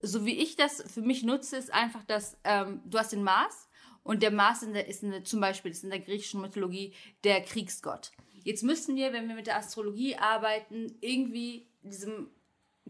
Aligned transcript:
so 0.00 0.24
wie 0.24 0.38
ich 0.38 0.56
das 0.56 0.82
für 0.92 1.02
mich 1.02 1.22
nutze, 1.22 1.56
ist 1.56 1.72
einfach, 1.72 2.04
dass 2.04 2.36
ähm, 2.44 2.80
du 2.84 2.98
hast 2.98 3.12
den 3.12 3.22
Mars 3.22 3.68
und 4.02 4.22
der 4.22 4.30
Mars 4.30 4.62
in 4.62 4.72
der, 4.72 4.88
ist 4.88 5.02
in 5.02 5.10
der, 5.10 5.24
zum 5.24 5.40
Beispiel 5.40 5.70
ist 5.70 5.84
in 5.84 5.90
der 5.90 6.00
griechischen 6.00 6.40
Mythologie 6.40 6.94
der 7.24 7.42
Kriegsgott. 7.42 8.12
Jetzt 8.42 8.62
müssen 8.62 8.96
wir, 8.96 9.12
wenn 9.12 9.28
wir 9.28 9.34
mit 9.34 9.46
der 9.46 9.58
Astrologie 9.58 10.16
arbeiten, 10.16 10.96
irgendwie 11.00 11.68
diesem 11.82 12.30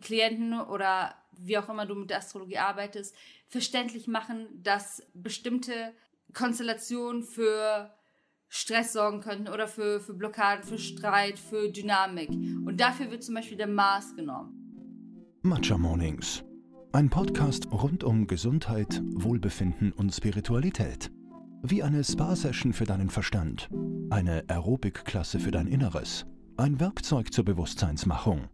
Klienten 0.00 0.60
oder 0.60 1.16
wie 1.32 1.58
auch 1.58 1.68
immer 1.68 1.86
du 1.86 1.94
mit 1.94 2.10
der 2.10 2.18
Astrologie 2.18 2.58
arbeitest, 2.58 3.14
verständlich 3.48 4.06
machen, 4.06 4.46
dass 4.62 5.06
bestimmte 5.14 5.92
Konstellationen 6.32 7.24
für 7.24 7.92
Stress 8.48 8.92
sorgen 8.92 9.20
könnten 9.20 9.48
oder 9.48 9.66
für, 9.66 10.00
für 10.00 10.14
Blockaden, 10.14 10.64
für 10.64 10.78
Streit, 10.78 11.38
für 11.38 11.68
Dynamik. 11.68 12.30
Und 12.30 12.80
dafür 12.80 13.10
wird 13.10 13.22
zum 13.24 13.34
Beispiel 13.34 13.56
der 13.56 13.68
Mars 13.68 14.14
genommen. 14.14 15.38
Matcha 15.42 15.78
Mornings. 15.78 16.44
Ein 16.92 17.08
Podcast 17.08 17.68
rund 17.70 18.02
um 18.02 18.26
Gesundheit, 18.26 19.00
Wohlbefinden 19.14 19.92
und 19.92 20.12
Spiritualität. 20.12 21.12
Wie 21.62 21.84
eine 21.84 22.02
Spa-Session 22.02 22.72
für 22.72 22.82
deinen 22.82 23.10
Verstand, 23.10 23.68
eine 24.10 24.42
Aerobic-Klasse 24.48 25.38
für 25.38 25.52
dein 25.52 25.68
Inneres, 25.68 26.26
ein 26.56 26.80
Werkzeug 26.80 27.32
zur 27.32 27.44
Bewusstseinsmachung. 27.44 28.48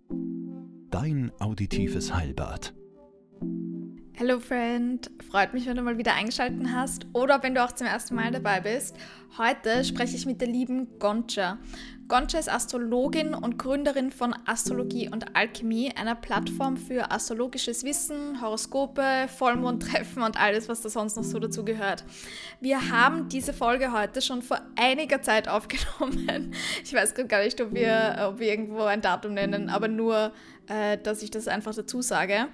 Dein 0.91 1.33
auditives 1.41 2.15
Heilbad. 2.15 2.75
Hello 4.13 4.39
Friend, 4.39 5.11
freut 5.31 5.55
mich, 5.55 5.67
wenn 5.67 5.77
du 5.77 5.83
mal 5.83 5.97
wieder 5.97 6.15
eingeschaltet 6.15 6.67
hast 6.71 7.07
oder 7.15 7.43
wenn 7.43 7.55
du 7.55 7.65
auch 7.65 7.73
zum 7.73 7.87
ersten 7.87 8.17
Mal 8.17 8.33
dabei 8.33 8.61
bist. 8.61 8.99
Heute 9.39 9.85
spreche 9.85 10.17
ich 10.17 10.25
mit 10.25 10.41
der 10.41 10.49
lieben 10.49 10.99
Goncha. 10.99 11.59
Goncha 12.09 12.39
ist 12.39 12.49
Astrologin 12.49 13.35
und 13.35 13.59
Gründerin 13.59 14.11
von 14.11 14.35
Astrologie 14.47 15.11
und 15.11 15.37
Alchemie, 15.37 15.93
einer 15.95 16.15
Plattform 16.15 16.79
für 16.79 17.11
astrologisches 17.11 17.85
Wissen, 17.85 18.41
Horoskope, 18.41 19.29
Vollmondtreffen 19.37 20.23
und 20.23 20.41
alles, 20.41 20.71
was 20.71 20.81
da 20.81 20.89
sonst 20.89 21.17
noch 21.17 21.25
so 21.25 21.39
dazu 21.39 21.67
gehört. 21.67 22.05
Wir 22.63 22.91
haben 22.91 23.29
diese 23.29 23.53
Folge 23.53 23.93
heute 23.93 24.23
schon 24.23 24.41
vor 24.41 24.63
einiger 24.77 25.21
Zeit 25.21 25.49
aufgenommen. 25.49 26.55
Ich 26.83 26.95
weiß 26.95 27.13
gar 27.29 27.43
nicht, 27.43 27.61
ob 27.61 27.75
wir, 27.75 28.29
ob 28.31 28.39
wir 28.39 28.49
irgendwo 28.49 28.85
ein 28.85 29.03
Datum 29.03 29.35
nennen, 29.35 29.69
aber 29.69 29.89
nur 29.89 30.33
äh, 30.69 30.99
dass 30.99 31.23
ich 31.23 31.31
das 31.31 31.49
einfach 31.49 31.75
dazu 31.75 32.03
sage. 32.03 32.49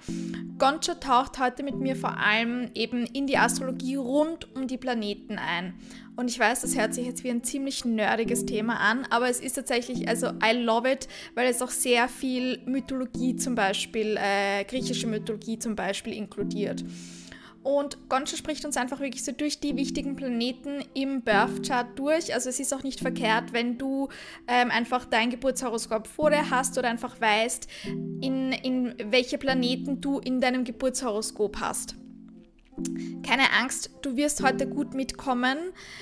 Goncha 0.59 0.95
taucht 0.95 1.39
heute 1.39 1.63
mit 1.63 1.75
mir 1.75 1.95
vor 1.95 2.17
allem 2.17 2.69
eben 2.75 3.05
in 3.07 3.27
die 3.27 3.37
Astrologie 3.37 3.95
rund 3.95 4.53
um 4.55 4.67
die 4.67 4.77
Planeten 4.77 5.39
ein. 5.39 5.73
Und 6.15 6.29
ich 6.29 6.37
weiß, 6.37 6.61
das 6.61 6.77
hört 6.77 6.93
sich 6.93 7.07
jetzt 7.07 7.23
wie 7.23 7.31
ein 7.31 7.43
ziemlich 7.43 7.85
nerdiges 7.85 8.45
Thema 8.45 8.79
an, 8.79 9.05
aber 9.09 9.29
es 9.29 9.39
ist 9.39 9.53
tatsächlich, 9.53 10.07
also 10.07 10.27
I 10.27 10.51
love 10.53 10.89
it, 10.89 11.07
weil 11.33 11.47
es 11.47 11.61
auch 11.61 11.71
sehr 11.71 12.07
viel 12.07 12.61
Mythologie 12.65 13.35
zum 13.35 13.55
Beispiel, 13.55 14.17
äh, 14.19 14.63
griechische 14.65 15.07
Mythologie 15.07 15.57
zum 15.57 15.75
Beispiel 15.75 16.13
inkludiert. 16.13 16.83
Und 17.63 18.09
Gonsha 18.09 18.35
spricht 18.35 18.65
uns 18.65 18.75
einfach 18.75 18.99
wirklich 18.99 19.23
so 19.23 19.31
durch 19.31 19.61
die 19.61 19.75
wichtigen 19.77 20.17
Planeten 20.17 20.83
im 20.93 21.21
Birth 21.21 21.65
Chart 21.65 21.87
durch. 21.95 22.33
Also 22.33 22.49
es 22.49 22.59
ist 22.59 22.73
auch 22.73 22.83
nicht 22.83 22.99
verkehrt, 22.99 23.53
wenn 23.53 23.77
du 23.77 24.09
ähm, 24.47 24.69
einfach 24.69 25.05
dein 25.05 25.29
Geburtshoroskop 25.29 26.07
vor 26.07 26.29
dir 26.29 26.49
hast 26.49 26.77
oder 26.77 26.89
einfach 26.89 27.19
weißt, 27.21 27.67
in, 28.21 28.51
in 28.51 28.95
welche 29.05 29.37
Planeten 29.37 30.01
du 30.01 30.19
in 30.19 30.41
deinem 30.41 30.65
Geburtshoroskop 30.65 31.61
hast. 31.61 31.95
Keine 33.25 33.51
Angst, 33.59 33.91
du 34.01 34.17
wirst 34.17 34.43
heute 34.43 34.67
gut 34.67 34.93
mitkommen. 34.93 35.57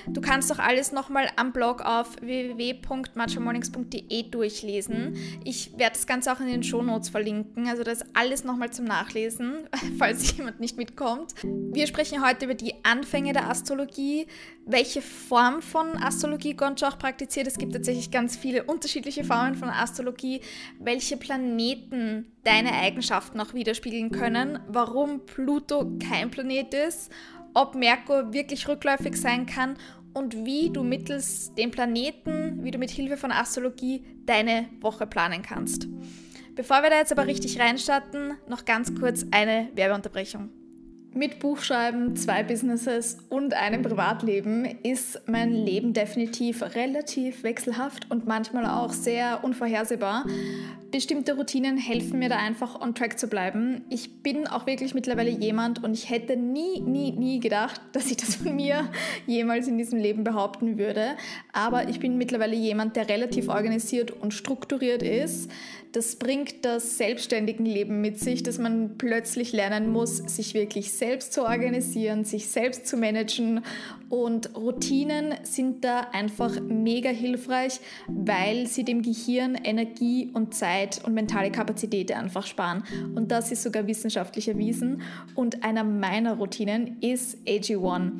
Du 0.07 0.21
kannst 0.21 0.51
auch 0.51 0.59
alles 0.59 0.91
nochmal 0.91 1.29
am 1.35 1.51
Blog 1.51 1.81
auf 1.81 2.15
www.matchamornings.de 2.21 4.29
durchlesen. 4.29 5.15
Ich 5.43 5.77
werde 5.77 5.93
das 5.93 6.07
Ganze 6.07 6.31
auch 6.31 6.39
in 6.39 6.47
den 6.47 6.63
Shownotes 6.63 7.09
verlinken, 7.09 7.67
also 7.67 7.83
das 7.83 8.03
alles 8.13 8.43
nochmal 8.43 8.71
zum 8.71 8.85
Nachlesen, 8.85 9.67
falls 9.97 10.37
jemand 10.37 10.59
nicht 10.59 10.77
mitkommt. 10.77 11.33
Wir 11.43 11.87
sprechen 11.87 12.25
heute 12.25 12.45
über 12.45 12.55
die 12.55 12.73
Anfänge 12.83 13.33
der 13.33 13.49
Astrologie, 13.49 14.27
welche 14.65 15.01
Form 15.01 15.61
von 15.61 15.97
Astrologie 15.97 16.53
Goncho 16.53 16.87
auch 16.87 16.99
praktiziert. 16.99 17.47
Es 17.47 17.57
gibt 17.57 17.73
tatsächlich 17.73 18.11
ganz 18.11 18.37
viele 18.37 18.63
unterschiedliche 18.63 19.23
Formen 19.23 19.55
von 19.55 19.69
Astrologie, 19.69 20.41
welche 20.79 21.17
Planeten 21.17 22.31
deine 22.43 22.73
Eigenschaften 22.73 23.39
auch 23.39 23.53
widerspiegeln 23.53 24.11
können, 24.11 24.59
warum 24.67 25.25
Pluto 25.25 25.91
kein 25.99 26.31
Planet 26.31 26.70
ist, 26.73 27.11
ob 27.53 27.75
Merkur 27.75 28.33
wirklich 28.33 28.67
rückläufig 28.67 29.15
sein 29.15 29.45
kann 29.45 29.77
und 30.13 30.45
wie 30.45 30.69
du 30.69 30.83
mittels 30.83 31.53
den 31.55 31.71
Planeten, 31.71 32.63
wie 32.63 32.71
du 32.71 32.77
mit 32.77 32.91
Hilfe 32.91 33.17
von 33.17 33.31
Astrologie 33.31 34.03
deine 34.25 34.69
Woche 34.79 35.07
planen 35.07 35.41
kannst. 35.41 35.87
Bevor 36.55 36.83
wir 36.83 36.89
da 36.89 36.97
jetzt 36.97 37.11
aber 37.11 37.27
richtig 37.27 37.59
reinstarten, 37.59 38.33
noch 38.47 38.65
ganz 38.65 38.93
kurz 38.93 39.25
eine 39.31 39.69
Werbeunterbrechung. 39.73 40.49
Mit 41.13 41.39
Buchschreiben, 41.39 42.15
zwei 42.15 42.41
Businesses 42.41 43.17
und 43.27 43.53
einem 43.53 43.81
Privatleben 43.81 44.63
ist 44.81 45.21
mein 45.27 45.51
Leben 45.51 45.91
definitiv 45.91 46.63
relativ 46.73 47.43
wechselhaft 47.43 48.09
und 48.09 48.27
manchmal 48.27 48.65
auch 48.65 48.93
sehr 48.93 49.43
unvorhersehbar. 49.43 50.25
Bestimmte 50.89 51.35
Routinen 51.35 51.77
helfen 51.77 52.19
mir 52.19 52.29
da 52.29 52.37
einfach 52.37 52.79
on 52.79 52.95
track 52.95 53.19
zu 53.19 53.27
bleiben. 53.27 53.83
Ich 53.89 54.23
bin 54.23 54.47
auch 54.47 54.65
wirklich 54.67 54.93
mittlerweile 54.93 55.31
jemand 55.31 55.83
und 55.83 55.93
ich 55.93 56.09
hätte 56.09 56.37
nie, 56.37 56.79
nie, 56.79 57.11
nie 57.11 57.41
gedacht, 57.41 57.81
dass 57.91 58.09
ich 58.09 58.15
das 58.15 58.35
von 58.35 58.55
mir 58.55 58.89
jemals 59.27 59.67
in 59.67 59.77
diesem 59.77 59.99
Leben 59.99 60.23
behaupten 60.23 60.77
würde. 60.77 61.17
Aber 61.51 61.89
ich 61.89 61.99
bin 61.99 62.17
mittlerweile 62.17 62.55
jemand, 62.55 62.95
der 62.95 63.09
relativ 63.09 63.49
organisiert 63.49 64.11
und 64.11 64.33
strukturiert 64.33 65.03
ist 65.03 65.51
das 65.91 66.15
bringt 66.15 66.63
das 66.63 66.97
selbstständigen 66.97 67.65
Leben 67.65 68.01
mit 68.01 68.19
sich, 68.19 68.43
dass 68.43 68.57
man 68.57 68.97
plötzlich 68.97 69.51
lernen 69.51 69.89
muss, 69.89 70.17
sich 70.17 70.53
wirklich 70.53 70.93
selbst 71.01 71.33
zu 71.33 71.41
organisieren, 71.41 72.25
sich 72.25 72.47
selbst 72.47 72.85
zu 72.85 72.95
managen. 72.95 73.63
Und 74.07 74.55
Routinen 74.55 75.33
sind 75.41 75.83
da 75.83 76.01
einfach 76.11 76.61
mega 76.61 77.09
hilfreich, 77.09 77.79
weil 78.07 78.67
sie 78.67 78.83
dem 78.83 79.01
Gehirn 79.01 79.55
Energie 79.55 80.29
und 80.31 80.53
Zeit 80.53 81.03
und 81.03 81.15
mentale 81.15 81.51
Kapazität 81.51 82.11
einfach 82.11 82.45
sparen. 82.45 82.83
Und 83.15 83.31
das 83.31 83.51
ist 83.51 83.63
sogar 83.63 83.87
wissenschaftlich 83.87 84.47
erwiesen. 84.47 85.01
Und 85.33 85.63
einer 85.63 85.83
meiner 85.83 86.35
Routinen 86.35 86.97
ist 87.01 87.39
AG1 87.47 88.11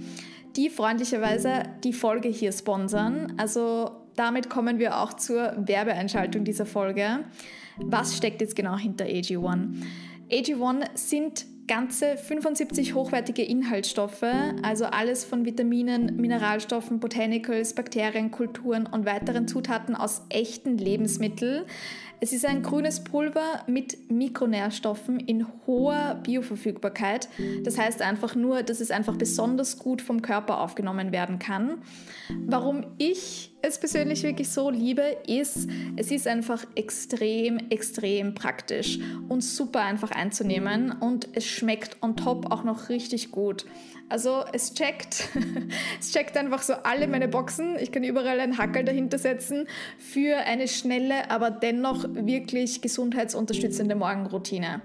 die 0.56 0.70
freundlicherweise 0.70 1.64
die 1.84 1.94
Folge 1.94 2.28
hier 2.28 2.52
sponsern. 2.52 3.36
Also 3.38 3.92
damit 4.16 4.50
kommen 4.50 4.80
wir 4.80 4.98
auch 4.98 5.14
zur 5.14 5.54
Werbeeinschaltung 5.56 6.44
dieser 6.44 6.66
Folge. 6.66 7.20
Was 7.78 8.18
steckt 8.18 8.42
jetzt 8.42 8.56
genau 8.56 8.76
hinter 8.76 9.06
AG1? 9.06 9.70
AG1 10.30 10.86
sind 10.96 11.46
ganze 11.72 12.18
75 12.18 12.96
hochwertige 12.96 13.44
Inhaltsstoffe, 13.44 14.26
also 14.62 14.84
alles 14.84 15.24
von 15.24 15.46
Vitaminen, 15.46 16.18
Mineralstoffen, 16.18 17.00
Botanicals, 17.00 17.76
Bakterien, 17.76 18.30
Kulturen 18.30 18.86
und 18.86 19.06
weiteren 19.06 19.48
Zutaten 19.48 19.96
aus 19.96 20.24
echten 20.28 20.78
Lebensmitteln. 20.78 21.64
Es 22.20 22.34
ist 22.34 22.46
ein 22.46 22.62
grünes 22.62 23.06
Pulver 23.06 23.64
mit 23.68 24.12
Mikronährstoffen 24.12 25.22
in 25.22 25.46
hoher 25.66 26.20
Bioverfügbarkeit. 26.22 27.30
Das 27.64 27.78
heißt 27.78 28.02
einfach 28.02 28.36
nur, 28.36 28.64
dass 28.64 28.82
es 28.82 28.92
einfach 28.92 29.16
besonders 29.16 29.80
gut 29.80 30.02
vom 30.02 30.22
Körper 30.22 30.60
aufgenommen 30.60 31.14
werden 31.14 31.40
kann. 31.40 31.78
Warum 32.48 32.84
ich 32.98 33.51
es 33.64 33.78
persönlich 33.78 34.24
wirklich 34.24 34.50
so 34.50 34.70
liebe, 34.70 35.18
ist, 35.28 35.70
es 35.96 36.12
ist 36.12 36.28
einfach 36.28 36.66
extrem, 36.76 37.58
extrem 37.70 38.34
praktisch 38.34 39.00
und 39.30 39.42
super 39.42 39.82
einfach 39.82 40.12
einzunehmen 40.12 40.92
und 40.92 41.28
es 41.34 41.46
schmeckt 41.46 41.98
on 42.02 42.16
top 42.16 42.52
auch 42.52 42.64
noch 42.64 42.90
richtig 42.90 43.32
gut. 43.32 43.66
Also 44.10 44.44
es 44.52 44.74
checkt, 44.74 45.30
es 46.00 46.12
checkt 46.12 46.36
einfach 46.36 46.62
so 46.62 46.74
alle 46.74 47.08
meine 47.08 47.30
Boxen. 47.30 47.78
Ich 47.80 47.92
kann 47.94 48.04
überall 48.04 48.40
einen 48.42 48.58
Hackel 48.58 48.84
dahinter 48.84 49.18
setzen 49.18 49.68
für 49.98 50.38
eine 50.38 50.68
schnelle, 50.68 51.30
aber 51.32 51.50
dennoch 51.50 52.04
wirklich 52.10 52.82
gesundheitsunterstützende 52.82 53.96
Morgenroutine. 53.96 54.82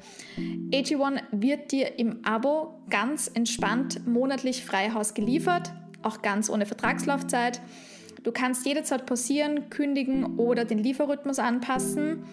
AG1 0.71 1.23
wird 1.33 1.73
dir 1.73 1.99
im 1.99 2.25
Abo 2.25 2.81
ganz 2.89 3.29
entspannt 3.33 4.07
monatlich 4.07 4.65
Freihaus 4.65 5.15
geliefert, 5.15 5.73
auch 6.03 6.23
ganz 6.23 6.49
ohne 6.49 6.67
Vertragslaufzeit. 6.67 7.61
Du 8.23 8.33
kannst 8.33 8.67
jederzeit 8.67 9.07
pausieren, 9.07 9.71
kündigen 9.71 10.39
oder 10.39 10.65
den 10.65 10.79
Lieferrhythmus 10.79 11.39
anpassen. 11.39 12.25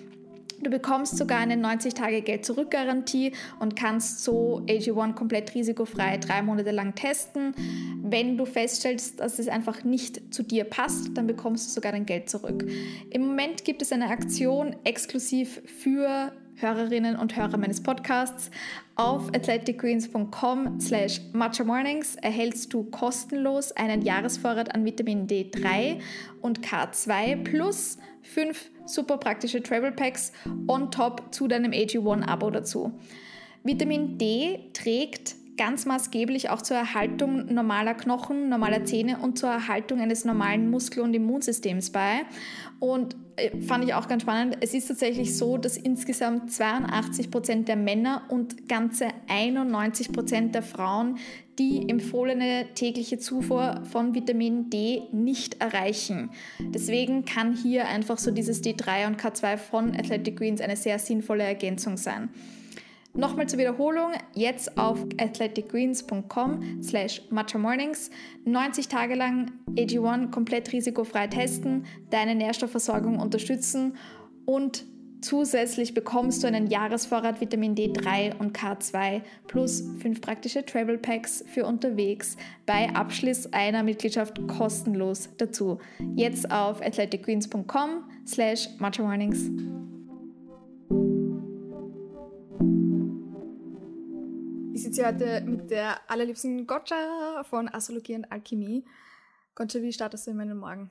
Du 0.62 0.70
bekommst 0.70 1.18
sogar 1.18 1.40
eine 1.40 1.56
90-Tage-Geld-Zurück-Garantie 1.56 3.34
und 3.60 3.76
kannst 3.76 4.24
so 4.24 4.62
AG1 4.68 5.14
komplett 5.14 5.56
risikofrei 5.56 6.18
drei 6.18 6.42
Monate 6.42 6.72
lang 6.72 6.96
testen. 6.96 7.54
Wenn 8.02 8.38
du 8.38 8.46
feststellst, 8.46 9.20
dass 9.20 9.40
es 9.40 9.50
einfach 9.50 9.84
nicht 9.84 10.34
zu 10.34 10.42
dir 10.42 10.64
passt, 10.64 11.18
dann 11.18 11.28
bekommst 11.28 11.68
du 11.68 11.74
sogar 11.74 11.92
dein 11.92 12.06
Geld 12.06 12.30
zurück. 12.30 12.66
Im 13.10 13.28
Moment 13.28 13.66
gibt 13.66 13.82
es 13.82 13.92
eine 13.92 14.10
Aktion 14.10 14.76
exklusiv 14.86 15.62
für 15.66 16.32
Hörerinnen 16.56 17.16
und 17.16 17.36
Hörer 17.36 17.58
meines 17.58 17.82
Podcasts. 17.82 18.52
Auf 18.96 19.30
athleticgreens.com 19.34 20.80
slash 20.80 21.22
matchamornings 21.34 22.16
erhältst 22.16 22.74
du 22.74 22.84
kostenlos 22.84 23.72
einen 23.72 24.02
Jahresvorrat 24.02 24.74
an 24.74 24.86
Vitamin 24.86 25.28
D3 25.28 26.00
und 26.42 26.62
K2 26.62 27.44
plus 27.44 27.98
fünf 28.22 28.70
super 28.86 29.18
praktische 29.18 29.62
Travel 29.62 29.92
Packs 29.92 30.32
on 30.68 30.92
top 30.92 31.34
zu 31.34 31.48
deinem 31.48 31.72
AG1-Abo 31.72 32.50
dazu. 32.50 32.92
Vitamin 33.64 34.18
D 34.18 34.70
trägt 34.74 35.36
ganz 35.58 35.86
maßgeblich 35.86 36.50
auch 36.50 36.62
zur 36.62 36.78
Erhaltung 36.78 37.54
normaler 37.54 37.94
Knochen, 37.94 38.50
normaler 38.50 38.86
Zähne 38.86 39.20
und 39.20 39.38
zur 39.38 39.50
Erhaltung 39.50 40.00
eines 40.00 40.26
normalen 40.26 40.70
Muskel- 40.70 41.04
und 41.04 41.14
Immunsystems 41.14 41.92
bei. 41.92 42.22
Und 42.80 43.16
äh, 43.36 43.60
fand 43.62 43.84
ich 43.84 43.94
auch 43.94 44.08
ganz 44.08 44.24
spannend. 44.24 44.58
Es 44.62 44.74
ist 44.74 44.88
tatsächlich 44.88 45.38
so, 45.38 45.58
dass 45.58 45.78
insgesamt 45.78 46.52
82 46.52 47.32
Prozent 47.32 47.68
der 47.68 47.76
Männer 47.76 48.24
und 48.30 48.68
ganze 48.68 49.08
91 49.28 50.12
Prozent 50.12 50.56
der 50.56 50.64
Frauen 50.64 51.18
die 51.60 51.88
empfohlene 51.88 52.68
tägliche 52.74 53.20
Zufuhr 53.20 53.82
von 53.84 54.16
Vitamin 54.16 54.70
D 54.70 55.04
nicht 55.12 55.62
erreichen. 55.62 56.32
Deswegen 56.60 57.26
kann 57.26 57.56
hier 57.56 57.88
einfach 57.88 58.18
so 58.18 58.32
dieses 58.32 58.64
D3 58.64 59.08
und 59.08 59.22
K2 59.22 59.58
von 59.58 59.96
Athletic 59.96 60.38
Greens 60.38 60.62
eine 60.62 60.76
sehr 60.76 60.98
sinnvolle 60.98 61.44
Ergänzung 61.44 61.98
sein. 61.98 62.30
Nochmal 63.16 63.48
zur 63.48 63.60
Wiederholung, 63.60 64.14
jetzt 64.34 64.76
auf 64.76 65.06
athleticgreens.com 65.20 66.82
slash 66.82 67.22
matchamornings 67.30 68.10
90 68.46 68.88
Tage 68.88 69.14
lang 69.14 69.52
AG1 69.76 70.32
komplett 70.32 70.74
risikofrei 70.74 71.28
testen, 71.28 71.86
deine 72.10 72.34
Nährstoffversorgung 72.34 73.20
unterstützen 73.20 73.98
und 74.46 74.84
zusätzlich 75.22 75.94
bekommst 75.94 76.42
du 76.42 76.48
einen 76.48 76.66
Jahresvorrat 76.66 77.40
Vitamin 77.40 77.76
D3 77.76 78.36
und 78.40 78.58
K2 78.58 79.22
plus 79.46 79.84
fünf 80.00 80.20
praktische 80.20 80.66
Travel 80.66 80.98
Packs 80.98 81.46
für 81.48 81.68
unterwegs 81.68 82.36
bei 82.66 82.90
Abschluss 82.96 83.54
einer 83.54 83.84
Mitgliedschaft 83.84 84.40
kostenlos 84.48 85.30
dazu. 85.38 85.78
Jetzt 86.16 86.50
auf 86.50 86.82
athleticgreens.com 86.82 88.06
slash 88.26 88.70
matchamornings. 88.80 89.52
Sitze 94.82 95.06
heute 95.06 95.42
mit 95.42 95.70
der 95.70 96.10
allerliebsten 96.10 96.66
Gotcha 96.66 97.44
von 97.44 97.70
Astrologie 97.70 98.16
und 98.16 98.32
Alchemie. 98.32 98.86
Gotcha, 99.56 99.82
wie 99.82 99.94
startest 99.94 100.26
du 100.26 100.32
in 100.32 100.38
meinen 100.38 100.58
Morgen? 100.58 100.90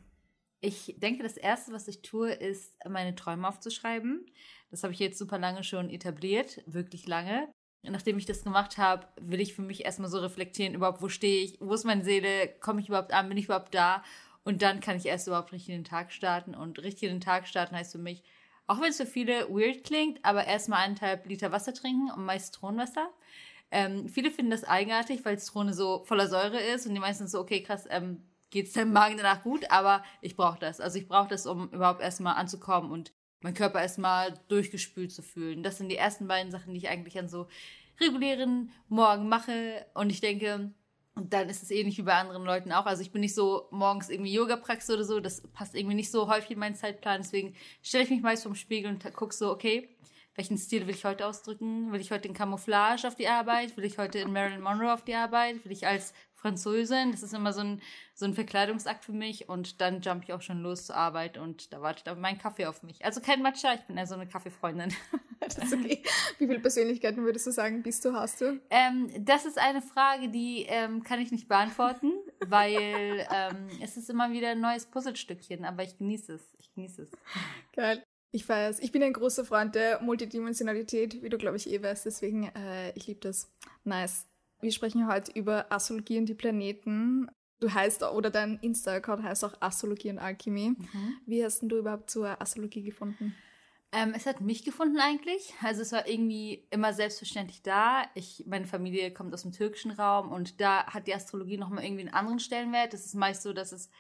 Ich 0.61 0.95
denke, 0.99 1.25
das 1.25 1.37
Erste, 1.37 1.73
was 1.73 1.89
ich 1.89 2.03
tue, 2.03 2.31
ist, 2.33 2.73
meine 2.89 3.17
Träume 3.17 3.49
aufzuschreiben. 3.49 4.25
Das 4.71 4.85
habe 4.85 4.93
ich 4.93 5.01
jetzt 5.01 5.19
super 5.19 5.39
lange 5.39 5.65
schon 5.65 5.91
etabliert, 5.91 6.63
wirklich 6.67 7.07
lange. 7.07 7.53
Nachdem 7.83 8.17
ich 8.17 8.27
das 8.27 8.45
gemacht 8.45 8.79
habe, 8.79 9.09
will 9.21 9.41
ich 9.41 9.55
für 9.55 9.63
mich 9.63 9.85
erstmal 9.85 10.09
so 10.09 10.19
reflektieren, 10.19 10.75
überhaupt, 10.75 11.03
wo 11.03 11.09
stehe 11.09 11.43
ich, 11.43 11.59
wo 11.61 11.75
ist 11.75 11.85
meine 11.85 12.05
Seele, 12.05 12.49
komme 12.61 12.81
ich 12.81 12.89
überhaupt 12.89 13.13
an, 13.13 13.29
bin 13.29 13.39
ich 13.39 13.47
überhaupt 13.47 13.75
da? 13.75 14.05
Und 14.45 14.63
dann 14.63 14.79
kann 14.79 14.97
ich 14.97 15.07
erst 15.07 15.27
überhaupt 15.27 15.53
richtig 15.53 15.71
in 15.71 15.81
den 15.81 15.85
Tag 15.85 16.13
starten. 16.13 16.55
Und 16.55 16.79
richtig 16.81 17.09
in 17.09 17.17
den 17.17 17.21
Tag 17.21 17.49
starten 17.49 17.75
heißt 17.75 17.93
für 17.93 17.99
mich, 17.99 18.23
auch 18.69 18.81
wenn 18.81 18.91
es 18.91 18.97
für 18.97 19.07
viele 19.07 19.49
weird 19.49 19.83
klingt, 19.83 20.25
aber 20.25 20.47
erstmal 20.47 20.85
eineinhalb 20.85 21.27
Liter 21.27 21.51
Wasser 21.51 21.75
trinken 21.75 22.11
und 22.13 22.25
meist 22.25 22.55
Zitronenwasser. 22.55 23.11
Ähm, 23.73 24.09
viele 24.09 24.31
finden 24.31 24.51
das 24.51 24.65
eigenartig, 24.65 25.25
weil 25.25 25.39
Zitrone 25.39 25.73
so 25.73 26.05
voller 26.05 26.29
Säure 26.29 26.61
ist 26.61 26.87
und 26.87 26.95
die 26.95 27.01
meisten 27.01 27.27
so, 27.27 27.41
okay, 27.41 27.63
krass, 27.63 27.87
ähm, 27.91 28.23
geht 28.51 28.67
es 28.67 28.75
deinem 28.75 28.93
Magen 28.93 29.17
danach 29.17 29.43
gut, 29.43 29.71
aber 29.71 30.05
ich 30.21 30.37
brauche 30.37 30.61
das. 30.61 30.79
Also 30.79 30.99
ich 30.99 31.09
brauche 31.09 31.29
das, 31.29 31.47
um 31.47 31.71
überhaupt 31.71 32.03
erstmal 32.03 32.35
anzukommen 32.35 32.93
und 32.93 33.13
meinen 33.41 33.55
Körper 33.55 33.81
erstmal 33.81 34.35
durchgespült 34.49 35.11
zu 35.11 35.23
fühlen. 35.23 35.63
Das 35.63 35.79
sind 35.79 35.89
die 35.89 35.97
ersten 35.97 36.29
beiden 36.29 36.53
Sachen, 36.53 36.75
die 36.75 36.79
ich 36.81 36.89
eigentlich 36.91 37.19
an 37.19 37.29
so 37.29 37.49
regulären 37.99 38.71
Morgen 38.89 39.29
mache. 39.29 39.87
Und 39.95 40.11
ich 40.11 40.21
denke, 40.21 40.71
dann 41.15 41.49
ist 41.49 41.63
es 41.63 41.71
ähnlich 41.71 41.97
wie 41.97 42.03
bei 42.03 42.15
anderen 42.15 42.45
Leuten 42.45 42.73
auch. 42.73 42.85
Also 42.85 43.01
ich 43.01 43.11
bin 43.11 43.23
nicht 43.23 43.35
so 43.35 43.69
morgens 43.71 44.11
irgendwie 44.11 44.35
Yoga-Praxis 44.35 44.91
oder 44.91 45.05
so. 45.05 45.19
Das 45.19 45.41
passt 45.55 45.75
irgendwie 45.75 45.95
nicht 45.95 46.11
so 46.11 46.29
häufig 46.29 46.51
in 46.51 46.59
meinen 46.59 46.75
Zeitplan. 46.75 47.23
Deswegen 47.23 47.55
stelle 47.83 48.05
ich 48.05 48.11
mich 48.11 48.23
meist 48.23 48.43
vom 48.43 48.55
Spiegel 48.55 48.91
und 48.91 49.15
gucke 49.15 49.35
so, 49.35 49.51
okay, 49.51 49.89
welchen 50.35 50.57
Stil 50.57 50.87
will 50.87 50.95
ich 50.95 51.05
heute 51.05 51.27
ausdrücken? 51.27 51.93
Will 51.93 52.01
ich 52.01 52.11
heute 52.11 52.27
in 52.27 52.35
Camouflage 52.35 53.07
auf 53.07 53.15
die 53.15 53.29
Arbeit? 53.29 53.77
Will 53.77 53.85
ich 53.85 53.99
heute 53.99 54.19
in 54.19 54.33
Marilyn 54.33 54.63
Monroe 54.63 54.93
auf 54.93 55.05
die 55.05 55.15
Arbeit? 55.15 55.63
Will 55.65 55.73
ich 55.73 55.87
als 55.87 56.15
Französin? 56.35 57.13
Das 57.13 57.23
ist 57.23 57.35
immer 57.35 57.53
so 57.53 57.61
ein, 57.61 57.83
so 58.15 58.25
ein 58.25 58.33
Verkleidungsakt 58.33 59.05
für 59.05 59.13
mich 59.13 59.51
und 59.51 59.83
dann 59.83 60.01
jump 60.01 60.25
ich 60.25 60.33
auch 60.33 60.41
schon 60.41 60.63
los 60.63 60.87
zur 60.87 60.97
Arbeit 60.97 61.37
und 61.37 61.73
da 61.73 61.83
wartet 61.83 62.09
aber 62.09 62.19
mein 62.19 62.39
Kaffee 62.39 62.65
auf 62.65 62.83
mich. 62.83 63.05
Also 63.05 63.21
kein 63.21 63.43
Matcha, 63.43 63.75
ich 63.75 63.83
bin 63.83 63.99
eher 63.99 64.07
so 64.07 64.15
eine 64.15 64.27
Kaffeefreundin. 64.27 64.95
das 65.41 65.59
ist 65.59 65.75
okay. 65.75 66.03
Wie 66.39 66.47
viele 66.47 66.61
Persönlichkeiten 66.61 67.23
würdest 67.25 67.47
du 67.47 67.51
sagen, 67.51 67.83
bist 67.83 68.03
du, 68.07 68.15
hast 68.15 68.41
du? 68.41 68.59
Ähm, 68.71 69.11
das 69.21 69.45
ist 69.45 69.59
eine 69.59 69.83
Frage, 69.83 70.31
die 70.31 70.65
ähm, 70.67 71.03
kann 71.03 71.21
ich 71.21 71.31
nicht 71.31 71.47
beantworten, 71.47 72.11
weil 72.47 73.27
ähm, 73.31 73.69
es 73.83 73.99
ist 73.99 74.09
immer 74.09 74.33
wieder 74.33 74.51
ein 74.51 74.61
neues 74.61 74.87
Puzzlestückchen, 74.87 75.67
aber 75.67 75.83
ich 75.83 75.99
genieße 75.99 76.33
es. 76.33 76.55
Ich 76.59 76.73
genieße 76.73 77.03
es. 77.03 77.11
Geil. 77.75 78.03
Ich 78.35 78.47
feier's. 78.47 78.79
Ich 78.81 78.93
bin 78.93 79.03
ein 79.03 79.13
großer 79.13 79.45
Freund 79.45 79.75
der 79.75 80.01
Multidimensionalität, 80.01 81.23
wie 81.23 81.29
du, 81.29 81.37
glaube 81.37 81.59
ich, 81.59 81.71
eh 81.71 81.83
weißt. 81.83 82.07
Deswegen, 82.07 82.45
äh, 82.45 82.91
ich 82.95 83.07
liebe 83.07 83.21
das. 83.21 83.53
Nice. 83.85 84.27
Wir 84.63 84.73
sprechen 84.73 85.07
heute 85.07 85.33
über 85.33 85.71
Astrologie 85.71 86.19
und 86.19 86.27
die 86.27 86.35
Planeten. 86.35 87.29
Du 87.61 87.73
heißt, 87.73 88.03
oder 88.03 88.31
dein 88.31 88.59
Insta-Account 88.63 89.23
heißt 89.23 89.45
auch 89.45 89.55
Astrologie 89.61 90.11
und 90.11 90.19
Alchemie. 90.19 90.71
Mhm. 90.71 91.17
Wie 91.27 91.45
hast 91.45 91.61
du 91.63 91.77
überhaupt 91.77 92.11
zur 92.11 92.41
Astrologie 92.41 92.83
gefunden? 92.83 93.35
Ähm, 93.93 94.15
es 94.17 94.25
hat 94.25 94.41
mich 94.41 94.65
gefunden 94.65 94.99
eigentlich. 94.99 95.53
Also 95.63 95.83
es 95.83 95.93
war 95.93 96.09
irgendwie 96.09 96.67
immer 96.71 96.95
selbstverständlich 96.95 97.61
da. 97.61 98.05
Ich, 98.15 98.45
meine 98.47 98.67
Familie 98.67 99.13
kommt 99.13 99.35
aus 99.35 99.43
dem 99.43 99.53
türkischen 99.53 99.91
Raum 99.91 100.33
und 100.33 100.59
da 100.59 100.87
hat 100.87 101.07
die 101.07 101.15
Astrologie 101.15 101.59
nochmal 101.59 101.85
irgendwie 101.85 102.07
einen 102.07 102.15
anderen 102.15 102.39
Stellenwert. 102.39 102.95
Es 102.95 103.05
ist 103.05 103.15
meist 103.15 103.43
so, 103.43 103.53
dass 103.53 103.73
es 103.73 103.91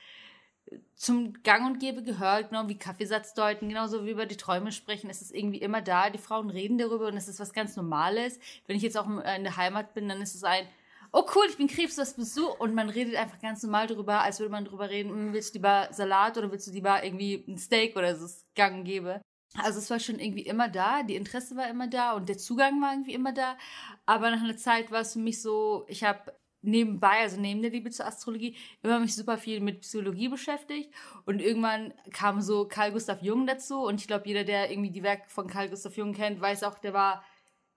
zum 0.94 1.42
Gang 1.42 1.66
und 1.66 1.78
Gäbe 1.80 2.02
gehört, 2.02 2.50
genau 2.50 2.68
wie 2.68 2.78
Kaffeesatz 2.78 3.34
deuten, 3.34 3.68
genauso 3.68 4.06
wie 4.06 4.10
über 4.10 4.26
die 4.26 4.36
Träume 4.36 4.72
sprechen. 4.72 5.10
Es 5.10 5.20
ist 5.20 5.34
irgendwie 5.34 5.60
immer 5.60 5.82
da. 5.82 6.10
Die 6.10 6.18
Frauen 6.18 6.50
reden 6.50 6.78
darüber 6.78 7.08
und 7.08 7.16
es 7.16 7.28
ist 7.28 7.40
was 7.40 7.52
ganz 7.52 7.76
Normales. 7.76 8.38
Wenn 8.66 8.76
ich 8.76 8.82
jetzt 8.82 8.96
auch 8.96 9.08
in 9.08 9.44
der 9.44 9.56
Heimat 9.56 9.94
bin, 9.94 10.08
dann 10.08 10.22
ist 10.22 10.34
es 10.34 10.44
ein, 10.44 10.66
oh 11.12 11.24
cool, 11.34 11.46
ich 11.48 11.56
bin 11.56 11.68
Krebs, 11.68 11.98
was 11.98 12.14
bist 12.14 12.36
du? 12.36 12.48
Und 12.48 12.74
man 12.74 12.88
redet 12.88 13.16
einfach 13.16 13.40
ganz 13.40 13.62
normal 13.62 13.86
darüber, 13.86 14.22
als 14.22 14.40
würde 14.40 14.52
man 14.52 14.64
darüber 14.64 14.90
reden, 14.90 15.10
hm, 15.10 15.32
willst 15.32 15.54
du 15.54 15.58
lieber 15.58 15.88
Salat 15.90 16.38
oder 16.38 16.50
willst 16.50 16.66
du 16.66 16.72
lieber 16.72 17.04
irgendwie 17.04 17.44
ein 17.46 17.58
Steak 17.58 17.96
oder 17.96 18.16
so 18.16 18.26
Gang 18.54 18.78
und 18.78 18.84
Gäbe. 18.84 19.20
Also 19.58 19.80
es 19.80 19.90
war 19.90 20.00
schon 20.00 20.18
irgendwie 20.18 20.46
immer 20.46 20.68
da, 20.68 21.02
die 21.02 21.16
Interesse 21.16 21.56
war 21.56 21.68
immer 21.68 21.86
da 21.86 22.12
und 22.12 22.28
der 22.28 22.38
Zugang 22.38 22.80
war 22.80 22.92
irgendwie 22.92 23.12
immer 23.12 23.32
da. 23.32 23.58
Aber 24.06 24.30
nach 24.30 24.42
einer 24.42 24.56
Zeit 24.56 24.90
war 24.90 25.00
es 25.00 25.12
für 25.12 25.18
mich 25.18 25.42
so, 25.42 25.84
ich 25.88 26.04
habe 26.04 26.32
nebenbei, 26.62 27.20
also 27.20 27.40
neben 27.40 27.60
der 27.60 27.70
Liebe 27.70 27.90
zur 27.90 28.06
Astrologie, 28.06 28.56
immer 28.82 29.00
mich 29.00 29.14
super 29.14 29.36
viel 29.36 29.60
mit 29.60 29.80
Psychologie 29.80 30.28
beschäftigt. 30.28 30.92
Und 31.26 31.40
irgendwann 31.40 31.92
kam 32.12 32.40
so 32.40 32.66
Carl 32.66 32.92
Gustav 32.92 33.22
Jung 33.22 33.46
dazu. 33.46 33.80
Und 33.84 34.00
ich 34.00 34.06
glaube, 34.06 34.26
jeder, 34.26 34.44
der 34.44 34.70
irgendwie 34.70 34.90
die 34.90 35.02
Werke 35.02 35.28
von 35.28 35.48
Carl 35.48 35.68
Gustav 35.68 35.96
Jung 35.96 36.14
kennt, 36.14 36.40
weiß 36.40 36.62
auch, 36.62 36.78
der 36.78 36.94
war 36.94 37.24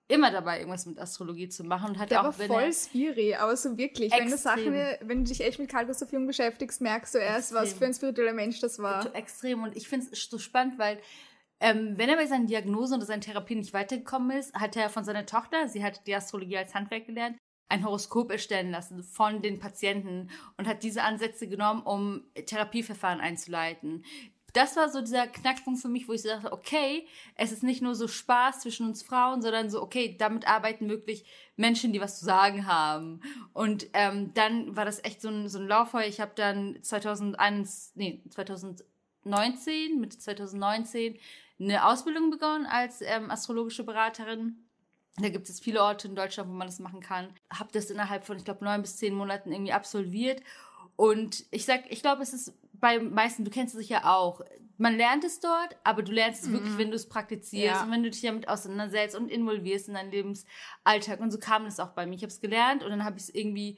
immer 0.08 0.32
dabei, 0.32 0.60
irgendwas 0.60 0.86
mit 0.86 1.00
Astrologie 1.00 1.50
zu 1.50 1.64
machen. 1.64 1.92
Und 1.92 2.00
hat 2.00 2.12
der 2.12 2.22
auch, 2.22 2.26
war 2.26 2.34
voll 2.34 2.72
spiri, 2.72 3.36
aber 3.36 3.58
so 3.58 3.78
wirklich. 3.78 4.12
Wenn 4.12 4.30
du, 4.30 4.38
Sachen, 4.38 4.74
wenn 4.74 5.24
du 5.24 5.30
dich 5.30 5.42
echt 5.42 5.60
mit 5.60 5.70
Carl 5.70 5.88
Gustav 5.88 6.12
Jung 6.14 6.28
beschäftigst, 6.28 6.82
merkst 6.82 7.16
du 7.16 7.20
erst, 7.20 7.52
extrem. 7.52 7.62
was 7.62 7.74
für 7.74 7.86
ein 7.86 7.94
spiritueller 7.94 8.34
Mensch 8.34 8.60
das 8.60 8.80
war. 8.80 9.14
Extrem. 9.16 9.64
Und 9.64 9.76
ich 9.76 9.88
finde 9.88 10.08
es 10.12 10.24
so 10.30 10.38
spannend, 10.38 10.78
weil 10.78 11.00
ähm, 11.60 11.98
wenn 11.98 12.10
er 12.10 12.18
bei 12.18 12.26
seinen 12.26 12.48
Diagnosen 12.48 12.98
oder 12.98 13.06
seinen 13.06 13.22
Therapien 13.22 13.60
nicht 13.60 13.74
weitergekommen 13.74 14.38
ist, 14.38 14.54
hat 14.54 14.76
er 14.76 14.90
von 14.90 15.06
seiner 15.06 15.26
Tochter, 15.26 15.70
sie 15.70 15.84
hat 15.84 16.06
die 16.06 16.14
Astrologie 16.14 16.58
als 16.58 16.76
Handwerk 16.76 17.06
gelernt, 17.06 17.38
ein 17.70 17.84
Horoskop 17.84 18.32
erstellen 18.32 18.72
lassen 18.72 19.04
von 19.04 19.42
den 19.42 19.60
Patienten 19.60 20.30
und 20.58 20.68
hat 20.68 20.84
diese 20.84 21.04
Ansätze 21.04 21.48
genommen, 21.48 21.82
um 21.82 22.24
Therapieverfahren 22.34 23.20
einzuleiten. 23.20 24.04
Das 24.54 24.78
war 24.78 24.88
so 24.88 25.02
dieser 25.02 25.28
Knackpunkt 25.28 25.82
für 25.82 25.90
mich, 25.90 26.08
wo 26.08 26.14
ich 26.14 26.22
so 26.22 26.30
dachte, 26.30 26.54
okay, 26.54 27.06
es 27.36 27.52
ist 27.52 27.62
nicht 27.62 27.82
nur 27.82 27.94
so 27.94 28.08
Spaß 28.08 28.62
zwischen 28.62 28.88
uns 28.88 29.04
Frauen, 29.04 29.42
sondern 29.42 29.70
so, 29.70 29.82
okay, 29.82 30.16
damit 30.18 30.48
arbeiten 30.48 30.88
wirklich 30.88 31.26
Menschen, 31.58 31.92
die 31.92 32.00
was 32.00 32.20
zu 32.20 32.26
sagen 32.26 32.66
haben. 32.66 33.20
Und 33.52 33.88
ähm, 33.92 34.34
dann 34.34 34.74
war 34.78 34.86
das 34.86 35.04
echt 35.04 35.22
so 35.22 35.28
ein, 35.28 35.50
so 35.50 35.60
ein 35.60 35.68
Lauffeuer. 35.68 36.06
Ich 36.06 36.22
habe 36.22 36.32
dann 36.36 36.78
2001, 36.82 37.92
nee, 37.96 38.24
2019, 38.30 40.00
mit 40.00 40.14
2019 40.14 41.20
eine 41.60 41.86
Ausbildung 41.86 42.30
begonnen 42.30 42.66
als 42.66 43.02
ähm, 43.02 43.30
astrologische 43.30 43.84
Beraterin 43.84 44.65
da 45.18 45.30
gibt 45.30 45.50
es 45.50 45.60
viele 45.60 45.82
Orte 45.82 46.08
in 46.08 46.16
Deutschland, 46.16 46.50
wo 46.50 46.54
man 46.54 46.68
das 46.68 46.80
machen 46.80 47.00
kann. 47.00 47.30
Habe 47.50 47.72
das 47.72 47.90
innerhalb 47.90 48.26
von, 48.26 48.38
ich 48.38 48.44
glaube, 48.44 48.66
neun 48.66 48.82
bis 48.82 48.98
zehn 48.98 49.14
Monaten 49.14 49.52
irgendwie 49.52 49.72
absolviert. 49.72 50.42
Und 50.98 51.46
ich 51.52 51.66
sag, 51.66 51.90
ich 51.90 52.02
glaube, 52.02 52.22
es 52.22 52.34
ist 52.34 52.54
bei 52.74 53.00
meisten, 53.00 53.46
du 53.46 53.52
kennst 53.52 53.76
es 53.76 53.82
sicher 53.82 54.14
auch. 54.14 54.42
Man 54.78 54.98
lernt 54.98 55.24
es 55.24 55.40
dort, 55.40 55.78
aber 55.86 56.04
du 56.04 56.12
lernst 56.12 56.44
es 56.44 56.50
mhm. 56.50 56.54
wirklich, 56.54 56.78
wenn 56.78 56.90
du 56.90 56.98
es 56.98 57.08
praktizierst 57.08 57.76
ja. 57.78 57.84
und 57.84 57.92
wenn 57.92 58.04
du 58.04 58.10
dich 58.10 58.22
damit 58.22 58.50
auseinandersetzt 58.50 59.16
und 59.16 59.30
involvierst 59.30 59.88
in 59.88 59.94
deinen 59.94 60.12
Lebensalltag. 60.12 61.22
Und 61.22 61.32
so 61.32 61.40
kam 61.40 61.64
das 61.64 61.80
auch 61.80 61.92
bei 61.92 62.06
mir. 62.06 62.16
Ich 62.16 62.24
habe 62.24 62.32
es 62.32 62.42
gelernt 62.42 62.84
und 62.84 62.90
dann 62.90 63.06
habe 63.06 63.18
ich 63.18 63.24
es 63.24 63.30
irgendwie 63.30 63.78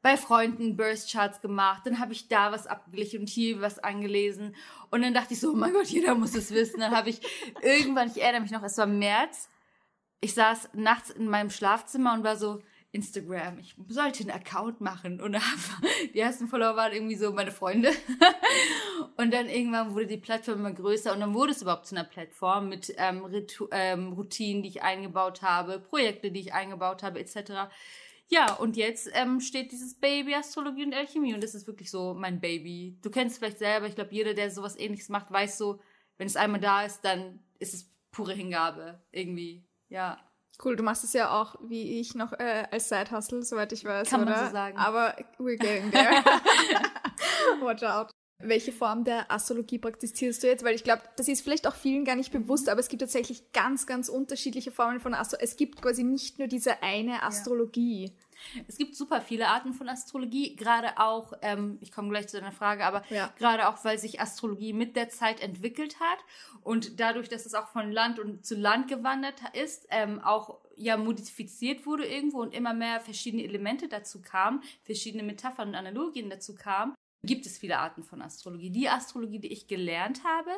bei 0.00 0.16
Freunden 0.16 0.76
Burst 0.76 1.10
Charts 1.10 1.40
gemacht, 1.40 1.82
dann 1.84 1.98
habe 1.98 2.12
ich 2.12 2.28
da 2.28 2.52
was 2.52 2.68
abgeglichen 2.68 3.20
und 3.20 3.28
hier 3.28 3.60
was 3.60 3.80
angelesen 3.80 4.54
und 4.90 5.02
dann 5.02 5.12
dachte 5.12 5.34
ich 5.34 5.40
so, 5.40 5.50
oh 5.50 5.56
mein 5.56 5.72
Gott, 5.72 5.86
jeder 5.88 6.14
muss 6.14 6.36
es 6.36 6.52
wissen. 6.52 6.78
Dann 6.78 6.96
habe 6.96 7.10
ich 7.10 7.20
irgendwann, 7.62 8.08
ich 8.08 8.22
erinnere 8.22 8.42
mich 8.42 8.52
noch, 8.52 8.62
es 8.62 8.78
war 8.78 8.86
März 8.86 9.48
ich 10.20 10.34
saß 10.34 10.70
nachts 10.74 11.10
in 11.10 11.28
meinem 11.28 11.50
Schlafzimmer 11.50 12.14
und 12.14 12.24
war 12.24 12.36
so, 12.36 12.60
Instagram, 12.90 13.58
ich 13.58 13.74
sollte 13.88 14.22
einen 14.22 14.30
Account 14.30 14.80
machen 14.80 15.20
und 15.20 15.36
die 16.14 16.18
ersten 16.18 16.48
Follower 16.48 16.74
waren 16.74 16.92
irgendwie 16.92 17.16
so 17.16 17.32
meine 17.32 17.52
Freunde. 17.52 17.90
und 19.18 19.32
dann 19.32 19.48
irgendwann 19.48 19.92
wurde 19.92 20.06
die 20.06 20.16
Plattform 20.16 20.60
immer 20.60 20.72
größer 20.72 21.12
und 21.12 21.20
dann 21.20 21.34
wurde 21.34 21.52
es 21.52 21.60
überhaupt 21.60 21.86
zu 21.86 21.94
einer 21.94 22.08
Plattform 22.08 22.70
mit 22.70 22.94
ähm, 22.96 23.22
ähm, 23.72 24.12
Routinen, 24.14 24.62
die 24.62 24.70
ich 24.70 24.82
eingebaut 24.82 25.42
habe, 25.42 25.80
Projekte, 25.80 26.30
die 26.30 26.40
ich 26.40 26.54
eingebaut 26.54 27.02
habe, 27.02 27.20
etc. 27.20 27.68
Ja, 28.28 28.54
und 28.54 28.76
jetzt 28.78 29.10
ähm, 29.12 29.40
steht 29.40 29.70
dieses 29.70 30.00
Baby 30.00 30.34
Astrologie 30.34 30.86
und 30.86 30.94
Alchemie 30.94 31.34
und 31.34 31.44
das 31.44 31.54
ist 31.54 31.66
wirklich 31.66 31.90
so 31.90 32.14
mein 32.14 32.40
Baby. 32.40 32.98
Du 33.02 33.10
kennst 33.10 33.34
es 33.34 33.38
vielleicht 33.38 33.58
selber, 33.58 33.86
ich 33.86 33.96
glaube, 33.96 34.14
jeder, 34.14 34.32
der 34.32 34.50
sowas 34.50 34.78
ähnliches 34.78 35.10
macht, 35.10 35.30
weiß 35.30 35.58
so, 35.58 35.78
wenn 36.16 36.26
es 36.26 36.36
einmal 36.36 36.60
da 36.60 36.84
ist, 36.84 37.02
dann 37.02 37.40
ist 37.58 37.74
es 37.74 37.92
pure 38.10 38.32
Hingabe 38.32 39.02
irgendwie. 39.12 39.67
Ja. 39.88 40.18
Cool, 40.64 40.74
du 40.74 40.82
machst 40.82 41.04
es 41.04 41.12
ja 41.12 41.30
auch, 41.40 41.54
wie 41.62 42.00
ich, 42.00 42.16
noch 42.16 42.32
äh, 42.32 42.66
als 42.70 42.88
Side-Hustle, 42.88 43.44
soweit 43.44 43.72
ich 43.72 43.84
weiß, 43.84 44.10
Kann 44.10 44.22
oder? 44.22 44.30
man 44.32 44.46
so 44.46 44.52
sagen. 44.52 44.76
Aber 44.76 45.14
we're 45.38 45.56
getting 45.56 45.90
there. 45.92 46.10
Watch 47.60 47.84
out. 47.84 48.10
Welche 48.40 48.72
Form 48.72 49.04
der 49.04 49.30
Astrologie 49.30 49.78
praktizierst 49.78 50.42
du 50.42 50.46
jetzt? 50.48 50.64
Weil 50.64 50.74
ich 50.74 50.84
glaube, 50.84 51.02
das 51.16 51.28
ist 51.28 51.42
vielleicht 51.42 51.66
auch 51.66 51.74
vielen 51.74 52.04
gar 52.04 52.16
nicht 52.16 52.32
bewusst, 52.32 52.68
aber 52.68 52.80
es 52.80 52.88
gibt 52.88 53.02
tatsächlich 53.02 53.52
ganz, 53.52 53.86
ganz 53.86 54.08
unterschiedliche 54.08 54.70
Formen 54.70 55.00
von 55.00 55.14
Astrologie. 55.14 55.44
Es 55.44 55.56
gibt 55.56 55.82
quasi 55.82 56.02
nicht 56.04 56.38
nur 56.38 56.48
diese 56.48 56.82
eine 56.82 57.22
Astrologie. 57.22 58.06
Ja. 58.06 58.12
Es 58.66 58.76
gibt 58.76 58.96
super 58.96 59.20
viele 59.20 59.48
Arten 59.48 59.72
von 59.72 59.88
Astrologie, 59.88 60.56
gerade 60.56 60.98
auch, 60.98 61.32
ähm, 61.42 61.78
ich 61.80 61.92
komme 61.92 62.08
gleich 62.10 62.28
zu 62.28 62.38
deiner 62.38 62.52
Frage, 62.52 62.84
aber 62.84 63.02
ja. 63.10 63.32
gerade 63.38 63.68
auch, 63.68 63.84
weil 63.84 63.98
sich 63.98 64.20
Astrologie 64.20 64.72
mit 64.72 64.96
der 64.96 65.08
Zeit 65.08 65.40
entwickelt 65.40 66.00
hat 66.00 66.18
und 66.62 67.00
dadurch, 67.00 67.28
dass 67.28 67.46
es 67.46 67.54
auch 67.54 67.68
von 67.68 67.90
Land 67.92 68.18
und 68.18 68.44
zu 68.44 68.54
Land 68.54 68.88
gewandert 68.88 69.40
ist, 69.52 69.86
ähm, 69.90 70.20
auch 70.20 70.58
ja 70.76 70.96
modifiziert 70.96 71.86
wurde 71.86 72.06
irgendwo 72.06 72.40
und 72.40 72.54
immer 72.54 72.72
mehr 72.72 73.00
verschiedene 73.00 73.42
Elemente 73.42 73.88
dazu 73.88 74.22
kamen, 74.22 74.62
verschiedene 74.82 75.22
Metaphern 75.22 75.70
und 75.70 75.74
Analogien 75.74 76.30
dazu 76.30 76.54
kamen, 76.54 76.94
gibt 77.22 77.46
es 77.46 77.58
viele 77.58 77.78
Arten 77.78 78.02
von 78.02 78.22
Astrologie. 78.22 78.70
Die 78.70 78.88
Astrologie, 78.88 79.40
die 79.40 79.52
ich 79.52 79.66
gelernt 79.66 80.22
habe 80.24 80.50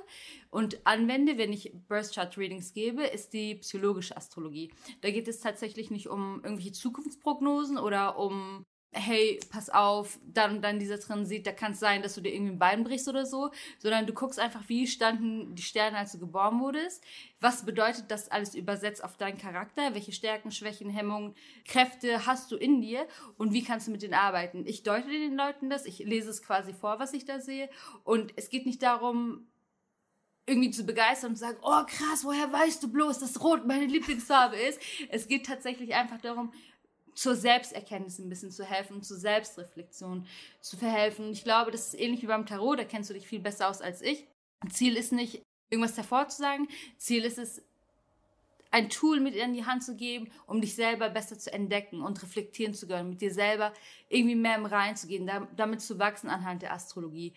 und 0.51 0.87
anwende, 0.87 1.39
wenn 1.39 1.53
ich 1.53 1.73
Birth 1.89 2.15
Chart 2.15 2.37
Readings 2.37 2.73
gebe, 2.73 3.05
ist 3.05 3.33
die 3.33 3.57
psychologische 3.57 4.17
Astrologie. 4.17 4.73
Da 5.01 5.11
geht 5.11 5.29
es 5.29 5.41
tatsächlich 5.41 5.91
nicht 5.91 6.09
um 6.09 6.41
irgendwelche 6.45 6.73
Zukunftsprognosen 6.73 7.79
oder 7.79 8.19
um 8.19 8.65
hey, 8.93 9.39
pass 9.51 9.71
auf, 9.71 10.19
dann 10.27 10.57
und 10.57 10.63
dann 10.63 10.81
dieser 10.81 10.99
Transit, 10.99 11.47
da 11.47 11.53
kann 11.53 11.73
es 11.73 11.81
sein, 11.81 12.03
dass 12.03 12.15
du 12.15 12.21
dir 12.21 12.35
irgendwie 12.35 12.53
ein 12.53 12.59
Bein 12.59 12.83
brichst 12.83 13.09
oder 13.09 13.25
so, 13.25 13.51
sondern 13.79 14.07
du 14.07 14.13
guckst 14.13 14.41
einfach, 14.41 14.63
wie 14.69 14.87
standen 14.87 15.55
die 15.55 15.63
Sterne, 15.63 15.99
als 15.99 16.13
du 16.13 16.19
geboren 16.19 16.61
wurdest, 16.61 17.05
was 17.41 17.65
bedeutet 17.65 18.11
das 18.11 18.31
alles 18.31 18.55
übersetzt 18.55 19.05
auf 19.05 19.17
deinen 19.17 19.39
Charakter, 19.39 19.95
welche 19.95 20.13
Stärken, 20.13 20.51
Schwächen, 20.51 20.91
Hemmungen, 20.91 21.35
Kräfte 21.65 22.27
hast 22.27 22.51
du 22.51 22.57
in 22.57 22.81
dir 22.81 23.07
und 23.39 23.53
wie 23.53 23.63
kannst 23.63 23.87
du 23.87 23.93
mit 23.93 24.03
denen 24.03 24.15
arbeiten. 24.15 24.65
Ich 24.67 24.83
deute 24.83 25.09
den 25.09 25.37
Leuten 25.37 25.71
das, 25.71 25.87
ich 25.87 26.01
lese 26.01 26.31
es 26.31 26.43
quasi 26.43 26.73
vor, 26.73 26.99
was 26.99 27.13
ich 27.13 27.25
da 27.25 27.39
sehe 27.39 27.71
und 28.03 28.33
es 28.37 28.49
geht 28.49 28.67
nicht 28.67 28.83
darum, 28.83 29.47
irgendwie 30.47 30.71
zu 30.71 30.85
begeistern 30.85 31.31
und 31.31 31.37
zu 31.37 31.45
sagen, 31.45 31.59
oh 31.63 31.85
krass, 31.87 32.25
woher 32.25 32.53
weißt 32.53 32.83
du 32.83 32.91
bloß, 32.91 33.21
dass 33.21 33.41
Rot 33.41 33.67
meine 33.67 33.87
Lieblingsfarbe 33.87 34.57
ist. 34.57 34.81
Es 35.09 35.29
geht 35.29 35.47
tatsächlich 35.47 35.95
einfach 35.95 36.21
darum, 36.21 36.53
zur 37.15 37.35
Selbsterkenntnis 37.35 38.19
ein 38.19 38.29
bisschen 38.29 38.51
zu 38.51 38.65
helfen, 38.65 39.03
zur 39.03 39.17
Selbstreflexion 39.19 40.27
zu 40.61 40.77
verhelfen. 40.77 41.31
Ich 41.33 41.45
glaube, 41.45 41.71
das 41.71 41.89
ist 41.89 42.01
ähnlich 42.01 42.23
wie 42.23 42.27
beim 42.27 42.47
Tarot, 42.47 42.79
da 42.79 42.85
kennst 42.85 43.11
du 43.11 43.15
dich 43.15 43.27
viel 43.27 43.41
besser 43.41 43.69
aus 43.69 43.81
als 43.81 44.03
ich. 44.03 44.27
Ziel 44.71 44.97
ist 44.97 45.13
nicht, 45.13 45.43
irgendwas 45.71 45.97
hervorzusagen. 45.97 46.69
Ziel 46.99 47.25
ist 47.25 47.39
es, 47.39 47.63
ein 48.73 48.89
Tool 48.89 49.19
mit 49.21 49.35
in 49.35 49.53
die 49.53 49.67
Hand 49.67 49.83
zu 49.83 49.97
geben, 49.97 50.31
um 50.47 50.61
dich 50.61 50.75
selber 50.75 51.11
besser 51.11 51.39
zu 51.39 51.53
entdecken 51.53 52.03
und 52.03 52.23
reflektieren 52.23 52.73
zu 52.73 52.87
können, 52.87 53.11
mit 53.11 53.21
dir 53.21 53.33
selber 53.33 53.73
irgendwie 54.09 54.37
mehr 54.37 54.57
im 54.57 54.67
Rein 54.67 54.97
zu 54.97 55.09
gehen, 55.09 55.29
damit 55.57 55.81
zu 55.81 55.99
wachsen 55.99 56.31
anhand 56.31 56.63
der 56.63 56.73
Astrologie. 56.73 57.33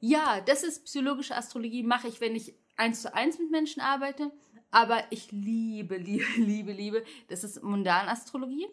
Ja, 0.00 0.40
das 0.40 0.64
ist 0.64 0.84
psychologische 0.84 1.36
Astrologie, 1.36 1.82
mache 1.82 2.08
ich, 2.08 2.20
wenn 2.20 2.34
ich 2.34 2.54
eins 2.76 3.02
zu 3.02 3.14
eins 3.14 3.38
mit 3.38 3.50
Menschen 3.50 3.80
arbeite. 3.80 4.32
Aber 4.70 5.04
ich 5.10 5.32
liebe, 5.32 5.96
liebe, 5.96 6.26
liebe, 6.36 6.72
liebe, 6.72 7.04
das 7.28 7.44
ist 7.44 7.62
Mundanastrologie. 7.62 8.66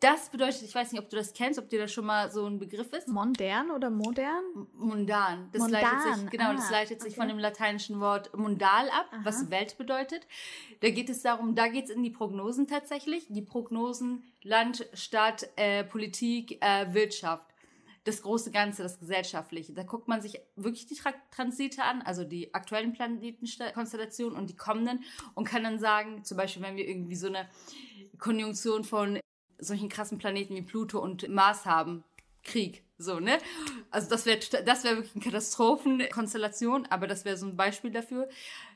Das 0.00 0.28
bedeutet, 0.28 0.60
ich 0.60 0.74
weiß 0.74 0.92
nicht, 0.92 1.00
ob 1.00 1.08
du 1.08 1.16
das 1.16 1.32
kennst, 1.32 1.58
ob 1.58 1.70
dir 1.70 1.78
das 1.78 1.90
schon 1.90 2.04
mal 2.04 2.30
so 2.30 2.44
ein 2.44 2.58
Begriff 2.58 2.92
ist. 2.92 3.08
Modern 3.08 3.70
oder 3.70 3.88
modern? 3.88 4.44
Mundan. 4.74 5.48
Das 5.52 5.62
Mundan. 5.62 5.80
leitet 5.80 6.14
sich, 6.14 6.30
genau, 6.30 6.50
ah, 6.50 6.52
das 6.52 6.70
leitet 6.70 7.00
sich 7.00 7.12
okay. 7.12 7.20
von 7.20 7.28
dem 7.28 7.38
lateinischen 7.38 8.00
Wort 8.00 8.36
mundal 8.36 8.90
ab, 8.90 9.06
Aha. 9.12 9.20
was 9.22 9.50
Welt 9.50 9.78
bedeutet. 9.78 10.26
Da 10.80 10.90
geht 10.90 11.08
es 11.08 11.22
darum, 11.22 11.54
da 11.54 11.68
geht 11.68 11.84
es 11.84 11.90
in 11.90 12.02
die 12.02 12.10
Prognosen 12.10 12.66
tatsächlich. 12.66 13.28
Die 13.30 13.40
Prognosen 13.40 14.24
Land, 14.42 14.86
Stadt, 14.92 15.48
äh, 15.56 15.84
Politik, 15.84 16.62
äh, 16.62 16.92
Wirtschaft 16.92 17.53
das 18.04 18.22
große 18.22 18.50
Ganze, 18.50 18.82
das 18.82 18.98
Gesellschaftliche. 18.98 19.72
Da 19.72 19.82
guckt 19.82 20.08
man 20.08 20.20
sich 20.20 20.40
wirklich 20.56 20.86
die 20.86 20.94
Tra 20.94 21.12
Transite 21.30 21.82
an, 21.82 22.02
also 22.02 22.24
die 22.24 22.54
aktuellen 22.54 22.92
Planetenkonstellationen 22.92 24.38
und 24.38 24.50
die 24.50 24.56
kommenden 24.56 25.02
und 25.34 25.44
kann 25.44 25.64
dann 25.64 25.78
sagen, 25.78 26.22
zum 26.22 26.36
Beispiel, 26.36 26.62
wenn 26.62 26.76
wir 26.76 26.86
irgendwie 26.86 27.16
so 27.16 27.28
eine 27.28 27.48
Konjunktion 28.18 28.84
von 28.84 29.18
solchen 29.58 29.88
krassen 29.88 30.18
Planeten 30.18 30.54
wie 30.54 30.62
Pluto 30.62 30.98
und 31.00 31.28
Mars 31.28 31.64
haben, 31.64 32.04
Krieg, 32.42 32.84
so, 32.98 33.20
ne? 33.20 33.38
Also 33.90 34.10
das 34.10 34.26
wäre 34.26 34.38
das 34.64 34.84
wäre 34.84 34.96
wirklich 34.96 35.14
eine 35.14 35.24
Katastrophenkonstellation, 35.24 36.86
aber 36.86 37.06
das 37.06 37.24
wäre 37.24 37.38
so 37.38 37.46
ein 37.46 37.56
Beispiel 37.56 37.90
dafür. 37.90 38.28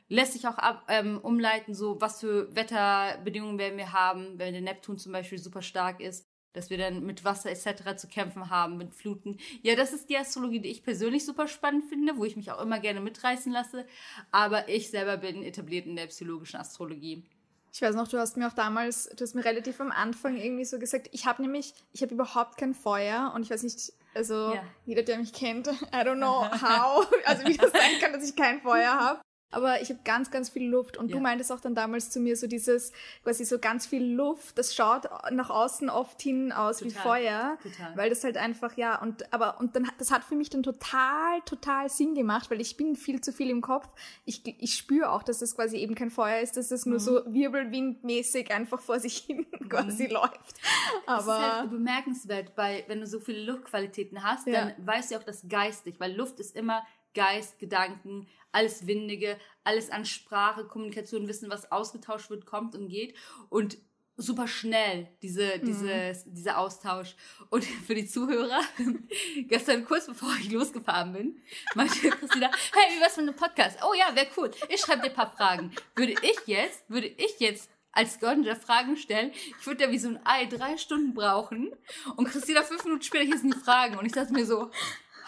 Lässt 0.07 0.33
sich 0.33 0.47
auch 0.47 0.57
ab, 0.57 0.85
ähm, 0.87 1.19
umleiten, 1.19 1.75
so 1.75 2.01
was 2.01 2.19
für 2.19 2.53
Wetterbedingungen 2.55 3.59
werden 3.59 3.77
wir 3.77 3.93
haben, 3.93 4.39
wenn 4.39 4.53
der 4.53 4.63
Neptun 4.63 4.97
zum 4.97 5.11
Beispiel 5.11 5.37
super 5.37 5.61
stark 5.61 5.99
ist 6.01 6.25
dass 6.53 6.69
wir 6.69 6.77
dann 6.77 7.05
mit 7.05 7.23
Wasser 7.23 7.49
etc. 7.51 7.95
zu 7.97 8.07
kämpfen 8.07 8.49
haben, 8.49 8.77
mit 8.77 8.93
Fluten. 8.93 9.37
Ja, 9.61 9.75
das 9.75 9.93
ist 9.93 10.09
die 10.09 10.17
Astrologie, 10.17 10.59
die 10.59 10.69
ich 10.69 10.83
persönlich 10.83 11.25
super 11.25 11.47
spannend 11.47 11.85
finde, 11.85 12.17
wo 12.17 12.25
ich 12.25 12.35
mich 12.35 12.51
auch 12.51 12.61
immer 12.61 12.79
gerne 12.79 13.01
mitreißen 13.01 13.51
lasse. 13.51 13.85
Aber 14.31 14.67
ich 14.69 14.89
selber 14.89 15.17
bin 15.17 15.43
etabliert 15.43 15.85
in 15.85 15.95
der 15.95 16.07
psychologischen 16.07 16.59
Astrologie. 16.59 17.23
Ich 17.71 17.81
weiß 17.83 17.93
noch, 17.95 18.07
du 18.07 18.17
hast 18.17 18.35
mir 18.35 18.47
auch 18.47 18.53
damals, 18.53 19.09
du 19.15 19.23
hast 19.23 19.35
mir 19.35 19.45
relativ 19.45 19.79
am 19.79 19.91
Anfang 19.91 20.37
irgendwie 20.37 20.65
so 20.65 20.79
gesagt, 20.79 21.07
ich 21.11 21.27
habe 21.27 21.41
nämlich, 21.43 21.73
ich 21.93 22.01
habe 22.01 22.13
überhaupt 22.15 22.57
kein 22.57 22.73
Feuer 22.73 23.31
und 23.35 23.43
ich 23.43 23.51
weiß 23.51 23.61
nicht, 23.61 23.93
also 24.15 24.53
Ja. 24.55 24.63
jeder, 24.85 25.03
der 25.03 25.19
mich 25.19 25.33
kennt, 25.33 25.67
I 25.93 25.97
don't 25.97 26.15
know 26.15 26.45
how, 26.45 27.07
also 27.25 27.45
wie 27.47 27.55
das 27.55 27.71
sein 27.71 27.99
kann, 28.01 28.11
dass 28.11 28.27
ich 28.27 28.35
kein 28.35 28.59
Feuer 28.59 28.91
habe. 28.91 29.21
Aber 29.51 29.81
ich 29.81 29.89
habe 29.89 29.99
ganz, 30.03 30.29
ganz 30.31 30.49
viel 30.49 30.69
Luft. 30.69 30.97
Und 30.97 31.09
Ja. 31.09 31.15
du 31.15 31.21
meintest 31.21 31.51
auch 31.51 31.59
dann 31.59 31.73
damals 31.75 32.09
zu 32.11 32.19
mir 32.19 32.35
so 32.37 32.45
dieses, 32.47 32.91
quasi 33.23 33.45
so 33.45 33.57
ganz 33.59 33.87
viel 33.87 34.03
Luft, 34.13 34.57
das 34.57 34.75
schaut 34.75 35.09
nach 35.31 35.49
außen 35.49 35.89
oft 35.89 36.21
hin 36.21 36.51
aus 36.51 36.83
wie 36.83 36.89
Total. 36.89 37.01
Feuer. 37.03 37.57
Total. 37.63 37.97
Weil 37.97 38.09
das 38.09 38.23
halt 38.23 38.37
einfach, 38.37 38.77
ja, 38.77 39.01
und 39.01 39.31
aber 39.33 39.59
und 39.59 39.75
dann 39.75 39.87
hat- 39.87 39.95
das 39.97 40.11
hat 40.11 40.23
für 40.23 40.35
mich 40.35 40.49
dann 40.49 40.61
total, 40.63 41.41
total 41.45 41.89
Sinn 41.89 42.13
gemacht, 42.15 42.51
weil 42.51 42.61
ich 42.61 42.77
bin 42.77 42.95
viel 42.95 43.21
zu 43.21 43.33
viel 43.33 43.49
im 43.49 43.61
Kopf. 43.61 43.87
Ich, 44.25 44.43
ich 44.61 44.75
spüre 44.75 45.09
auch, 45.11 45.23
dass 45.23 45.39
das 45.39 45.55
quasi 45.55 45.77
eben 45.77 45.95
kein 45.95 46.11
Feuer 46.11 46.39
ist, 46.41 46.55
dass 46.57 46.69
das 46.69 46.85
Mhm. 46.85 46.91
nur 46.91 46.99
so 46.99 47.21
wirbelwindmäßig 47.25 48.51
einfach 48.51 48.79
vor 48.79 48.99
sich 48.99 49.17
hin 49.17 49.45
quasi 49.69 50.07
läuft. 50.07 50.57
Es 50.57 50.57
ist 50.59 51.07
Aber 51.07 51.57
halt 51.59 51.69
bemerkenswert, 51.71 52.51
weil 52.55 52.83
wenn 52.87 52.99
du 53.01 53.07
so 53.07 53.19
viele 53.19 53.43
Luftqualitäten 53.51 54.23
hast, 54.23 54.47
Ja. 54.47 54.65
dann 54.65 54.85
weißt 54.85 55.11
du 55.11 55.17
auch 55.17 55.23
das 55.23 55.43
geistig, 55.47 55.95
weil 55.99 56.15
Luft 56.15 56.39
ist 56.39 56.55
immer 56.55 56.83
Geist, 57.13 57.59
Gedanken, 57.59 58.27
alles 58.51 58.87
Windige, 58.87 59.37
alles 59.63 59.89
an 59.89 60.05
Sprache, 60.05 60.65
Kommunikation, 60.65 61.27
Wissen, 61.27 61.49
was 61.49 61.71
ausgetauscht 61.71 62.29
wird, 62.29 62.45
kommt 62.45 62.75
und 62.75 62.89
geht 62.89 63.15
und 63.49 63.77
super 64.17 64.47
schnell 64.47 65.07
diese, 65.21 65.57
Mhm. 65.59 65.65
diese, 65.65 66.13
dieser 66.25 66.57
Austausch. 66.57 67.15
Und 67.49 67.63
für 67.87 67.95
die 67.95 68.05
Zuhörer, 68.05 68.59
gestern 69.47 69.85
kurz 69.85 70.07
bevor 70.07 70.33
ich 70.41 70.51
losgefahren 70.51 71.13
bin, 71.13 71.41
meinte 71.75 71.95
Christina, 72.09 72.49
hey, 72.73 72.97
wie 72.97 73.01
war's 73.01 73.15
mit 73.17 73.27
dem 73.27 73.35
Podcast? 73.35 73.79
Oh 73.81 73.93
ja, 73.93 74.13
wäre 74.15 74.27
cool. 74.37 74.51
Ich 74.67 74.81
schreibe 74.81 75.03
dir 75.03 75.09
ein 75.09 75.15
paar 75.15 75.31
Fragen. 75.35 75.71
Würde 75.95 76.13
ich 76.21 76.39
jetzt, 76.47 76.83
würde 76.89 77.07
ich 77.07 77.39
jetzt 77.39 77.69
als 77.91 78.19
Gönner 78.19 78.55
Fragen 78.55 78.97
stellen, 78.97 79.31
ich 79.59 79.65
würde 79.65 79.85
ja 79.85 79.91
wie 79.91 79.97
so 79.97 80.09
ein 80.09 80.19
Ei 80.23 80.45
drei 80.45 80.77
Stunden 80.77 81.13
brauchen 81.15 81.71
und 82.17 82.27
Christina 82.29 82.61
fünf 82.61 82.83
Minuten 82.83 83.01
später 83.01 83.23
hier 83.25 83.37
sind 83.37 83.53
die 83.53 83.59
Fragen 83.59 83.97
und 83.97 84.05
ich 84.05 84.11
dachte 84.11 84.31
mir 84.31 84.45
so, 84.45 84.69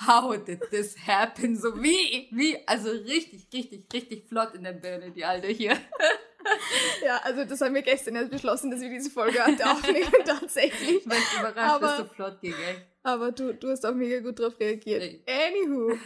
how 0.07 0.35
did 0.35 0.61
this 0.71 0.95
happen? 1.07 1.55
So 1.55 1.81
wie, 1.81 2.27
wie, 2.31 2.57
also 2.67 2.89
richtig, 2.89 3.47
richtig, 3.53 3.85
richtig 3.93 4.25
flott 4.27 4.55
in 4.55 4.63
der 4.63 4.73
Birne, 4.73 5.11
die 5.11 5.23
Alte 5.25 5.47
hier. 5.47 5.77
ja, 7.05 7.17
also 7.23 7.45
das 7.45 7.61
haben 7.61 7.75
wir 7.75 7.81
gestern 7.81 8.15
erst 8.15 8.31
beschlossen, 8.31 8.71
dass 8.71 8.81
wir 8.81 8.89
diese 8.89 9.09
Folge 9.11 9.45
heute 9.45 9.69
aufnehmen, 9.69 10.11
tatsächlich. 10.25 10.97
Ich 10.97 11.03
bin 11.03 11.17
überrascht, 11.39 11.57
Aber- 11.57 11.87
dass 11.87 11.97
so 11.97 12.05
flott 12.05 12.41
ging, 12.41 12.53
ey. 12.53 12.77
Aber 13.03 13.31
du, 13.31 13.53
du 13.53 13.69
hast 13.69 13.83
auch 13.85 13.95
mega 13.95 14.19
gut 14.19 14.37
darauf 14.39 14.59
reagiert. 14.59 15.01
Nee. 15.01 15.21
Anywho, 15.27 15.97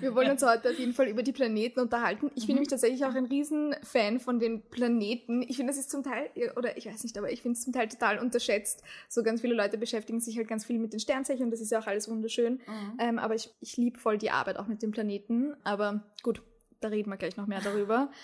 wir 0.00 0.14
wollen 0.14 0.30
uns 0.32 0.42
heute 0.42 0.70
auf 0.70 0.78
jeden 0.78 0.92
Fall 0.92 1.08
über 1.08 1.22
die 1.22 1.32
Planeten 1.32 1.80
unterhalten. 1.80 2.30
Ich 2.34 2.42
Mhm. 2.42 2.46
bin 2.48 2.54
nämlich 2.56 2.68
tatsächlich 2.68 3.04
auch 3.06 3.14
ein 3.14 3.24
Riesenfan 3.24 4.20
von 4.20 4.38
den 4.38 4.60
Planeten. 4.62 5.42
Ich 5.48 5.56
finde, 5.56 5.72
das 5.72 5.78
ist 5.80 5.90
zum 5.90 6.02
Teil, 6.02 6.28
oder 6.56 6.76
ich 6.76 6.84
weiß 6.86 7.02
nicht, 7.04 7.16
aber 7.16 7.32
ich 7.32 7.40
finde 7.40 7.56
es 7.56 7.64
zum 7.64 7.72
Teil 7.72 7.88
total 7.88 8.18
unterschätzt. 8.18 8.82
So 9.08 9.22
ganz 9.22 9.40
viele 9.40 9.54
Leute 9.54 9.78
beschäftigen 9.78 10.20
sich 10.20 10.36
halt 10.36 10.46
ganz 10.48 10.66
viel 10.66 10.78
mit 10.78 10.92
den 10.92 11.00
Sternzeichen 11.00 11.44
und 11.44 11.50
das 11.52 11.60
ist 11.62 11.72
ja 11.72 11.78
auch 11.78 11.86
alles 11.86 12.08
wunderschön. 12.10 12.54
Mhm. 12.66 12.98
Ähm, 13.00 13.18
aber 13.18 13.34
ich, 13.34 13.48
ich 13.60 13.78
liebe 13.78 13.98
voll 13.98 14.18
die 14.18 14.30
Arbeit 14.30 14.58
auch 14.58 14.66
mit 14.66 14.82
den 14.82 14.90
Planeten. 14.90 15.54
Aber 15.64 16.02
gut, 16.22 16.42
da 16.80 16.88
reden 16.88 17.08
wir 17.10 17.16
gleich 17.16 17.36
noch 17.38 17.46
mehr 17.46 17.60
darüber. 17.62 18.10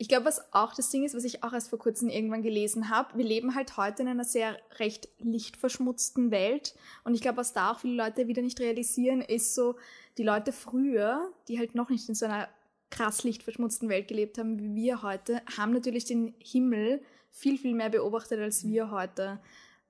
Ich 0.00 0.08
glaube, 0.08 0.26
was 0.26 0.52
auch 0.54 0.74
das 0.74 0.90
Ding 0.90 1.04
ist, 1.04 1.16
was 1.16 1.24
ich 1.24 1.42
auch 1.42 1.52
erst 1.52 1.70
vor 1.70 1.78
kurzem 1.80 2.08
irgendwann 2.08 2.42
gelesen 2.42 2.88
habe, 2.88 3.18
wir 3.18 3.24
leben 3.24 3.56
halt 3.56 3.76
heute 3.76 4.02
in 4.02 4.08
einer 4.08 4.24
sehr 4.24 4.56
recht 4.78 5.08
lichtverschmutzten 5.18 6.30
Welt. 6.30 6.76
Und 7.02 7.14
ich 7.14 7.20
glaube, 7.20 7.38
was 7.38 7.52
da 7.52 7.72
auch 7.72 7.80
viele 7.80 7.96
Leute 8.04 8.28
wieder 8.28 8.40
nicht 8.40 8.60
realisieren, 8.60 9.20
ist 9.20 9.56
so, 9.56 9.74
die 10.16 10.22
Leute 10.22 10.52
früher, 10.52 11.32
die 11.48 11.58
halt 11.58 11.74
noch 11.74 11.90
nicht 11.90 12.08
in 12.08 12.14
so 12.14 12.26
einer 12.26 12.48
krass 12.90 13.24
lichtverschmutzten 13.24 13.88
Welt 13.88 14.08
gelebt 14.08 14.38
haben 14.38 14.58
wie 14.58 14.74
wir 14.74 15.02
heute, 15.02 15.42
haben 15.56 15.72
natürlich 15.72 16.04
den 16.04 16.34
Himmel 16.38 17.02
viel, 17.30 17.58
viel 17.58 17.74
mehr 17.74 17.90
beobachtet 17.90 18.40
als 18.40 18.66
wir 18.66 18.90
heute 18.90 19.40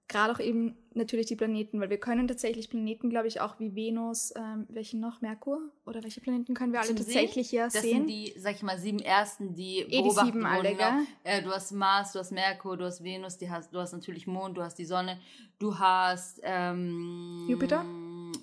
gerade 0.09 0.33
auch 0.33 0.41
eben 0.41 0.75
natürlich 0.95 1.27
die 1.27 1.37
Planeten, 1.37 1.81
weil 1.81 1.91
wir 1.91 1.99
können 1.99 2.27
tatsächlich 2.27 2.71
Planeten, 2.71 3.11
glaube 3.11 3.29
ich, 3.29 3.41
auch 3.41 3.61
wie 3.61 3.75
Venus, 3.75 4.33
ähm, 4.37 4.67
welchen 4.69 5.01
noch, 5.01 5.21
Merkur? 5.21 5.61
Oder 5.87 6.03
welche 6.03 6.21
Planeten 6.21 6.55
können 6.55 6.73
wir 6.73 6.81
alle 6.81 6.89
Zum 6.89 6.97
tatsächlich 6.97 7.53
ja 7.53 7.65
das 7.65 7.75
sehen? 7.75 7.83
Das 7.83 7.91
sind 7.91 8.07
die, 8.09 8.35
sag 8.39 8.55
ich 8.55 8.63
mal, 8.63 8.79
sieben 8.79 8.99
ersten, 8.99 9.55
die 9.55 9.81
eh, 9.81 10.03
beobachten 10.03 10.27
die 10.27 10.33
sieben 10.33 10.47
alle, 10.47 10.73
genau. 10.73 11.03
Äh, 11.25 11.43
du 11.43 11.51
hast 11.51 11.73
Mars, 11.73 12.13
du 12.13 12.19
hast 12.19 12.33
Merkur, 12.33 12.77
du 12.77 12.85
hast 12.85 13.05
Venus, 13.05 13.39
die 13.39 13.51
hast, 13.51 13.73
du 13.73 13.79
hast 13.79 13.93
natürlich 13.93 14.27
Mond, 14.27 14.57
du 14.57 14.63
hast 14.63 14.79
die 14.79 14.87
Sonne, 14.87 15.21
du 15.59 15.79
hast 15.79 16.41
ähm, 16.43 17.47
Jupiter? 17.49 17.85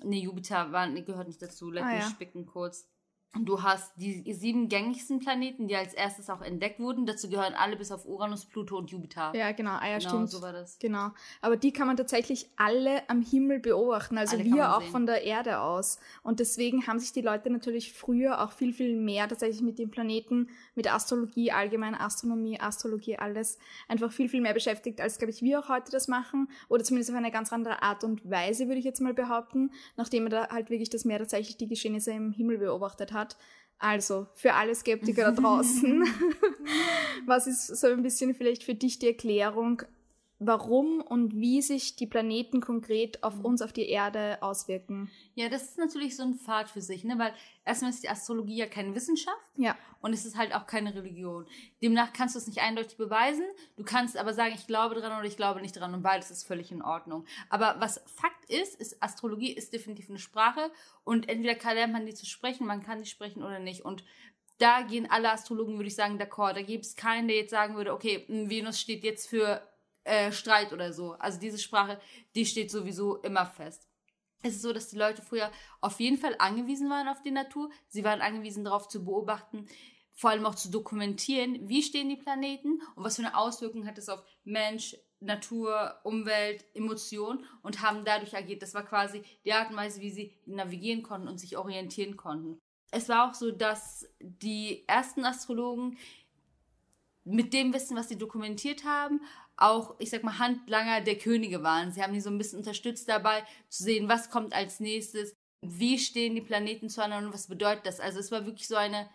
Nee, 0.04 0.20
Jupiter 0.20 0.72
war, 0.72 0.88
gehört 0.88 1.26
nicht 1.26 1.42
dazu, 1.42 1.70
let 1.70 1.84
ah, 1.84 1.88
mich 1.88 2.00
ja. 2.00 2.10
spicken 2.10 2.46
kurz. 2.46 2.88
Du 3.44 3.62
hast 3.62 3.92
die 3.96 4.32
sieben 4.32 4.68
gängigsten 4.68 5.20
Planeten, 5.20 5.68
die 5.68 5.76
als 5.76 5.94
erstes 5.94 6.30
auch 6.30 6.40
entdeckt 6.40 6.80
wurden. 6.80 7.06
Dazu 7.06 7.28
gehören 7.28 7.54
alle 7.54 7.76
bis 7.76 7.92
auf 7.92 8.06
Uranus, 8.06 8.44
Pluto 8.44 8.76
und 8.78 8.90
Jupiter. 8.90 9.32
Ja, 9.34 9.52
genau. 9.52 9.72
Ah, 9.72 9.88
ja, 9.88 9.98
genau, 9.98 10.10
stimmt. 10.10 10.30
so 10.30 10.42
war 10.42 10.52
das. 10.52 10.78
Genau. 10.78 11.10
Aber 11.40 11.56
die 11.56 11.72
kann 11.72 11.86
man 11.86 11.96
tatsächlich 11.96 12.48
alle 12.56 13.08
am 13.08 13.22
Himmel 13.22 13.60
beobachten. 13.60 14.18
Also 14.18 14.36
alle 14.36 14.44
wir 14.44 14.76
auch 14.76 14.82
sehen. 14.82 14.90
von 14.90 15.06
der 15.06 15.24
Erde 15.24 15.60
aus. 15.60 15.98
Und 16.22 16.40
deswegen 16.40 16.86
haben 16.86 16.98
sich 16.98 17.12
die 17.12 17.20
Leute 17.20 17.50
natürlich 17.50 17.92
früher 17.92 18.42
auch 18.42 18.52
viel, 18.52 18.72
viel 18.72 18.96
mehr 18.96 19.28
tatsächlich 19.28 19.62
mit 19.62 19.78
den 19.78 19.90
Planeten, 19.90 20.48
mit 20.74 20.92
Astrologie, 20.92 21.52
allgemein 21.52 21.94
Astronomie, 21.94 22.60
Astrologie, 22.60 23.18
alles 23.18 23.58
einfach 23.88 24.12
viel, 24.12 24.28
viel 24.28 24.40
mehr 24.40 24.54
beschäftigt, 24.54 25.00
als, 25.00 25.18
glaube 25.18 25.30
ich, 25.30 25.42
wir 25.42 25.60
auch 25.60 25.68
heute 25.68 25.90
das 25.90 26.08
machen. 26.08 26.48
Oder 26.68 26.84
zumindest 26.84 27.10
auf 27.10 27.16
eine 27.16 27.30
ganz 27.30 27.52
andere 27.52 27.82
Art 27.82 28.04
und 28.04 28.28
Weise, 28.30 28.66
würde 28.66 28.78
ich 28.78 28.84
jetzt 28.84 29.00
mal 29.00 29.14
behaupten. 29.14 29.70
Nachdem 29.96 30.24
man 30.24 30.30
da 30.30 30.48
halt 30.48 30.70
wirklich 30.70 30.90
das 30.90 31.04
Meer 31.04 31.18
tatsächlich 31.18 31.56
die 31.56 31.68
Geschehnisse 31.68 32.12
im 32.12 32.32
Himmel 32.32 32.58
beobachtet 32.58 33.12
hat 33.12 33.25
hat. 33.26 33.36
Also, 33.78 34.26
für 34.34 34.54
alle 34.54 34.74
Skeptiker 34.74 35.24
da 35.24 35.30
draußen, 35.40 36.04
was 37.26 37.46
ist 37.46 37.66
so 37.66 37.88
ein 37.88 38.02
bisschen 38.02 38.34
vielleicht 38.34 38.62
für 38.64 38.74
dich 38.74 38.98
die 38.98 39.08
Erklärung, 39.08 39.82
warum 40.38 41.00
und 41.00 41.34
wie 41.34 41.62
sich 41.62 41.96
die 41.96 42.06
Planeten 42.06 42.60
konkret 42.60 43.22
auf 43.22 43.42
uns, 43.42 43.62
auf 43.62 43.72
die 43.72 43.88
Erde 43.88 44.38
auswirken. 44.42 45.10
Ja, 45.34 45.48
das 45.48 45.62
ist 45.62 45.78
natürlich 45.78 46.14
so 46.14 46.24
ein 46.24 46.34
Pfad 46.34 46.68
für 46.68 46.82
sich, 46.82 47.04
ne? 47.04 47.18
weil 47.18 47.32
erstmal 47.64 47.90
ist 47.90 48.02
die 48.02 48.08
Astrologie 48.10 48.56
ja 48.56 48.66
keine 48.66 48.94
Wissenschaft 48.94 49.36
ja. 49.56 49.76
und 50.00 50.12
es 50.12 50.26
ist 50.26 50.36
halt 50.36 50.54
auch 50.54 50.66
keine 50.66 50.94
Religion. 50.94 51.46
Demnach 51.82 52.12
kannst 52.12 52.34
du 52.34 52.38
es 52.38 52.46
nicht 52.46 52.60
eindeutig 52.60 52.98
beweisen, 52.98 53.44
du 53.76 53.84
kannst 53.84 54.18
aber 54.18 54.34
sagen, 54.34 54.54
ich 54.54 54.66
glaube 54.66 54.94
dran 54.96 55.18
oder 55.18 55.26
ich 55.26 55.38
glaube 55.38 55.62
nicht 55.62 55.76
dran 55.76 55.94
und 55.94 56.02
beides 56.02 56.30
ist 56.30 56.46
völlig 56.46 56.70
in 56.70 56.82
Ordnung. 56.82 57.24
Aber 57.48 57.76
was 57.78 58.02
Fakt 58.06 58.50
ist, 58.50 58.78
ist, 58.78 59.02
Astrologie 59.02 59.52
ist 59.52 59.72
definitiv 59.72 60.10
eine 60.10 60.18
Sprache 60.18 60.70
und 61.04 61.30
entweder 61.30 61.54
kann 61.54 61.76
lernt 61.76 61.94
man 61.94 62.04
die 62.04 62.14
zu 62.14 62.26
sprechen, 62.26 62.66
man 62.66 62.82
kann 62.82 63.02
die 63.02 63.08
sprechen 63.08 63.42
oder 63.42 63.58
nicht 63.58 63.86
und 63.86 64.04
da 64.58 64.82
gehen 64.82 65.10
alle 65.10 65.30
Astrologen, 65.32 65.76
würde 65.76 65.88
ich 65.88 65.94
sagen, 65.94 66.18
d'accord. 66.18 66.54
Da 66.54 66.62
gibt 66.62 66.86
es 66.86 66.96
keinen, 66.96 67.28
der 67.28 67.36
jetzt 67.36 67.50
sagen 67.50 67.76
würde, 67.76 67.92
okay, 67.92 68.24
Venus 68.28 68.80
steht 68.80 69.04
jetzt 69.04 69.28
für 69.28 69.62
äh, 70.06 70.32
Streit 70.32 70.72
oder 70.72 70.92
so. 70.92 71.12
Also 71.12 71.38
diese 71.38 71.58
Sprache, 71.58 72.00
die 72.34 72.46
steht 72.46 72.70
sowieso 72.70 73.16
immer 73.16 73.46
fest. 73.46 73.88
Es 74.42 74.54
ist 74.54 74.62
so, 74.62 74.72
dass 74.72 74.88
die 74.88 74.96
Leute 74.96 75.22
früher 75.22 75.50
auf 75.80 75.98
jeden 75.98 76.18
Fall 76.18 76.36
angewiesen 76.38 76.88
waren 76.88 77.08
auf 77.08 77.22
die 77.22 77.30
Natur. 77.30 77.70
Sie 77.88 78.04
waren 78.04 78.20
angewiesen 78.20 78.64
darauf 78.64 78.88
zu 78.88 79.04
beobachten, 79.04 79.66
vor 80.12 80.30
allem 80.30 80.46
auch 80.46 80.54
zu 80.54 80.70
dokumentieren, 80.70 81.68
wie 81.68 81.82
stehen 81.82 82.08
die 82.08 82.16
Planeten 82.16 82.80
und 82.94 83.04
was 83.04 83.16
für 83.16 83.22
eine 83.22 83.36
Auswirkung 83.36 83.86
hat 83.86 83.98
es 83.98 84.08
auf 84.08 84.22
Mensch, 84.44 84.96
Natur, 85.20 85.96
Umwelt, 86.04 86.64
Emotion 86.74 87.44
und 87.62 87.82
haben 87.82 88.04
dadurch 88.04 88.36
agiert. 88.36 88.62
Das 88.62 88.74
war 88.74 88.84
quasi 88.84 89.22
die 89.44 89.52
Art 89.52 89.70
und 89.70 89.76
Weise, 89.76 90.00
wie 90.00 90.10
sie 90.10 90.38
navigieren 90.46 91.02
konnten 91.02 91.28
und 91.28 91.38
sich 91.38 91.56
orientieren 91.56 92.16
konnten. 92.16 92.58
Es 92.92 93.08
war 93.08 93.28
auch 93.28 93.34
so, 93.34 93.50
dass 93.50 94.08
die 94.20 94.86
ersten 94.86 95.24
Astrologen 95.24 95.98
mit 97.26 97.52
dem 97.52 97.74
Wissen, 97.74 97.96
was 97.96 98.08
sie 98.08 98.16
dokumentiert 98.16 98.84
haben, 98.84 99.20
auch, 99.56 99.96
ich 99.98 100.10
sag 100.10 100.22
mal, 100.22 100.38
Handlanger 100.38 101.00
der 101.00 101.18
Könige 101.18 101.62
waren. 101.62 101.92
Sie 101.92 102.02
haben 102.02 102.12
die 102.12 102.20
so 102.20 102.30
ein 102.30 102.38
bisschen 102.38 102.60
unterstützt 102.60 103.08
dabei, 103.08 103.44
zu 103.68 103.82
sehen, 103.82 104.08
was 104.08 104.30
kommt 104.30 104.54
als 104.54 104.80
nächstes, 104.80 105.34
wie 105.60 105.98
stehen 105.98 106.34
die 106.34 106.40
Planeten 106.40 106.88
zueinander 106.88 107.28
und 107.28 107.34
was 107.34 107.48
bedeutet 107.48 107.86
das. 107.86 107.98
Also 107.98 108.20
es 108.20 108.30
war 108.30 108.46
wirklich 108.46 108.68
so 108.68 108.76
eine, 108.76 109.08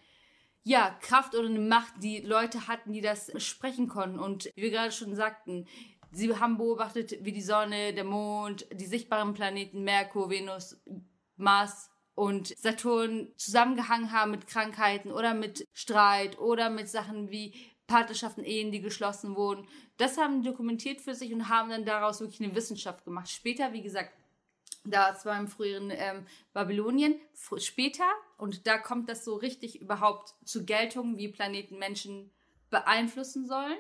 ja, 0.64 0.98
Kraft 1.02 1.36
oder 1.36 1.48
eine 1.48 1.60
Macht, 1.60 1.94
die 2.04 2.20
Leute 2.20 2.68
hatten, 2.68 2.92
die 2.92 3.02
das 3.02 3.32
sprechen 3.42 3.88
konnten. 3.88 4.20
Und 4.20 4.52
wie 4.56 4.64
wir 4.64 4.72
gerade 4.72 4.92
schon 4.92 5.16
sagten, 5.16 5.68
sie 6.12 6.36
haben 6.36 6.58
beobachtet, 6.58 7.24
wie 7.24 7.32
die 7.32 7.42
Sonne, 7.42 7.94
der 7.94 8.04
Mond, 8.04 8.68
die 8.74 8.88
sichtbaren 8.88 9.34
Planeten 9.34 9.84
Merkur, 9.84 10.30
Venus, 10.30 10.78
Mars 11.38 11.90
und 12.14 12.50
Saturn 12.58 13.32
zusammengehangen 13.38 14.12
haben 14.12 14.32
mit 14.32 14.48
Krankheiten 14.48 15.12
oder 15.12 15.34
mit 15.34 15.66
Streit 15.72 16.38
oder 16.40 16.70
mit 16.70 16.90
Sachen 16.90 17.30
wie 17.32 17.54
Partnerschaften, 17.92 18.44
Ehen, 18.46 18.72
die 18.72 18.82
geschlossen 18.82 19.36
wurden. 19.36 19.68
Das 19.98 20.18
haben 20.18 20.42
die 20.42 20.50
dokumentiert 20.50 21.02
für 21.02 21.14
sich 21.14 21.34
und 21.34 21.50
haben 21.50 21.70
dann 21.70 21.84
daraus 21.84 22.22
wirklich 22.22 22.42
eine 22.42 22.56
Wissenschaft 22.56 23.04
gemacht. 23.04 23.30
Später, 23.30 23.74
wie 23.74 23.82
gesagt, 23.82 24.14
da 24.86 25.14
zwar 25.16 25.38
im 25.38 25.48
früheren 25.48 25.92
ähm, 25.92 26.26
Babylonien, 26.54 27.20
später, 27.58 28.10
und 28.38 28.66
da 28.66 28.78
kommt 28.78 29.10
das 29.10 29.26
so 29.26 29.36
richtig 29.36 29.82
überhaupt 29.82 30.36
zu 30.46 30.66
Geltung, 30.66 31.18
wie 31.18 31.28
Planeten 31.28 31.78
Menschen 31.78 32.32
beeinflussen 32.70 33.46
sollen 33.46 33.78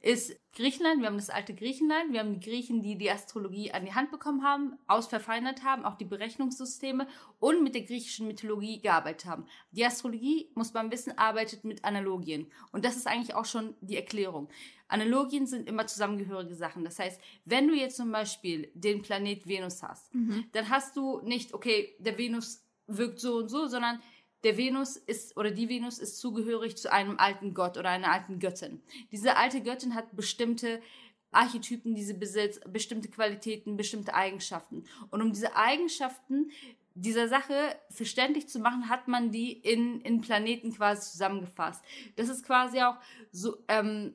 ist 0.00 0.38
Griechenland. 0.54 1.00
Wir 1.00 1.08
haben 1.08 1.16
das 1.16 1.30
alte 1.30 1.54
Griechenland. 1.54 2.12
Wir 2.12 2.20
haben 2.20 2.38
die 2.38 2.48
Griechen, 2.48 2.82
die 2.82 2.96
die 2.96 3.10
Astrologie 3.10 3.72
an 3.72 3.84
die 3.84 3.94
Hand 3.94 4.10
bekommen 4.10 4.42
haben, 4.42 4.78
ausverfeinert 4.86 5.64
haben, 5.64 5.84
auch 5.84 5.96
die 5.96 6.04
Berechnungssysteme 6.04 7.06
und 7.38 7.62
mit 7.62 7.74
der 7.74 7.82
griechischen 7.82 8.26
Mythologie 8.26 8.80
gearbeitet 8.80 9.26
haben. 9.26 9.46
Die 9.72 9.84
Astrologie, 9.84 10.50
muss 10.54 10.72
man 10.72 10.90
wissen, 10.90 11.16
arbeitet 11.18 11.64
mit 11.64 11.84
Analogien. 11.84 12.50
Und 12.72 12.84
das 12.84 12.96
ist 12.96 13.06
eigentlich 13.06 13.34
auch 13.34 13.44
schon 13.44 13.74
die 13.80 13.96
Erklärung. 13.96 14.48
Analogien 14.88 15.46
sind 15.46 15.68
immer 15.68 15.86
zusammengehörige 15.86 16.54
Sachen. 16.54 16.84
Das 16.84 16.98
heißt, 16.98 17.20
wenn 17.44 17.68
du 17.68 17.74
jetzt 17.74 17.96
zum 17.96 18.12
Beispiel 18.12 18.70
den 18.74 19.02
Planet 19.02 19.46
Venus 19.46 19.82
hast, 19.82 20.14
mhm. 20.14 20.44
dann 20.52 20.68
hast 20.70 20.96
du 20.96 21.20
nicht, 21.22 21.54
okay, 21.54 21.96
der 21.98 22.16
Venus 22.18 22.62
wirkt 22.86 23.18
so 23.18 23.38
und 23.38 23.48
so, 23.48 23.66
sondern 23.66 24.00
der 24.44 24.56
Venus 24.56 24.96
ist 24.96 25.36
oder 25.36 25.50
die 25.50 25.68
Venus 25.68 25.98
ist 25.98 26.18
zugehörig 26.18 26.76
zu 26.76 26.92
einem 26.92 27.18
alten 27.18 27.54
Gott 27.54 27.78
oder 27.78 27.90
einer 27.90 28.12
alten 28.12 28.38
Göttin. 28.38 28.82
Diese 29.10 29.36
alte 29.36 29.62
Göttin 29.62 29.94
hat 29.94 30.14
bestimmte 30.14 30.80
Archetypen, 31.32 31.94
die 31.94 32.04
sie 32.04 32.14
besitzt, 32.14 32.60
bestimmte 32.72 33.08
Qualitäten, 33.08 33.76
bestimmte 33.76 34.14
Eigenschaften. 34.14 34.84
Und 35.10 35.22
um 35.22 35.32
diese 35.32 35.54
Eigenschaften 35.56 36.50
dieser 36.94 37.28
Sache 37.28 37.54
verständlich 37.90 38.48
zu 38.48 38.58
machen, 38.58 38.88
hat 38.88 39.06
man 39.06 39.30
die 39.30 39.52
in, 39.52 40.00
in 40.00 40.22
Planeten 40.22 40.72
quasi 40.72 41.10
zusammengefasst. 41.10 41.84
Das 42.16 42.28
ist 42.28 42.44
quasi 42.44 42.80
auch 42.80 42.96
so 43.32 43.58
ähm, 43.68 44.14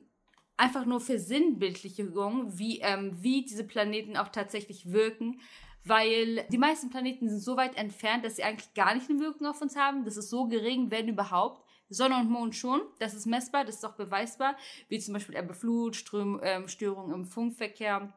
einfach 0.56 0.84
nur 0.84 1.00
Versinnbildlichung, 1.00 2.58
wie, 2.58 2.80
ähm, 2.80 3.16
wie 3.20 3.44
diese 3.44 3.64
Planeten 3.64 4.16
auch 4.16 4.28
tatsächlich 4.28 4.92
wirken 4.92 5.40
weil 5.84 6.46
die 6.50 6.58
meisten 6.58 6.90
Planeten 6.90 7.28
sind 7.28 7.40
so 7.40 7.56
weit 7.56 7.76
entfernt, 7.76 8.24
dass 8.24 8.36
sie 8.36 8.44
eigentlich 8.44 8.72
gar 8.74 8.94
nicht 8.94 9.10
eine 9.10 9.20
Wirkung 9.20 9.46
auf 9.46 9.60
uns 9.60 9.76
haben. 9.76 10.04
Das 10.04 10.16
ist 10.16 10.30
so 10.30 10.46
gering, 10.46 10.90
wenn 10.90 11.08
überhaupt. 11.08 11.64
Sonne 11.88 12.16
und 12.16 12.30
Mond 12.30 12.56
schon, 12.56 12.80
das 13.00 13.12
ist 13.12 13.26
messbar, 13.26 13.66
das 13.66 13.76
ist 13.76 13.84
auch 13.84 13.96
beweisbar, 13.96 14.56
wie 14.88 14.98
zum 14.98 15.12
Beispiel 15.12 15.34
Erbeflut, 15.34 15.94
Ström, 15.94 16.40
ähm, 16.42 16.66
Störungen 16.66 17.12
im 17.12 17.24
Funkverkehr, 17.26 18.14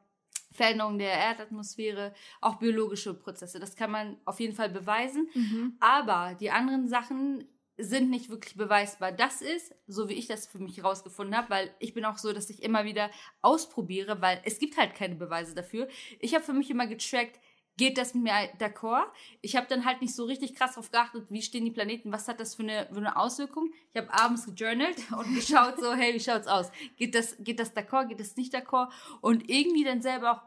Veränderungen 0.53 0.99
der 0.99 1.11
Erdatmosphäre, 1.11 2.13
auch 2.39 2.55
biologische 2.55 3.13
Prozesse. 3.13 3.59
Das 3.59 3.75
kann 3.75 3.91
man 3.91 4.17
auf 4.23 4.39
jeden 4.39 4.55
Fall 4.55 4.69
beweisen. 4.69 5.27
Mhm. 5.33 5.75
Aber 5.81 6.35
die 6.39 6.51
anderen 6.51 6.87
Sachen 6.87 7.45
sind 7.77 8.09
nicht 8.09 8.29
wirklich 8.29 8.55
beweisbar. 8.55 9.11
Das 9.11 9.41
ist, 9.41 9.75
so 9.85 10.07
wie 10.07 10.13
ich 10.13 10.27
das 10.27 10.47
für 10.47 10.59
mich 10.59 10.77
herausgefunden 10.77 11.35
habe, 11.35 11.49
weil 11.49 11.75
ich 11.79 11.93
bin 11.93 12.05
auch 12.05 12.17
so, 12.17 12.31
dass 12.31 12.49
ich 12.49 12.63
immer 12.63 12.85
wieder 12.85 13.11
ausprobiere, 13.41 14.21
weil 14.21 14.39
es 14.45 14.59
gibt 14.59 14.77
halt 14.77 14.95
keine 14.95 15.15
Beweise 15.15 15.53
dafür. 15.53 15.89
Ich 16.19 16.33
habe 16.33 16.43
für 16.43 16.53
mich 16.53 16.69
immer 16.69 16.87
getrackt, 16.87 17.37
geht 17.77 17.97
das 17.97 18.13
mit 18.13 18.23
mir 18.23 18.33
d'accord. 18.59 19.07
Ich 19.41 19.55
habe 19.55 19.67
dann 19.67 19.85
halt 19.85 20.01
nicht 20.01 20.15
so 20.15 20.25
richtig 20.25 20.55
krass 20.55 20.71
darauf 20.71 20.91
geachtet, 20.91 21.25
wie 21.29 21.41
stehen 21.41 21.65
die 21.65 21.71
Planeten, 21.71 22.11
was 22.11 22.27
hat 22.27 22.39
das 22.39 22.55
für 22.55 22.63
eine, 22.63 22.87
für 22.91 22.97
eine 22.97 23.17
Auswirkung. 23.17 23.71
Ich 23.93 24.01
habe 24.01 24.13
abends 24.13 24.45
gejournalt 24.45 24.97
und 25.17 25.35
geschaut 25.35 25.79
so, 25.79 25.93
hey, 25.93 26.13
wie 26.13 26.19
schaut's 26.19 26.47
aus? 26.47 26.71
Geht 26.97 27.15
das, 27.15 27.35
geht 27.39 27.59
das 27.59 27.75
d'accord, 27.75 28.07
geht 28.07 28.19
das 28.19 28.35
nicht 28.37 28.55
d'accord? 28.55 28.89
Und 29.21 29.49
irgendwie 29.49 29.83
dann 29.83 30.01
selber 30.01 30.31
auch 30.31 30.41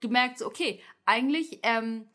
gemerkt, 0.00 0.38
so, 0.38 0.46
okay, 0.46 0.82
eigentlich 1.06 1.60
ähm, 1.62 2.06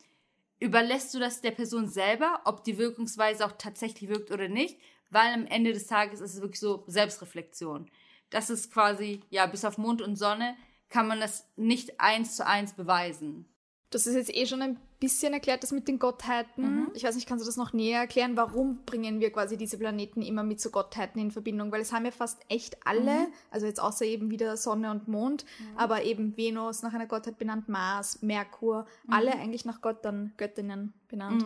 überlässt 0.60 1.12
du 1.14 1.18
das 1.18 1.40
der 1.40 1.50
Person 1.50 1.88
selber, 1.88 2.42
ob 2.44 2.62
die 2.62 2.78
Wirkungsweise 2.78 3.44
auch 3.44 3.52
tatsächlich 3.52 4.08
wirkt 4.08 4.30
oder 4.30 4.48
nicht, 4.48 4.78
weil 5.10 5.32
am 5.34 5.46
Ende 5.46 5.72
des 5.72 5.86
Tages 5.86 6.20
ist 6.20 6.34
es 6.34 6.40
wirklich 6.40 6.60
so 6.60 6.84
Selbstreflexion. 6.86 7.90
Das 8.30 8.48
ist 8.48 8.72
quasi, 8.72 9.22
ja, 9.30 9.46
bis 9.46 9.64
auf 9.64 9.78
Mond 9.78 10.00
und 10.02 10.14
Sonne 10.14 10.56
kann 10.88 11.08
man 11.08 11.18
das 11.18 11.48
nicht 11.56 12.00
eins 12.00 12.36
zu 12.36 12.46
eins 12.46 12.74
beweisen. 12.74 13.49
Das 13.90 14.06
ist 14.06 14.14
jetzt 14.14 14.34
eh 14.34 14.46
schon 14.46 14.62
ein 14.62 14.78
bisschen 15.00 15.32
erklärt, 15.32 15.64
das 15.64 15.72
mit 15.72 15.88
den 15.88 15.98
Gottheiten. 15.98 16.62
Mhm. 16.62 16.90
Ich 16.94 17.02
weiß 17.02 17.16
nicht, 17.16 17.26
kannst 17.26 17.44
du 17.44 17.48
das 17.48 17.56
noch 17.56 17.72
näher 17.72 18.00
erklären? 18.00 18.36
Warum 18.36 18.84
bringen 18.86 19.18
wir 19.18 19.32
quasi 19.32 19.56
diese 19.56 19.78
Planeten 19.78 20.22
immer 20.22 20.44
mit 20.44 20.60
so 20.60 20.70
Gottheiten 20.70 21.20
in 21.20 21.32
Verbindung? 21.32 21.72
Weil 21.72 21.80
es 21.80 21.92
haben 21.92 22.04
ja 22.04 22.12
fast 22.12 22.38
echt 22.48 22.76
alle, 22.86 23.26
mhm. 23.26 23.32
also 23.50 23.66
jetzt 23.66 23.80
außer 23.80 24.04
eben 24.04 24.30
wieder 24.30 24.56
Sonne 24.56 24.92
und 24.92 25.08
Mond, 25.08 25.44
mhm. 25.44 25.76
aber 25.76 26.04
eben 26.04 26.36
Venus 26.36 26.82
nach 26.82 26.94
einer 26.94 27.06
Gottheit 27.06 27.38
benannt, 27.38 27.68
Mars, 27.68 28.22
Merkur, 28.22 28.86
alle 29.08 29.34
mhm. 29.34 29.40
eigentlich 29.40 29.64
nach 29.64 29.80
Göttern, 29.80 30.34
Göttinnen 30.36 30.92
benannt. 31.08 31.42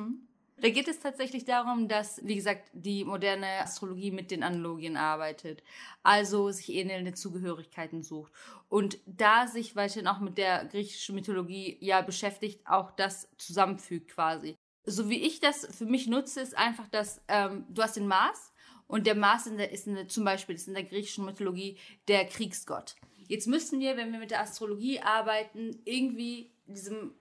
Da 0.57 0.71
geht 0.71 0.87
es 0.87 1.01
tatsächlich 1.01 1.45
darum, 1.45 1.89
dass, 1.89 2.25
wie 2.25 2.37
gesagt, 2.37 2.71
die 2.73 3.05
moderne 3.05 3.61
Astrologie 3.61 4.13
mit 4.13 4.31
den 4.31 4.45
Analogien 4.45 4.97
arbeitet, 4.97 5.63
also 6.03 6.51
sich 6.51 6.73
ähnelnde 6.73 7.13
Zugehörigkeiten 7.13 8.03
sucht. 8.03 8.33
Und 8.69 8.99
da 9.07 9.49
sich 9.49 9.75
weiterhin 9.75 10.07
auch 10.07 10.21
mit 10.21 10.39
der 10.39 10.65
griechischen 10.67 11.17
Mythologie 11.17 11.77
ja 11.81 12.03
beschäftigt, 12.03 12.61
auch 12.67 12.93
das 12.93 13.29
zusammenfügt 13.37 14.13
quasi. 14.13 14.57
So 14.87 15.09
wie 15.09 15.23
ich 15.23 15.41
das 15.41 15.67
für 15.77 15.87
mich 15.87 16.07
nutze, 16.07 16.41
ist 16.41 16.57
einfach, 16.57 16.89
dass 16.89 17.21
ähm, 17.29 17.65
du 17.69 17.83
hast 17.83 17.97
den 17.97 18.07
Mars 18.07 18.53
und 18.87 19.07
der 19.07 19.17
Mars 19.17 19.45
der, 19.45 19.73
ist 19.73 19.87
der, 19.87 20.09
zum 20.09 20.25
Beispiel 20.25 20.55
ist 20.55 20.69
in 20.69 20.75
der 20.75 20.85
griechischen 20.85 21.25
Mythologie 21.25 21.79
der 22.07 22.27
Kriegsgott. 22.27 22.95
Jetzt 23.27 23.49
müssen 23.49 23.81
wir, 23.81 23.97
wenn 23.97 24.13
wir 24.13 24.19
mit 24.19 24.31
der 24.31 24.43
Astrologie 24.43 25.01
arbeiten, 25.01 25.81
irgendwie 25.85 26.53
diesem 26.67 27.15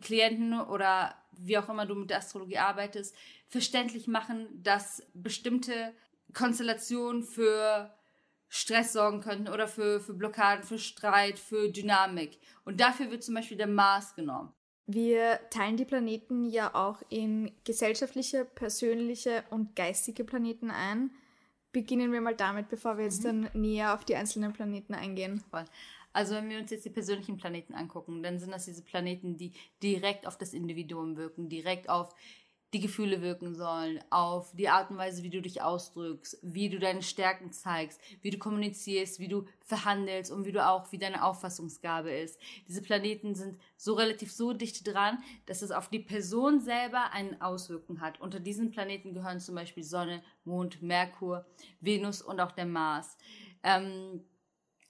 Klienten 0.00 0.60
oder 0.60 1.14
wie 1.42 1.58
auch 1.58 1.68
immer 1.68 1.86
du 1.86 1.94
mit 1.94 2.10
der 2.10 2.18
Astrologie 2.18 2.58
arbeitest, 2.58 3.14
verständlich 3.48 4.06
machen, 4.06 4.48
dass 4.62 5.06
bestimmte 5.14 5.94
Konstellationen 6.32 7.22
für 7.22 7.92
Stress 8.48 8.92
sorgen 8.92 9.20
könnten 9.20 9.48
oder 9.48 9.68
für, 9.68 10.00
für 10.00 10.14
Blockaden, 10.14 10.64
für 10.64 10.78
Streit, 10.78 11.38
für 11.38 11.70
Dynamik. 11.70 12.38
Und 12.64 12.80
dafür 12.80 13.10
wird 13.10 13.22
zum 13.22 13.34
Beispiel 13.34 13.56
der 13.56 13.68
Mars 13.68 14.14
genommen. 14.14 14.52
Wir 14.86 15.38
teilen 15.50 15.76
die 15.76 15.84
Planeten 15.84 16.44
ja 16.44 16.74
auch 16.74 17.00
in 17.10 17.52
gesellschaftliche, 17.64 18.44
persönliche 18.44 19.44
und 19.50 19.76
geistige 19.76 20.24
Planeten 20.24 20.70
ein. 20.70 21.12
Beginnen 21.70 22.12
wir 22.12 22.20
mal 22.20 22.34
damit, 22.34 22.68
bevor 22.68 22.98
wir 22.98 23.04
jetzt 23.04 23.22
mhm. 23.22 23.24
dann 23.24 23.50
näher 23.52 23.94
auf 23.94 24.04
die 24.04 24.16
einzelnen 24.16 24.52
Planeten 24.52 24.94
eingehen. 24.94 25.44
Voll. 25.50 25.64
Also 26.12 26.34
wenn 26.34 26.48
wir 26.48 26.58
uns 26.58 26.70
jetzt 26.70 26.84
die 26.84 26.90
persönlichen 26.90 27.36
Planeten 27.36 27.74
angucken, 27.74 28.22
dann 28.22 28.38
sind 28.38 28.52
das 28.52 28.64
diese 28.64 28.82
Planeten, 28.82 29.36
die 29.36 29.52
direkt 29.82 30.26
auf 30.26 30.36
das 30.36 30.52
Individuum 30.52 31.16
wirken, 31.16 31.48
direkt 31.48 31.88
auf 31.88 32.14
die 32.72 32.80
Gefühle 32.80 33.20
wirken 33.20 33.54
sollen, 33.54 34.00
auf 34.10 34.52
die 34.54 34.68
Art 34.68 34.90
und 34.90 34.98
Weise, 34.98 35.24
wie 35.24 35.30
du 35.30 35.42
dich 35.42 35.60
ausdrückst, 35.60 36.38
wie 36.42 36.68
du 36.68 36.78
deine 36.78 37.02
Stärken 37.02 37.52
zeigst, 37.52 38.00
wie 38.22 38.30
du 38.30 38.38
kommunizierst, 38.38 39.18
wie 39.18 39.26
du 39.26 39.44
verhandelst 39.60 40.30
und 40.30 40.44
wie 40.44 40.52
du 40.52 40.64
auch, 40.64 40.92
wie 40.92 40.98
deine 40.98 41.24
Auffassungsgabe 41.24 42.12
ist. 42.12 42.38
Diese 42.68 42.82
Planeten 42.82 43.34
sind 43.34 43.58
so 43.76 43.94
relativ 43.94 44.32
so 44.32 44.52
dicht 44.52 44.86
dran, 44.86 45.18
dass 45.46 45.62
es 45.62 45.72
auf 45.72 45.88
die 45.88 45.98
Person 45.98 46.60
selber 46.60 47.12
einen 47.12 47.40
Auswirkung 47.40 48.00
hat. 48.00 48.20
Unter 48.20 48.38
diesen 48.38 48.70
Planeten 48.70 49.14
gehören 49.14 49.40
zum 49.40 49.56
Beispiel 49.56 49.82
Sonne, 49.82 50.22
Mond, 50.44 50.80
Merkur, 50.80 51.44
Venus 51.80 52.22
und 52.22 52.38
auch 52.38 52.52
der 52.52 52.66
Mars. 52.66 53.16
Ähm, 53.64 54.22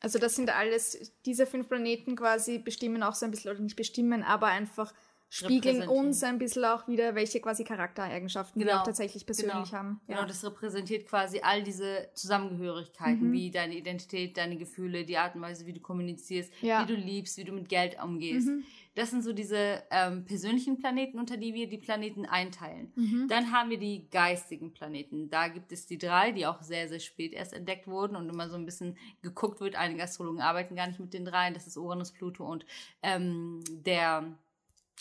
also 0.01 0.19
das 0.19 0.35
sind 0.35 0.55
alles, 0.55 1.13
diese 1.27 1.47
fünf 1.47 1.69
Planeten 1.69 2.17
quasi 2.17 2.59
bestimmen 2.59 3.03
auch 3.03 3.15
so 3.15 3.27
ein 3.27 3.31
bisschen, 3.31 3.51
oder 3.51 3.61
nicht 3.61 3.77
bestimmen, 3.77 4.23
aber 4.23 4.47
einfach 4.47 4.93
spiegeln 5.31 5.89
uns 5.89 6.25
ein 6.25 6.39
bisschen 6.39 6.65
auch 6.65 6.89
wieder, 6.89 7.15
welche 7.15 7.41
quasi 7.41 7.63
Charaktereigenschaften 7.63 8.61
genau. 8.61 8.73
wir 8.73 8.81
auch 8.81 8.85
tatsächlich 8.85 9.25
persönlich 9.25 9.55
genau. 9.55 9.73
haben. 9.73 10.01
Ja. 10.09 10.17
Genau, 10.17 10.27
das 10.27 10.45
repräsentiert 10.45 11.07
quasi 11.07 11.41
all 11.41 11.63
diese 11.63 12.09
Zusammengehörigkeiten, 12.15 13.29
mhm. 13.29 13.33
wie 13.33 13.51
deine 13.51 13.77
Identität, 13.77 14.37
deine 14.37 14.57
Gefühle, 14.57 15.05
die 15.05 15.17
Art 15.17 15.37
und 15.37 15.43
Weise, 15.43 15.67
wie 15.67 15.73
du 15.73 15.81
kommunizierst, 15.81 16.53
ja. 16.63 16.83
wie 16.83 16.93
du 16.93 16.99
liebst, 16.99 17.39
wie 17.39 17.45
du 17.45 17.53
mit 17.53 17.69
Geld 17.69 17.97
umgehst. 18.03 18.49
Mhm. 18.49 18.65
Das 18.95 19.11
sind 19.11 19.23
so 19.23 19.33
diese 19.33 19.83
ähm, 19.91 20.25
persönlichen 20.25 20.79
Planeten, 20.79 21.19
unter 21.19 21.37
die 21.37 21.55
wir 21.55 21.69
die 21.69 21.79
Planeten 21.79 22.27
einteilen. 22.27 22.93
Mhm. 22.97 23.29
Dann 23.29 23.53
haben 23.53 23.71
wir 23.71 23.79
die 23.79 24.09
geistigen 24.11 24.73
Planeten. 24.73 25.31
Da 25.31 25.49
gibt 25.49 25.71
es 25.71 25.87
die 25.87 25.99
drei, 25.99 26.33
die 26.33 26.47
auch 26.47 26.61
sehr, 26.63 26.89
sehr 26.89 26.99
spät 26.99 27.33
erst 27.33 27.53
entdeckt 27.53 27.87
wurden 27.87 28.17
und 28.17 28.29
immer 28.29 28.49
so 28.49 28.57
ein 28.57 28.67
bisschen 28.67 28.99
geguckt 29.23 29.61
wird. 29.61 29.77
Einige 29.77 30.03
Astrologen 30.03 30.41
arbeiten 30.41 30.75
gar 30.75 30.89
nicht 30.89 30.99
mit 30.99 31.15
den 31.15 31.25
dreien. 31.25 31.55
Das 31.55 31.69
ist 31.69 31.77
Uranus, 31.77 32.13
Pluto 32.13 32.45
und 32.45 32.67
ähm, 33.03 33.63
der 33.71 34.37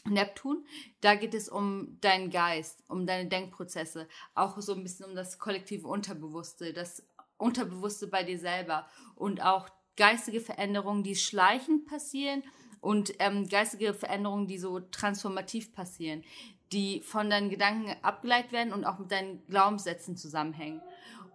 Neptun, 0.05 0.65
da 1.01 1.15
geht 1.15 1.33
es 1.33 1.49
um 1.49 1.97
deinen 1.99 2.29
Geist, 2.29 2.83
um 2.87 3.05
deine 3.05 3.27
Denkprozesse, 3.27 4.07
auch 4.33 4.59
so 4.61 4.73
ein 4.73 4.83
bisschen 4.83 5.05
um 5.05 5.15
das 5.15 5.39
kollektive 5.39 5.87
Unterbewusste, 5.87 6.73
das 6.73 7.05
Unterbewusste 7.37 8.07
bei 8.07 8.23
dir 8.23 8.39
selber 8.39 8.87
und 9.15 9.41
auch 9.43 9.67
geistige 9.97 10.39
Veränderungen, 10.39 11.03
die 11.03 11.15
schleichend 11.15 11.85
passieren 11.85 12.43
und 12.81 13.13
ähm, 13.19 13.47
geistige 13.47 13.93
Veränderungen, 13.93 14.47
die 14.47 14.57
so 14.57 14.79
transformativ 14.79 15.73
passieren, 15.73 16.23
die 16.71 17.01
von 17.01 17.29
deinen 17.29 17.49
Gedanken 17.49 17.95
abgeleitet 18.01 18.51
werden 18.51 18.73
und 18.73 18.85
auch 18.85 18.99
mit 18.99 19.11
deinen 19.11 19.45
Glaubenssätzen 19.47 20.15
zusammenhängen. 20.15 20.81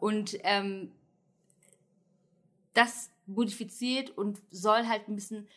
Und 0.01 0.39
ähm, 0.43 0.93
das 2.73 3.11
modifiziert 3.27 4.11
und 4.11 4.41
soll 4.51 4.87
halt 4.87 5.09
ein 5.09 5.15
bisschen 5.15 5.49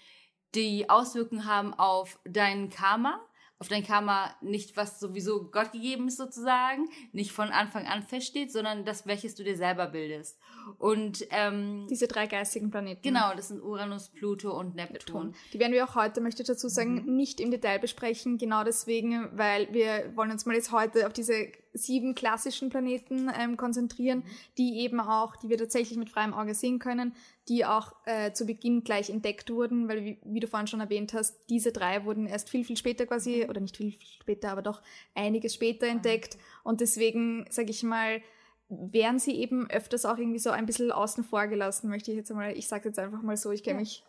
die 0.55 0.89
Auswirkungen 0.89 1.45
haben 1.45 1.73
auf 1.73 2.19
dein 2.23 2.69
Karma, 2.69 3.19
auf 3.59 3.67
dein 3.67 3.83
Karma 3.83 4.35
nicht, 4.41 4.77
was 4.77 4.99
sowieso 4.99 5.49
Gott 5.49 5.71
gegeben 5.71 6.07
ist 6.07 6.17
sozusagen, 6.17 6.89
nicht 7.11 7.31
von 7.31 7.49
Anfang 7.49 7.87
an 7.87 8.03
feststeht, 8.03 8.51
sondern 8.51 8.85
das, 8.85 9.07
welches 9.07 9.33
du 9.33 9.43
dir 9.43 9.57
selber 9.57 9.87
bildest. 9.87 10.37
Und 10.77 11.25
ähm, 11.31 11.87
diese 11.89 12.07
drei 12.07 12.27
geistigen 12.27 12.69
Planeten. 12.69 13.01
Genau, 13.01 13.33
das 13.35 13.47
sind 13.47 13.61
Uranus, 13.61 14.09
Pluto 14.09 14.57
und 14.57 14.75
Neptun. 14.75 15.33
Die 15.53 15.59
werden 15.59 15.73
wir 15.73 15.85
auch 15.85 15.95
heute, 15.95 16.21
möchte 16.21 16.43
ich 16.43 16.47
dazu 16.47 16.67
sagen, 16.67 17.05
mhm. 17.05 17.15
nicht 17.15 17.39
im 17.39 17.49
Detail 17.49 17.79
besprechen, 17.79 18.37
genau 18.37 18.63
deswegen, 18.63 19.29
weil 19.35 19.73
wir 19.73 20.11
wollen 20.15 20.31
uns 20.31 20.45
mal 20.45 20.55
jetzt 20.55 20.71
heute 20.71 21.07
auf 21.07 21.13
diese 21.13 21.51
sieben 21.73 22.15
klassischen 22.15 22.69
Planeten 22.69 23.29
ähm, 23.39 23.57
konzentrieren, 23.57 24.23
die 24.57 24.79
eben 24.79 24.99
auch, 24.99 25.35
die 25.35 25.49
wir 25.49 25.57
tatsächlich 25.57 25.97
mit 25.97 26.09
freiem 26.09 26.33
Auge 26.33 26.53
sehen 26.53 26.79
können, 26.79 27.13
die 27.47 27.65
auch 27.65 27.93
äh, 28.05 28.33
zu 28.33 28.45
Beginn 28.45 28.83
gleich 28.83 29.09
entdeckt 29.09 29.49
wurden, 29.49 29.87
weil 29.87 30.03
wie, 30.03 30.17
wie, 30.23 30.39
du 30.39 30.47
vorhin 30.47 30.67
schon 30.67 30.79
erwähnt 30.79 31.13
hast, 31.13 31.37
diese 31.49 31.71
drei 31.71 32.05
wurden 32.05 32.27
erst 32.27 32.49
viel, 32.49 32.63
viel 32.63 32.77
später 32.77 33.05
quasi, 33.05 33.45
oder 33.47 33.61
nicht 33.61 33.77
viel, 33.77 33.91
viel 33.91 34.07
später, 34.21 34.51
aber 34.51 34.61
doch 34.61 34.81
einiges 35.15 35.53
später 35.53 35.87
entdeckt. 35.87 36.37
Und 36.63 36.81
deswegen, 36.81 37.45
sage 37.49 37.71
ich 37.71 37.83
mal, 37.83 38.21
werden 38.69 39.19
sie 39.19 39.35
eben 39.35 39.69
öfters 39.69 40.05
auch 40.05 40.17
irgendwie 40.17 40.39
so 40.39 40.49
ein 40.49 40.65
bisschen 40.65 40.91
außen 40.91 41.23
vor 41.23 41.47
gelassen, 41.47 41.89
möchte 41.89 42.11
ich 42.11 42.17
jetzt 42.17 42.31
mal, 42.31 42.51
ich 42.57 42.67
sage 42.67 42.89
jetzt 42.89 42.99
einfach 42.99 43.21
mal 43.21 43.37
so, 43.37 43.51
ich 43.51 43.63
kenne 43.63 43.75
ja. 43.75 43.81
mich. 43.81 44.03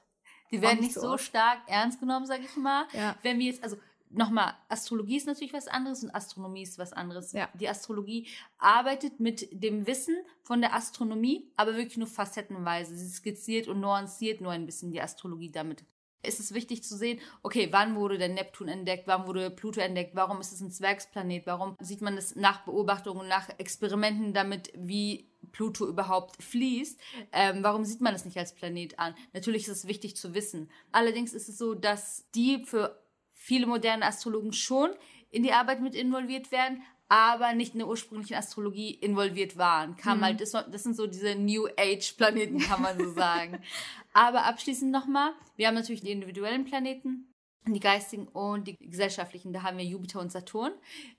Die 0.50 0.62
werden 0.62 0.80
nicht 0.80 0.94
so, 0.94 1.02
so 1.02 1.18
stark 1.18 1.58
ernst 1.66 2.00
genommen, 2.00 2.24
sage 2.24 2.42
ich 2.42 2.56
mal. 2.56 2.86
Ja. 2.94 3.16
Wenn 3.22 3.38
wir 3.38 3.46
jetzt, 3.46 3.62
also 3.62 3.76
nochmal, 4.10 4.54
Astrologie 4.68 5.16
ist 5.16 5.26
natürlich 5.26 5.52
was 5.52 5.68
anderes 5.68 6.02
und 6.02 6.14
Astronomie 6.14 6.62
ist 6.62 6.78
was 6.78 6.92
anderes. 6.92 7.32
Ja. 7.32 7.48
Die 7.54 7.68
Astrologie 7.68 8.26
arbeitet 8.58 9.20
mit 9.20 9.48
dem 9.52 9.86
Wissen 9.86 10.16
von 10.42 10.60
der 10.60 10.74
Astronomie, 10.74 11.50
aber 11.56 11.76
wirklich 11.76 11.98
nur 11.98 12.06
facettenweise. 12.06 12.96
Sie 12.96 13.08
skizziert 13.08 13.68
und 13.68 13.80
nuanciert 13.80 14.40
nur 14.40 14.52
ein 14.52 14.66
bisschen 14.66 14.90
die 14.90 15.00
Astrologie 15.00 15.50
damit. 15.50 15.84
Es 16.20 16.40
ist 16.40 16.52
wichtig 16.52 16.82
zu 16.82 16.96
sehen, 16.96 17.20
okay, 17.42 17.68
wann 17.70 17.94
wurde 17.94 18.18
der 18.18 18.28
Neptun 18.28 18.66
entdeckt, 18.66 19.06
wann 19.06 19.26
wurde 19.28 19.50
Pluto 19.50 19.80
entdeckt, 19.80 20.16
warum 20.16 20.40
ist 20.40 20.52
es 20.52 20.60
ein 20.60 20.72
Zwergsplanet, 20.72 21.46
warum 21.46 21.76
sieht 21.80 22.02
man 22.02 22.16
das 22.16 22.34
nach 22.34 22.64
Beobachtungen, 22.64 23.28
nach 23.28 23.48
Experimenten 23.58 24.34
damit, 24.34 24.72
wie 24.74 25.30
Pluto 25.52 25.86
überhaupt 25.86 26.42
fließt, 26.42 26.98
ähm, 27.32 27.62
warum 27.62 27.84
sieht 27.84 28.00
man 28.00 28.12
das 28.12 28.24
nicht 28.24 28.36
als 28.36 28.52
Planet 28.52 28.98
an? 28.98 29.14
Natürlich 29.32 29.62
ist 29.62 29.68
es 29.68 29.86
wichtig 29.86 30.16
zu 30.16 30.34
wissen. 30.34 30.68
Allerdings 30.90 31.34
ist 31.34 31.48
es 31.48 31.56
so, 31.56 31.74
dass 31.74 32.28
die 32.34 32.64
für 32.64 33.00
viele 33.38 33.66
moderne 33.66 34.04
Astrologen 34.04 34.52
schon 34.52 34.90
in 35.30 35.42
die 35.42 35.52
Arbeit 35.52 35.80
mit 35.80 35.94
involviert 35.94 36.52
werden, 36.52 36.82
aber 37.08 37.54
nicht 37.54 37.72
in 37.72 37.78
der 37.78 37.88
ursprünglichen 37.88 38.34
Astrologie 38.36 38.90
involviert 38.90 39.56
waren. 39.56 39.96
Kam 39.96 40.18
mhm. 40.18 40.24
halt, 40.24 40.40
das, 40.42 40.52
das, 40.52 40.82
sind 40.82 40.94
so 40.94 41.06
diese 41.06 41.34
New 41.34 41.66
Age 41.78 42.12
Planeten, 42.16 42.58
kann 42.58 42.82
man 42.82 42.98
so 42.98 43.10
sagen. 43.12 43.58
aber 44.12 44.44
abschließend 44.44 44.90
nochmal, 44.90 45.32
wir 45.56 45.68
haben 45.68 45.74
natürlich 45.74 46.02
die 46.02 46.10
individuellen 46.10 46.64
Planeten, 46.64 47.32
die 47.66 47.80
geistigen 47.80 48.28
und 48.28 48.68
die 48.68 48.76
gesellschaftlichen. 48.76 49.52
Da 49.52 49.62
haben 49.62 49.78
wir 49.78 49.84
Jupiter 49.84 50.20
und 50.20 50.32
Saturn. 50.32 50.72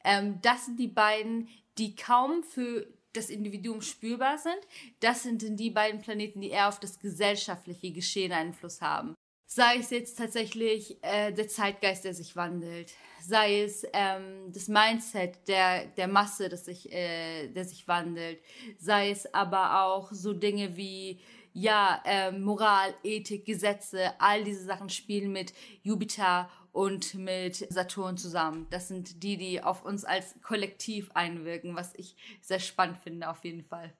Ähm, 0.03 0.39
das 0.41 0.65
sind 0.65 0.79
die 0.79 0.87
beiden, 0.87 1.47
die 1.77 1.95
kaum 1.95 2.43
für 2.43 2.85
das 3.13 3.31
Individuum 3.31 3.81
spürbar 3.81 4.37
sind. 4.37 4.59
Das 4.99 5.23
sind 5.23 5.41
die 5.59 5.71
beiden 5.71 6.01
Planeten, 6.01 6.41
die 6.41 6.49
eher 6.49 6.67
auf 6.67 6.79
das 6.79 6.99
gesellschaftliche 6.99 7.91
Geschehen 7.91 8.31
Einfluss 8.31 8.81
haben 8.81 9.15
sei 9.51 9.77
es 9.79 9.89
jetzt 9.89 10.19
tatsächlich 10.19 11.03
äh, 11.03 11.31
der 11.31 11.47
Zeitgeist, 11.47 12.05
der 12.05 12.13
sich 12.13 12.35
wandelt, 12.35 12.93
sei 13.19 13.63
es 13.63 13.83
ähm, 13.93 14.51
das 14.53 14.67
Mindset 14.67 15.47
der, 15.47 15.87
der 15.87 16.07
Masse, 16.07 16.49
das 16.49 16.65
sich, 16.65 16.91
äh, 16.91 17.47
der 17.47 17.65
sich 17.65 17.87
wandelt, 17.87 18.39
sei 18.77 19.09
es 19.09 19.33
aber 19.33 19.83
auch 19.83 20.11
so 20.11 20.33
Dinge 20.33 20.77
wie 20.77 21.19
ja, 21.51 21.99
äh, 22.05 22.31
Moral, 22.31 22.93
Ethik, 23.03 23.43
Gesetze, 23.43 24.13
all 24.19 24.43
diese 24.43 24.65
Sachen 24.65 24.89
spielen 24.89 25.31
mit 25.31 25.51
Jupiter 25.81 26.47
und 26.71 27.15
mit 27.15 27.55
Saturn 27.73 28.17
zusammen. 28.17 28.67
Das 28.69 28.87
sind 28.87 29.23
die, 29.23 29.35
die 29.37 29.63
auf 29.63 29.83
uns 29.83 30.05
als 30.05 30.35
Kollektiv 30.43 31.09
einwirken, 31.15 31.75
was 31.75 31.95
ich 31.95 32.15
sehr 32.41 32.59
spannend 32.59 32.99
finde 32.99 33.27
auf 33.27 33.43
jeden 33.43 33.63
Fall. 33.63 33.95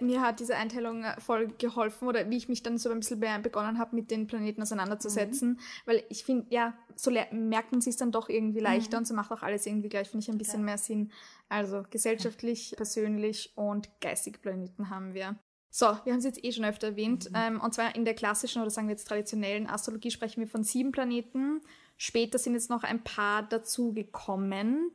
Mir 0.00 0.20
hat 0.20 0.38
diese 0.38 0.54
Einteilung 0.56 1.02
äh, 1.02 1.20
voll 1.20 1.48
geholfen 1.58 2.06
oder 2.06 2.28
wie 2.30 2.36
ich 2.36 2.48
mich 2.48 2.62
dann 2.62 2.78
so 2.78 2.90
ein 2.90 3.00
bisschen 3.00 3.20
begonnen 3.42 3.78
habe, 3.78 3.96
mit 3.96 4.10
den 4.10 4.26
Planeten 4.26 4.62
auseinanderzusetzen. 4.62 5.50
Mhm. 5.50 5.58
Weil 5.86 6.04
ich 6.08 6.24
finde, 6.24 6.46
ja, 6.50 6.74
so 6.94 7.10
merkt 7.32 7.72
man 7.72 7.80
sich 7.80 7.96
dann 7.96 8.12
doch 8.12 8.28
irgendwie 8.28 8.60
leichter 8.60 8.96
mhm. 8.96 9.02
und 9.02 9.06
so 9.06 9.14
macht 9.14 9.32
auch 9.32 9.42
alles 9.42 9.66
irgendwie 9.66 9.88
gleich, 9.88 10.08
finde 10.08 10.22
ich, 10.24 10.30
ein 10.30 10.38
bisschen 10.38 10.60
ja. 10.60 10.66
mehr 10.66 10.78
Sinn. 10.78 11.10
Also 11.48 11.82
gesellschaftlich, 11.90 12.74
persönlich 12.76 13.52
und 13.56 13.88
geistig 14.00 14.40
Planeten 14.40 14.90
haben 14.90 15.14
wir. 15.14 15.36
So, 15.70 15.86
wir 15.86 16.12
haben 16.12 16.18
es 16.18 16.24
jetzt 16.24 16.42
eh 16.44 16.52
schon 16.52 16.64
öfter 16.64 16.88
erwähnt. 16.88 17.30
Mhm. 17.30 17.36
Ähm, 17.36 17.60
und 17.60 17.74
zwar 17.74 17.94
in 17.94 18.04
der 18.04 18.14
klassischen 18.14 18.62
oder 18.62 18.70
sagen 18.70 18.88
wir 18.88 18.94
jetzt 18.94 19.08
traditionellen 19.08 19.66
Astrologie 19.66 20.10
sprechen 20.10 20.40
wir 20.40 20.48
von 20.48 20.64
sieben 20.64 20.92
Planeten. 20.92 21.60
Später 21.96 22.38
sind 22.38 22.54
jetzt 22.54 22.70
noch 22.70 22.84
ein 22.84 23.02
paar 23.02 23.42
dazugekommen. 23.42 24.92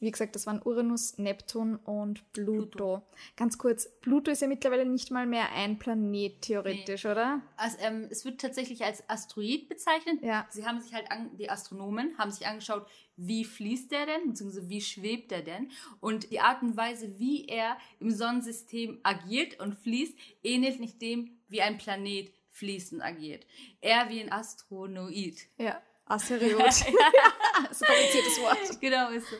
Wie 0.00 0.10
gesagt, 0.10 0.34
das 0.34 0.46
waren 0.46 0.60
Uranus, 0.62 1.18
Neptun 1.18 1.76
und 1.76 2.30
Pluto. 2.32 2.66
Pluto. 2.66 3.02
Ganz 3.36 3.56
kurz, 3.58 3.88
Pluto 4.00 4.30
ist 4.30 4.42
ja 4.42 4.48
mittlerweile 4.48 4.84
nicht 4.84 5.10
mal 5.10 5.26
mehr 5.26 5.52
ein 5.52 5.78
Planet, 5.78 6.42
theoretisch, 6.42 7.04
nee. 7.04 7.10
oder? 7.10 7.40
Also, 7.56 7.78
ähm, 7.80 8.08
es 8.10 8.24
wird 8.24 8.40
tatsächlich 8.40 8.84
als 8.84 9.08
Asteroid 9.08 9.68
bezeichnet. 9.68 10.22
Ja. 10.22 10.46
Sie 10.50 10.66
haben 10.66 10.80
sich 10.80 10.92
halt, 10.92 11.10
an, 11.10 11.36
die 11.36 11.48
Astronomen 11.48 12.18
haben 12.18 12.30
sich 12.30 12.46
angeschaut, 12.46 12.86
wie 13.16 13.44
fließt 13.44 13.90
der 13.92 14.06
denn, 14.06 14.28
beziehungsweise 14.28 14.68
wie 14.68 14.80
schwebt 14.80 15.32
er 15.32 15.42
denn. 15.42 15.70
Und 16.00 16.30
die 16.30 16.40
Art 16.40 16.62
und 16.62 16.76
Weise, 16.76 17.18
wie 17.18 17.46
er 17.46 17.78
im 18.00 18.10
Sonnensystem 18.10 18.98
agiert 19.04 19.60
und 19.60 19.74
fließt, 19.74 20.18
ähnelt 20.42 20.80
nicht 20.80 21.00
dem, 21.00 21.38
wie 21.48 21.62
ein 21.62 21.78
Planet 21.78 22.32
fließt 22.50 22.92
und 22.92 23.02
agiert. 23.02 23.46
Eher 23.80 24.08
wie 24.08 24.20
ein 24.20 24.32
Astronoid. 24.32 25.36
Ja. 25.58 25.80
Asteriot. 26.06 26.58
ja, 26.60 26.66
das 27.68 27.70
ist 27.70 27.82
ein 27.82 27.88
kompliziertes 27.88 28.40
Wort. 28.40 28.80
Genau, 28.80 29.10
ist 29.10 29.28
so. 29.30 29.36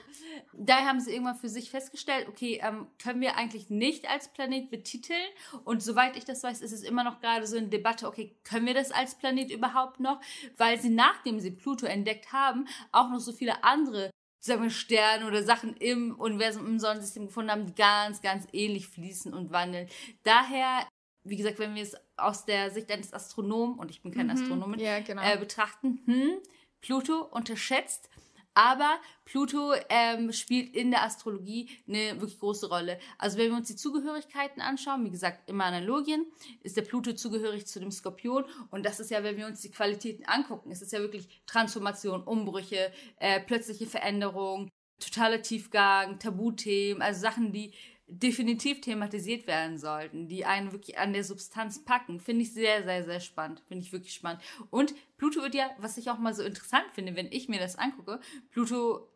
Daher 0.52 0.86
haben 0.86 1.00
sie 1.00 1.12
irgendwann 1.12 1.36
für 1.36 1.48
sich 1.48 1.70
festgestellt, 1.70 2.28
okay, 2.28 2.60
ähm, 2.62 2.86
können 3.02 3.20
wir 3.20 3.36
eigentlich 3.36 3.70
nicht 3.70 4.08
als 4.08 4.28
Planet 4.28 4.70
betiteln? 4.70 5.26
Und 5.64 5.82
soweit 5.82 6.16
ich 6.16 6.24
das 6.24 6.42
weiß, 6.42 6.60
ist 6.60 6.72
es 6.72 6.82
immer 6.82 7.04
noch 7.04 7.20
gerade 7.20 7.46
so 7.46 7.56
eine 7.56 7.68
Debatte, 7.68 8.06
okay, 8.06 8.36
können 8.44 8.66
wir 8.66 8.74
das 8.74 8.92
als 8.92 9.16
Planet 9.16 9.50
überhaupt 9.50 10.00
noch? 10.00 10.20
Weil 10.56 10.80
sie, 10.80 10.90
nachdem 10.90 11.40
sie 11.40 11.50
Pluto 11.50 11.86
entdeckt 11.86 12.32
haben, 12.32 12.66
auch 12.92 13.10
noch 13.10 13.20
so 13.20 13.32
viele 13.32 13.62
andere 13.64 14.10
sagen 14.44 14.62
wir, 14.62 14.70
Sterne 14.70 15.26
oder 15.26 15.42
Sachen 15.42 15.74
im 15.76 16.14
Universum, 16.16 16.66
im 16.66 16.78
Sonnensystem 16.78 17.26
gefunden 17.26 17.50
haben, 17.50 17.66
die 17.66 17.74
ganz, 17.74 18.20
ganz 18.20 18.46
ähnlich 18.52 18.88
fließen 18.88 19.32
und 19.32 19.52
wandeln. 19.52 19.88
Daher 20.22 20.86
wie 21.24 21.36
gesagt, 21.36 21.58
wenn 21.58 21.74
wir 21.74 21.82
es 21.82 21.96
aus 22.16 22.44
der 22.44 22.70
Sicht 22.70 22.90
eines 22.90 23.12
Astronomen, 23.12 23.78
und 23.78 23.90
ich 23.90 24.02
bin 24.02 24.12
kein 24.12 24.26
mhm, 24.26 24.32
Astronomin, 24.32 24.78
ja, 24.80 25.00
genau. 25.00 25.22
äh, 25.22 25.36
betrachten, 25.38 26.00
hm, 26.04 26.38
Pluto 26.80 27.22
unterschätzt, 27.22 28.10
aber 28.54 29.00
Pluto 29.24 29.72
ähm, 29.88 30.32
spielt 30.32 30.76
in 30.76 30.92
der 30.92 31.02
Astrologie 31.02 31.70
eine 31.88 32.20
wirklich 32.20 32.38
große 32.38 32.68
Rolle. 32.68 33.00
Also 33.18 33.36
wenn 33.36 33.50
wir 33.50 33.56
uns 33.56 33.66
die 33.66 33.74
Zugehörigkeiten 33.74 34.62
anschauen, 34.62 35.04
wie 35.04 35.10
gesagt, 35.10 35.50
immer 35.50 35.64
Analogien, 35.64 36.24
ist 36.62 36.76
der 36.76 36.82
Pluto 36.82 37.14
zugehörig 37.14 37.66
zu 37.66 37.80
dem 37.80 37.90
Skorpion. 37.90 38.44
Und 38.70 38.86
das 38.86 39.00
ist 39.00 39.10
ja, 39.10 39.24
wenn 39.24 39.36
wir 39.36 39.46
uns 39.46 39.60
die 39.60 39.72
Qualitäten 39.72 40.24
angucken, 40.26 40.70
ist 40.70 40.82
es 40.82 40.92
ja 40.92 41.00
wirklich 41.00 41.42
Transformation, 41.46 42.22
Umbrüche, 42.22 42.92
äh, 43.16 43.40
plötzliche 43.40 43.86
Veränderung, 43.86 44.68
totaler 45.00 45.42
Tiefgang, 45.42 46.20
Tabuthemen, 46.20 47.02
also 47.02 47.20
Sachen, 47.20 47.52
die 47.52 47.74
definitiv 48.06 48.80
thematisiert 48.80 49.46
werden 49.46 49.78
sollten, 49.78 50.28
die 50.28 50.44
einen 50.44 50.72
wirklich 50.72 50.98
an 50.98 51.12
der 51.12 51.24
Substanz 51.24 51.84
packen, 51.84 52.20
finde 52.20 52.42
ich 52.42 52.52
sehr, 52.52 52.84
sehr, 52.84 53.04
sehr 53.04 53.20
spannend. 53.20 53.62
Finde 53.66 53.84
ich 53.84 53.92
wirklich 53.92 54.14
spannend. 54.14 54.42
Und 54.70 54.94
Pluto 55.16 55.40
wird 55.40 55.54
ja, 55.54 55.70
was 55.78 55.96
ich 55.96 56.10
auch 56.10 56.18
mal 56.18 56.34
so 56.34 56.42
interessant 56.42 56.86
finde, 56.92 57.16
wenn 57.16 57.32
ich 57.32 57.48
mir 57.48 57.58
das 57.58 57.76
angucke, 57.76 58.20
Pluto, 58.50 59.08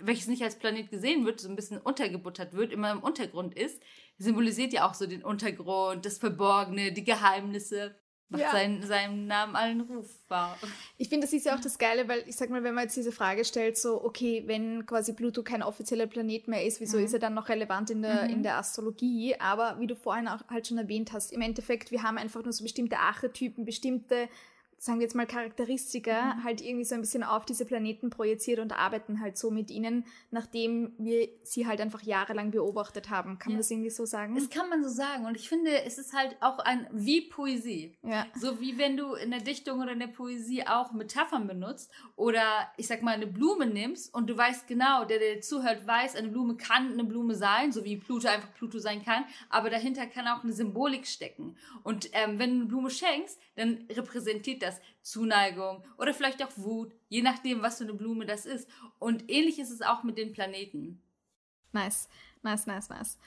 welches 0.00 0.26
nicht 0.26 0.42
als 0.42 0.58
Planet 0.58 0.90
gesehen 0.90 1.24
wird, 1.24 1.40
so 1.40 1.48
ein 1.48 1.56
bisschen 1.56 1.78
untergebuttert 1.78 2.54
wird, 2.54 2.72
immer 2.72 2.90
im 2.90 3.02
Untergrund 3.02 3.54
ist, 3.54 3.80
symbolisiert 4.18 4.72
ja 4.72 4.88
auch 4.88 4.94
so 4.94 5.06
den 5.06 5.22
Untergrund, 5.22 6.04
das 6.04 6.18
Verborgene, 6.18 6.92
die 6.92 7.04
Geheimnisse 7.04 7.94
macht 8.32 8.42
ja. 8.42 8.50
seinen, 8.50 8.82
seinen 8.82 9.26
Namen 9.26 9.54
allen 9.54 9.82
rufbar. 9.82 10.58
Ich 10.98 11.08
finde, 11.08 11.26
das 11.26 11.32
ist 11.32 11.46
ja 11.46 11.54
auch 11.54 11.60
das 11.60 11.78
Geile, 11.78 12.08
weil 12.08 12.24
ich 12.26 12.36
sag 12.36 12.50
mal, 12.50 12.64
wenn 12.64 12.74
man 12.74 12.84
jetzt 12.84 12.96
diese 12.96 13.12
Frage 13.12 13.44
stellt, 13.44 13.78
so, 13.78 14.02
okay, 14.02 14.42
wenn 14.46 14.84
quasi 14.86 15.12
Pluto 15.12 15.42
kein 15.42 15.62
offizieller 15.62 16.06
Planet 16.06 16.48
mehr 16.48 16.64
ist, 16.64 16.80
wieso 16.80 16.98
mhm. 16.98 17.04
ist 17.04 17.12
er 17.12 17.20
dann 17.20 17.34
noch 17.34 17.48
relevant 17.48 17.90
in 17.90 18.02
der, 18.02 18.24
mhm. 18.24 18.30
in 18.30 18.42
der 18.42 18.56
Astrologie? 18.56 19.36
Aber 19.38 19.78
wie 19.78 19.86
du 19.86 19.94
vorhin 19.94 20.26
auch 20.26 20.40
halt 20.48 20.66
schon 20.66 20.78
erwähnt 20.78 21.12
hast, 21.12 21.32
im 21.32 21.40
Endeffekt, 21.42 21.90
wir 21.90 22.02
haben 22.02 22.18
einfach 22.18 22.42
nur 22.42 22.52
so 22.52 22.64
bestimmte 22.64 22.98
Archetypen, 22.98 23.64
bestimmte 23.64 24.28
sagen 24.82 24.98
wir 24.98 25.04
jetzt 25.04 25.14
mal, 25.14 25.28
Charakteristika 25.28 26.34
mhm. 26.34 26.44
halt 26.44 26.60
irgendwie 26.60 26.84
so 26.84 26.96
ein 26.96 27.02
bisschen 27.02 27.22
auf 27.22 27.44
diese 27.44 27.64
Planeten 27.64 28.10
projiziert 28.10 28.58
und 28.58 28.72
arbeiten 28.72 29.20
halt 29.20 29.38
so 29.38 29.52
mit 29.52 29.70
ihnen, 29.70 30.04
nachdem 30.32 30.92
wir 30.98 31.28
sie 31.44 31.68
halt 31.68 31.80
einfach 31.80 32.02
jahrelang 32.02 32.50
beobachtet 32.50 33.08
haben. 33.08 33.38
Kann 33.38 33.52
ja. 33.52 33.54
man 33.54 33.58
das 33.58 33.70
irgendwie 33.70 33.90
so 33.90 34.04
sagen? 34.06 34.34
Das 34.34 34.50
kann 34.50 34.68
man 34.68 34.82
so 34.82 34.88
sagen. 34.88 35.24
Und 35.24 35.36
ich 35.36 35.48
finde, 35.48 35.84
es 35.84 35.98
ist 35.98 36.12
halt 36.12 36.36
auch 36.40 36.58
ein, 36.58 36.88
wie 36.90 37.20
Poesie. 37.20 37.96
Ja. 38.02 38.26
So 38.34 38.60
wie 38.60 38.76
wenn 38.76 38.96
du 38.96 39.14
in 39.14 39.30
der 39.30 39.38
Dichtung 39.38 39.80
oder 39.80 39.92
in 39.92 40.00
der 40.00 40.08
Poesie 40.08 40.66
auch 40.66 40.92
Metaphern 40.92 41.46
benutzt 41.46 41.88
oder 42.16 42.42
ich 42.76 42.88
sag 42.88 43.02
mal 43.02 43.14
eine 43.14 43.28
Blume 43.28 43.66
nimmst 43.66 44.12
und 44.12 44.28
du 44.28 44.36
weißt 44.36 44.66
genau, 44.66 45.04
der, 45.04 45.20
der 45.20 45.40
zuhört, 45.42 45.86
weiß, 45.86 46.16
eine 46.16 46.28
Blume 46.28 46.56
kann 46.56 46.92
eine 46.92 47.04
Blume 47.04 47.36
sein, 47.36 47.70
so 47.70 47.84
wie 47.84 47.98
Pluto 47.98 48.26
einfach 48.26 48.52
Pluto 48.54 48.80
sein 48.80 49.04
kann, 49.04 49.26
aber 49.48 49.70
dahinter 49.70 50.08
kann 50.08 50.26
auch 50.26 50.42
eine 50.42 50.52
Symbolik 50.52 51.06
stecken. 51.06 51.56
Und 51.84 52.08
ähm, 52.14 52.40
wenn 52.40 52.50
du 52.50 52.56
eine 52.56 52.64
Blume 52.64 52.90
schenkst, 52.90 53.38
dann 53.54 53.84
repräsentiert 53.88 54.60
das 54.60 54.71
Zuneigung 55.02 55.84
oder 55.98 56.14
vielleicht 56.14 56.42
auch 56.42 56.50
Wut, 56.56 56.92
je 57.08 57.22
nachdem, 57.22 57.62
was 57.62 57.78
für 57.78 57.84
eine 57.84 57.94
Blume 57.94 58.26
das 58.26 58.46
ist. 58.46 58.68
Und 58.98 59.30
ähnlich 59.30 59.58
ist 59.58 59.70
es 59.70 59.82
auch 59.82 60.02
mit 60.02 60.18
den 60.18 60.32
Planeten. 60.32 61.02
Nice, 61.72 62.08
nice, 62.42 62.66
nice, 62.66 62.88
nice. 62.88 63.18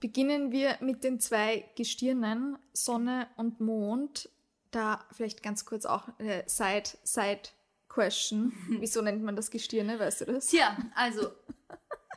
Beginnen 0.00 0.52
wir 0.52 0.76
mit 0.80 1.02
den 1.02 1.18
zwei 1.20 1.68
Gestirnen, 1.76 2.58
Sonne 2.72 3.28
und 3.36 3.60
Mond. 3.60 4.28
Da 4.70 5.04
vielleicht 5.12 5.42
ganz 5.42 5.64
kurz 5.64 5.86
auch 5.86 6.08
eine 6.18 6.44
Side, 6.46 6.90
Side 7.02 7.50
Question. 7.88 8.52
Wieso 8.80 9.02
nennt 9.02 9.22
man 9.22 9.34
das 9.34 9.50
Gestirne, 9.50 9.98
weißt 9.98 10.20
du 10.20 10.24
das? 10.26 10.46
Tja, 10.48 10.76
also, 10.94 11.32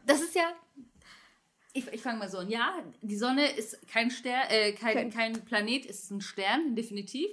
das 0.06 0.22
ist 0.22 0.36
ja 0.36 0.54
ich, 1.74 1.88
ich 1.92 2.02
fange 2.02 2.20
mal 2.20 2.30
so 2.30 2.40
an. 2.40 2.50
Ja, 2.50 2.84
die 3.02 3.16
Sonne 3.16 3.50
ist 3.52 3.88
kein 3.88 4.12
Stern, 4.12 4.50
äh, 4.50 4.74
kein, 4.74 4.98
okay. 4.98 5.10
kein 5.10 5.34
Planet, 5.46 5.86
ist 5.86 6.12
ein 6.12 6.22
Stern, 6.22 6.76
definitiv. 6.76 7.30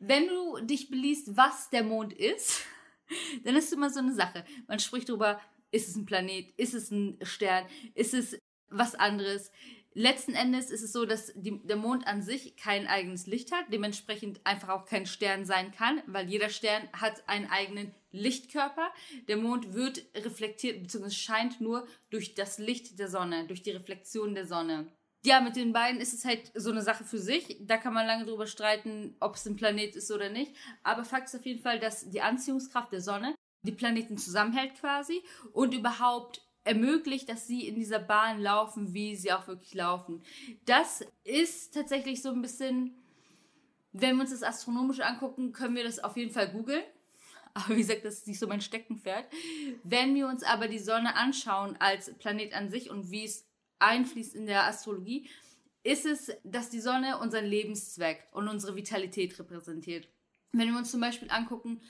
Wenn 0.00 0.28
du 0.28 0.60
dich 0.60 0.90
beliest, 0.90 1.36
was 1.36 1.70
der 1.70 1.84
Mond 1.84 2.12
ist, 2.12 2.64
dann 3.44 3.56
ist 3.56 3.66
es 3.66 3.72
immer 3.72 3.90
so 3.90 4.00
eine 4.00 4.14
Sache. 4.14 4.44
Man 4.66 4.78
spricht 4.78 5.08
darüber, 5.08 5.40
ist 5.70 5.88
es 5.88 5.96
ein 5.96 6.06
Planet, 6.06 6.52
ist 6.56 6.74
es 6.74 6.90
ein 6.90 7.18
Stern, 7.22 7.66
ist 7.94 8.14
es 8.14 8.38
was 8.70 8.94
anderes 8.94 9.50
letzten 9.98 10.34
Endes 10.34 10.70
ist 10.70 10.82
es 10.82 10.92
so, 10.92 11.04
dass 11.04 11.32
die, 11.34 11.60
der 11.64 11.76
Mond 11.76 12.06
an 12.06 12.22
sich 12.22 12.56
kein 12.56 12.86
eigenes 12.86 13.26
Licht 13.26 13.50
hat, 13.50 13.64
dementsprechend 13.72 14.40
einfach 14.44 14.68
auch 14.68 14.84
kein 14.84 15.06
Stern 15.06 15.44
sein 15.44 15.72
kann, 15.72 16.00
weil 16.06 16.30
jeder 16.30 16.50
Stern 16.50 16.88
hat 16.92 17.28
einen 17.28 17.50
eigenen 17.50 17.92
Lichtkörper. 18.12 18.92
Der 19.26 19.36
Mond 19.36 19.74
wird 19.74 20.04
reflektiert 20.14 20.82
bzw. 20.82 21.10
scheint 21.10 21.60
nur 21.60 21.86
durch 22.10 22.34
das 22.34 22.58
Licht 22.58 22.98
der 23.00 23.08
Sonne, 23.08 23.46
durch 23.48 23.62
die 23.62 23.72
Reflexion 23.72 24.36
der 24.36 24.46
Sonne. 24.46 24.86
Ja, 25.28 25.42
mit 25.42 25.56
den 25.56 25.74
beiden 25.74 26.00
ist 26.00 26.14
es 26.14 26.24
halt 26.24 26.50
so 26.54 26.70
eine 26.70 26.80
Sache 26.80 27.04
für 27.04 27.18
sich. 27.18 27.58
Da 27.60 27.76
kann 27.76 27.92
man 27.92 28.06
lange 28.06 28.24
drüber 28.24 28.46
streiten, 28.46 29.14
ob 29.20 29.34
es 29.34 29.44
ein 29.44 29.56
Planet 29.56 29.94
ist 29.94 30.10
oder 30.10 30.30
nicht. 30.30 30.54
Aber 30.82 31.04
Fakt 31.04 31.26
ist 31.26 31.36
auf 31.36 31.44
jeden 31.44 31.60
Fall, 31.60 31.78
dass 31.78 32.08
die 32.08 32.22
Anziehungskraft 32.22 32.90
der 32.90 33.02
Sonne 33.02 33.34
die 33.60 33.72
Planeten 33.72 34.16
zusammenhält 34.16 34.76
quasi 34.80 35.22
und 35.52 35.74
überhaupt 35.74 36.40
ermöglicht, 36.64 37.28
dass 37.28 37.46
sie 37.46 37.68
in 37.68 37.74
dieser 37.74 37.98
Bahn 37.98 38.40
laufen, 38.40 38.94
wie 38.94 39.16
sie 39.16 39.30
auch 39.30 39.46
wirklich 39.46 39.74
laufen. 39.74 40.22
Das 40.64 41.04
ist 41.24 41.74
tatsächlich 41.74 42.22
so 42.22 42.30
ein 42.30 42.40
bisschen, 42.40 42.94
wenn 43.92 44.16
wir 44.16 44.22
uns 44.22 44.30
das 44.30 44.42
astronomisch 44.42 45.00
angucken, 45.00 45.52
können 45.52 45.76
wir 45.76 45.84
das 45.84 45.98
auf 45.98 46.16
jeden 46.16 46.32
Fall 46.32 46.48
googeln. 46.48 46.84
Aber 47.52 47.76
wie 47.76 47.82
gesagt, 47.82 48.06
das 48.06 48.20
ist 48.20 48.28
nicht 48.28 48.38
so 48.38 48.46
mein 48.46 48.62
Steckenpferd. 48.62 49.26
Wenn 49.84 50.14
wir 50.14 50.26
uns 50.26 50.42
aber 50.42 50.68
die 50.68 50.78
Sonne 50.78 51.16
anschauen 51.16 51.76
als 51.80 52.14
Planet 52.14 52.54
an 52.54 52.70
sich 52.70 52.88
und 52.88 53.10
wie 53.10 53.24
es 53.24 53.47
einfließt 53.78 54.34
in 54.34 54.46
der 54.46 54.64
Astrologie, 54.66 55.28
ist 55.82 56.06
es, 56.06 56.32
dass 56.44 56.70
die 56.70 56.80
Sonne 56.80 57.18
unseren 57.18 57.46
Lebenszweck 57.46 58.26
und 58.32 58.48
unsere 58.48 58.76
Vitalität 58.76 59.38
repräsentiert. 59.38 60.08
Wenn 60.52 60.70
wir 60.70 60.78
uns 60.78 60.90
zum 60.90 61.00
Beispiel 61.00 61.30
angucken, 61.30 61.82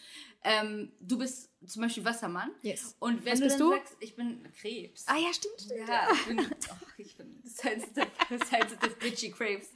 ähm, 0.43 0.93
du 1.01 1.19
bist 1.19 1.51
zum 1.65 1.83
Beispiel 1.83 2.05
Wassermann. 2.05 2.51
Yes. 2.63 2.97
Und 2.99 3.25
wenn 3.25 3.33
Was 3.33 3.41
du 3.41 3.49
dann 3.49 3.59
du? 3.59 3.71
sagst, 3.71 3.97
ich 4.01 4.17
bin 4.17 4.47
Krebs. 4.61 5.05
Ah 5.07 5.17
ja, 5.17 5.33
stimmt, 5.33 5.61
stimmt. 5.61 5.89
Ja, 5.89 6.09
ich 6.13 6.27
bin, 6.27 6.41
oh, 6.41 6.75
ich 6.97 7.17
bin 7.17 7.41
sensitive, 7.45 8.09
sensitive 8.45 8.97
bitchy 8.97 9.31
Krebs. 9.31 9.69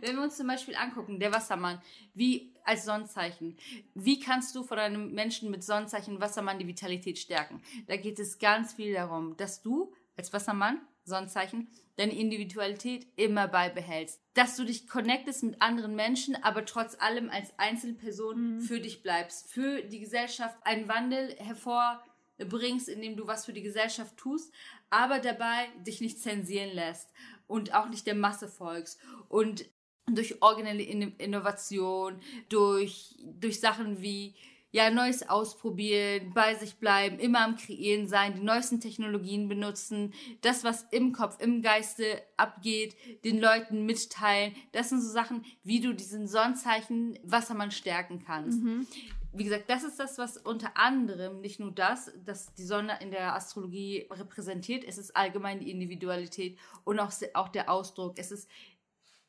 Wenn 0.00 0.16
wir 0.16 0.22
uns 0.22 0.36
zum 0.36 0.46
Beispiel 0.46 0.76
angucken, 0.76 1.20
der 1.20 1.32
Wassermann, 1.32 1.80
wie 2.14 2.54
als 2.64 2.84
Sonnenzeichen, 2.86 3.58
wie 3.94 4.18
kannst 4.18 4.54
du 4.54 4.62
von 4.62 4.78
einem 4.78 5.12
Menschen 5.12 5.50
mit 5.50 5.62
Sonnenzeichen 5.62 6.20
Wassermann 6.20 6.58
die 6.58 6.66
Vitalität 6.66 7.18
stärken? 7.18 7.62
Da 7.86 7.96
geht 7.96 8.18
es 8.18 8.38
ganz 8.38 8.74
viel 8.74 8.94
darum, 8.94 9.36
dass 9.36 9.60
du 9.60 9.92
als 10.16 10.32
Wassermann 10.32 10.80
Sonnenzeichen, 11.10 11.68
deine 11.96 12.14
Individualität 12.14 13.06
immer 13.16 13.46
beibehältst. 13.46 14.22
Dass 14.32 14.56
du 14.56 14.64
dich 14.64 14.88
connectest 14.88 15.42
mit 15.42 15.60
anderen 15.60 15.94
Menschen, 15.94 16.42
aber 16.42 16.64
trotz 16.64 16.96
allem 16.98 17.28
als 17.28 17.52
Einzelperson 17.58 18.54
mhm. 18.54 18.60
für 18.62 18.80
dich 18.80 19.02
bleibst, 19.02 19.52
für 19.52 19.82
die 19.82 20.00
Gesellschaft 20.00 20.56
einen 20.64 20.88
Wandel 20.88 21.36
hervor 21.36 22.02
bringst, 22.38 22.88
indem 22.88 23.16
du 23.16 23.26
was 23.26 23.44
für 23.44 23.52
die 23.52 23.62
Gesellschaft 23.62 24.16
tust, 24.16 24.52
aber 24.88 25.18
dabei 25.18 25.66
dich 25.86 26.00
nicht 26.00 26.22
zensieren 26.22 26.74
lässt 26.74 27.10
und 27.46 27.74
auch 27.74 27.90
nicht 27.90 28.06
der 28.06 28.14
Masse 28.14 28.48
folgst 28.48 28.98
und 29.28 29.66
durch 30.06 30.42
originelle 30.42 30.82
Innovation, 30.82 32.20
durch, 32.48 33.14
durch 33.22 33.60
Sachen 33.60 34.00
wie 34.02 34.34
ja, 34.72 34.90
Neues 34.90 35.28
ausprobieren, 35.28 36.32
bei 36.32 36.54
sich 36.54 36.76
bleiben, 36.76 37.18
immer 37.18 37.40
am 37.40 37.56
Kreieren 37.56 38.06
sein, 38.06 38.34
die 38.34 38.40
neuesten 38.40 38.80
Technologien 38.80 39.48
benutzen, 39.48 40.14
das, 40.42 40.62
was 40.62 40.86
im 40.90 41.12
Kopf, 41.12 41.40
im 41.40 41.62
Geiste 41.62 42.22
abgeht, 42.36 42.96
den 43.24 43.40
Leuten 43.40 43.84
mitteilen. 43.84 44.54
Das 44.72 44.90
sind 44.90 45.00
so 45.00 45.10
Sachen, 45.10 45.44
wie 45.64 45.80
du 45.80 45.92
diesen 45.92 46.26
Sonnenzeichen 46.28 47.18
Wassermann 47.24 47.70
stärken 47.72 48.22
kannst. 48.24 48.62
Mhm. 48.62 48.86
Wie 49.32 49.44
gesagt, 49.44 49.70
das 49.70 49.84
ist 49.84 50.00
das, 50.00 50.18
was 50.18 50.36
unter 50.36 50.76
anderem 50.76 51.40
nicht 51.40 51.60
nur 51.60 51.70
das, 51.70 52.12
dass 52.24 52.52
die 52.54 52.64
Sonne 52.64 52.98
in 53.00 53.12
der 53.12 53.34
Astrologie 53.34 54.08
repräsentiert, 54.10 54.84
es 54.84 54.98
ist 54.98 55.16
allgemein 55.16 55.60
die 55.60 55.70
Individualität 55.70 56.58
und 56.84 56.98
auch, 56.98 57.12
auch 57.34 57.48
der 57.48 57.70
Ausdruck. 57.70 58.18
Es 58.18 58.32
ist 58.32 58.48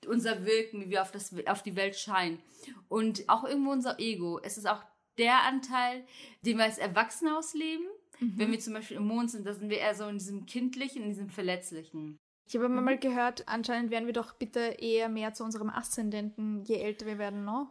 unser 0.07 0.45
Wirken, 0.45 0.81
wie 0.81 0.89
wir 0.89 1.03
auf, 1.03 1.11
das, 1.11 1.33
auf 1.45 1.61
die 1.61 1.75
Welt 1.75 1.95
scheinen. 1.95 2.39
Und 2.89 3.29
auch 3.29 3.43
irgendwo 3.43 3.71
unser 3.71 3.99
Ego. 3.99 4.39
Es 4.41 4.57
ist 4.57 4.67
auch 4.67 4.83
der 5.17 5.43
Anteil, 5.43 6.05
den 6.45 6.57
wir 6.57 6.65
als 6.65 6.77
Erwachsene 6.77 7.37
ausleben. 7.37 7.85
Mhm. 8.19 8.33
Wenn 8.37 8.51
wir 8.51 8.59
zum 8.59 8.73
Beispiel 8.73 8.97
im 8.97 9.07
Mond 9.07 9.31
sind, 9.31 9.45
da 9.45 9.53
sind 9.53 9.69
wir 9.69 9.79
eher 9.79 9.95
so 9.95 10.07
in 10.07 10.17
diesem 10.17 10.45
Kindlichen, 10.45 11.03
in 11.03 11.09
diesem 11.09 11.29
Verletzlichen. 11.29 12.17
Ich 12.47 12.55
habe 12.55 12.69
mhm. 12.69 12.83
mal 12.83 12.97
gehört, 12.97 13.47
anscheinend 13.47 13.91
werden 13.91 14.05
wir 14.07 14.13
doch 14.13 14.33
bitte 14.33 14.59
eher 14.59 15.09
mehr 15.09 15.33
zu 15.33 15.43
unserem 15.43 15.69
Aszendenten, 15.69 16.63
je 16.65 16.75
älter 16.75 17.05
wir 17.05 17.17
werden, 17.17 17.45
no? 17.45 17.69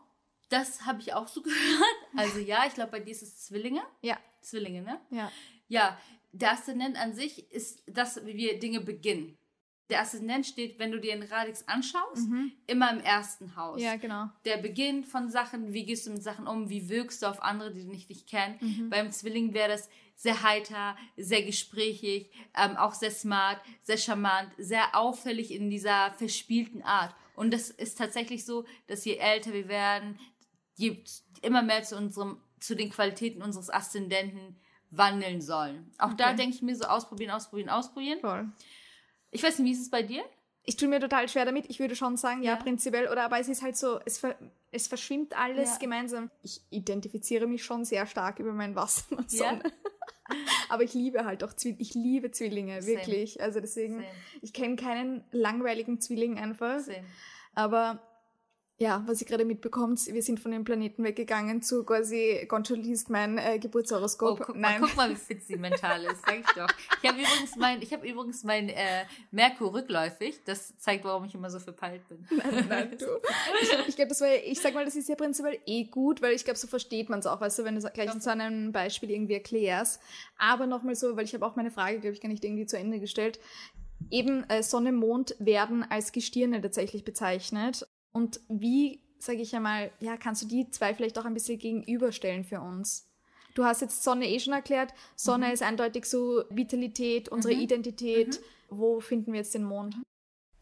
Das 0.48 0.86
habe 0.86 1.00
ich 1.00 1.14
auch 1.14 1.28
so 1.28 1.42
gehört. 1.42 1.96
Also 2.16 2.38
ja, 2.38 2.64
ich 2.66 2.74
glaube, 2.74 2.92
bei 2.92 3.00
dir 3.00 3.12
ist 3.12 3.22
es 3.22 3.44
Zwillinge. 3.44 3.82
Ja. 4.02 4.18
Zwillinge, 4.40 4.82
ne? 4.82 5.00
Ja. 5.10 5.30
Ja, 5.68 5.98
der 6.32 6.52
Aszendent 6.52 6.96
an 7.00 7.14
sich 7.14 7.50
ist 7.52 7.82
das, 7.86 8.24
wie 8.24 8.36
wir 8.36 8.58
Dinge 8.58 8.80
beginnen. 8.80 9.36
Der 9.90 10.00
Aszendent 10.00 10.46
steht, 10.46 10.78
wenn 10.78 10.92
du 10.92 11.00
dir 11.00 11.12
den 11.14 11.24
Radix 11.24 11.66
anschaust, 11.66 12.28
mhm. 12.28 12.52
immer 12.66 12.92
im 12.92 13.00
ersten 13.00 13.56
Haus. 13.56 13.80
Ja, 13.80 13.96
genau. 13.96 14.28
Der 14.44 14.56
Beginn 14.56 15.04
von 15.04 15.28
Sachen, 15.28 15.72
wie 15.72 15.84
gehst 15.84 16.06
du 16.06 16.10
mit 16.10 16.22
Sachen 16.22 16.46
um, 16.46 16.70
wie 16.70 16.88
wirkst 16.88 17.22
du 17.22 17.26
auf 17.26 17.42
andere, 17.42 17.72
die 17.72 17.84
dich 17.84 18.08
nicht 18.08 18.28
kennen. 18.28 18.56
Mhm. 18.60 18.90
Beim 18.90 19.10
Zwilling 19.10 19.52
wäre 19.52 19.68
das 19.68 19.88
sehr 20.14 20.42
heiter, 20.42 20.96
sehr 21.16 21.42
gesprächig, 21.42 22.30
ähm, 22.54 22.76
auch 22.76 22.92
sehr 22.94 23.10
smart, 23.10 23.60
sehr 23.82 23.96
charmant, 23.96 24.50
sehr 24.58 24.94
auffällig 24.94 25.50
in 25.50 25.70
dieser 25.70 26.12
verspielten 26.12 26.82
Art. 26.82 27.14
Und 27.34 27.52
das 27.54 27.70
ist 27.70 27.96
tatsächlich 27.96 28.44
so, 28.44 28.66
dass 28.86 29.04
je 29.04 29.16
älter 29.16 29.54
wir 29.54 29.68
werden, 29.68 30.18
je 30.76 31.02
immer 31.40 31.62
mehr 31.62 31.82
zu 31.82 31.96
unserem, 31.96 32.38
zu 32.58 32.76
den 32.76 32.90
Qualitäten 32.90 33.42
unseres 33.42 33.70
Aszendenten 33.70 34.56
wandeln 34.90 35.40
sollen. 35.40 35.90
Auch 35.98 36.08
okay. 36.08 36.16
da 36.18 36.32
denke 36.34 36.54
ich 36.54 36.62
mir 36.62 36.76
so 36.76 36.84
ausprobieren, 36.84 37.30
ausprobieren, 37.30 37.70
ausprobieren. 37.70 38.20
Voll. 38.20 38.52
Ich 39.30 39.42
weiß 39.42 39.58
nicht, 39.58 39.68
wie 39.68 39.72
ist 39.72 39.82
es 39.82 39.90
bei 39.90 40.02
dir? 40.02 40.24
Ich 40.64 40.76
tue 40.76 40.88
mir 40.88 41.00
total 41.00 41.28
schwer 41.28 41.44
damit. 41.44 41.66
Ich 41.68 41.80
würde 41.80 41.96
schon 41.96 42.16
sagen, 42.16 42.42
ja, 42.42 42.52
ja 42.52 42.56
prinzipiell. 42.56 43.08
Oder 43.08 43.24
aber 43.24 43.40
es 43.40 43.48
ist 43.48 43.62
halt 43.62 43.76
so, 43.76 43.98
es, 44.04 44.18
ver, 44.18 44.36
es 44.70 44.86
verschwimmt 44.86 45.36
alles 45.36 45.72
ja. 45.72 45.78
gemeinsam. 45.78 46.30
Ich 46.42 46.60
identifiziere 46.70 47.46
mich 47.46 47.64
schon 47.64 47.84
sehr 47.84 48.06
stark 48.06 48.38
über 48.38 48.52
mein 48.52 48.74
Wasser 48.76 49.16
und 49.16 49.30
Sonne. 49.30 49.62
Ja. 49.64 50.36
aber 50.68 50.82
ich 50.82 50.94
liebe 50.94 51.24
halt 51.24 51.42
auch 51.42 51.54
Zwillinge. 51.54 51.80
Ich 51.80 51.94
liebe 51.94 52.30
Zwillinge, 52.30 52.82
Same. 52.82 52.96
wirklich. 52.96 53.40
Also 53.40 53.60
deswegen, 53.60 53.94
Same. 53.94 54.06
ich 54.42 54.52
kenne 54.52 54.76
keinen 54.76 55.24
langweiligen 55.32 56.00
Zwilling 56.00 56.38
einfach. 56.38 56.80
Same. 56.80 57.04
Aber 57.54 58.00
ja, 58.80 59.04
was 59.06 59.20
ich 59.20 59.28
gerade 59.28 59.44
mitbekommt, 59.44 60.06
wir 60.06 60.22
sind 60.22 60.40
von 60.40 60.52
dem 60.52 60.64
Planeten 60.64 61.04
weggegangen 61.04 61.60
zu 61.60 61.84
quasi, 61.84 62.46
Goncho 62.48 62.74
liest 62.74 63.10
mein 63.10 63.36
äh, 63.36 63.58
Geburtshoroskop. 63.58 64.40
Oh, 64.40 64.42
guck, 64.42 64.56
Nein. 64.56 64.80
Mal, 64.80 64.86
guck 64.86 64.96
mal, 64.96 65.10
wie 65.10 65.16
fit 65.16 65.44
sie 65.44 65.56
mental 65.56 66.02
ist, 66.04 66.24
sag 66.24 66.40
ich 66.40 66.46
doch. 66.56 66.66
Ich 67.02 67.08
habe 67.10 67.20
übrigens 67.20 67.56
mein, 67.56 67.82
ich 67.82 67.92
habe 67.92 68.08
übrigens 68.08 68.42
mein 68.42 68.70
äh, 68.70 69.04
Merkur 69.32 69.74
rückläufig. 69.74 70.42
Das 70.46 70.78
zeigt, 70.78 71.04
warum 71.04 71.26
ich 71.26 71.34
immer 71.34 71.50
so 71.50 71.58
verpeilt 71.58 72.08
bin. 72.08 72.26
Nein, 72.38 72.66
nein, 72.70 72.96
du. 72.98 73.04
Ich, 73.60 73.88
ich 73.88 73.96
glaube, 73.96 74.08
das 74.08 74.22
war, 74.22 74.34
ich 74.34 74.58
sag 74.58 74.72
mal, 74.72 74.86
das 74.86 74.96
ist 74.96 75.10
ja 75.10 75.14
prinzipiell 75.14 75.58
eh 75.66 75.84
gut, 75.84 76.22
weil 76.22 76.32
ich 76.32 76.44
glaube, 76.44 76.58
so 76.58 76.66
versteht 76.66 77.10
man 77.10 77.18
es 77.18 77.26
auch, 77.26 77.42
weißt 77.42 77.58
du, 77.58 77.64
wenn 77.64 77.78
du 77.78 77.90
gleich 77.90 78.18
zu 78.18 78.30
einem 78.30 78.72
Beispiel 78.72 79.10
irgendwie 79.10 79.34
erklärst. 79.34 80.00
Aber 80.38 80.66
nochmal 80.66 80.94
so, 80.94 81.16
weil 81.16 81.26
ich 81.26 81.34
habe 81.34 81.44
auch 81.44 81.54
meine 81.54 81.70
Frage, 81.70 82.00
glaube 82.00 82.14
ich, 82.14 82.22
gar 82.22 82.30
nicht 82.30 82.44
irgendwie 82.46 82.64
zu 82.64 82.78
Ende 82.78 82.98
gestellt. 82.98 83.40
Eben 84.10 84.48
äh, 84.48 84.62
Sonne, 84.62 84.92
Mond 84.92 85.36
werden 85.38 85.84
als 85.86 86.12
Gestirne 86.12 86.62
tatsächlich 86.62 87.04
bezeichnet. 87.04 87.86
Und 88.12 88.40
wie, 88.48 89.00
sage 89.18 89.40
ich 89.40 89.54
einmal, 89.54 89.92
ja, 90.00 90.16
kannst 90.16 90.42
du 90.42 90.46
die 90.46 90.70
zwei 90.70 90.94
vielleicht 90.94 91.18
auch 91.18 91.24
ein 91.24 91.34
bisschen 91.34 91.58
gegenüberstellen 91.58 92.44
für 92.44 92.60
uns? 92.60 93.08
Du 93.54 93.64
hast 93.64 93.80
jetzt 93.80 94.02
Sonne 94.02 94.28
eh 94.28 94.38
schon 94.38 94.52
erklärt. 94.52 94.92
Sonne 95.16 95.48
mhm. 95.48 95.52
ist 95.52 95.62
eindeutig 95.62 96.04
so 96.06 96.44
Vitalität, 96.50 97.28
unsere 97.28 97.54
mhm. 97.54 97.60
Identität. 97.60 98.40
Mhm. 98.40 98.44
Wo 98.70 99.00
finden 99.00 99.32
wir 99.32 99.40
jetzt 99.40 99.54
den 99.54 99.64
Mond? 99.64 99.96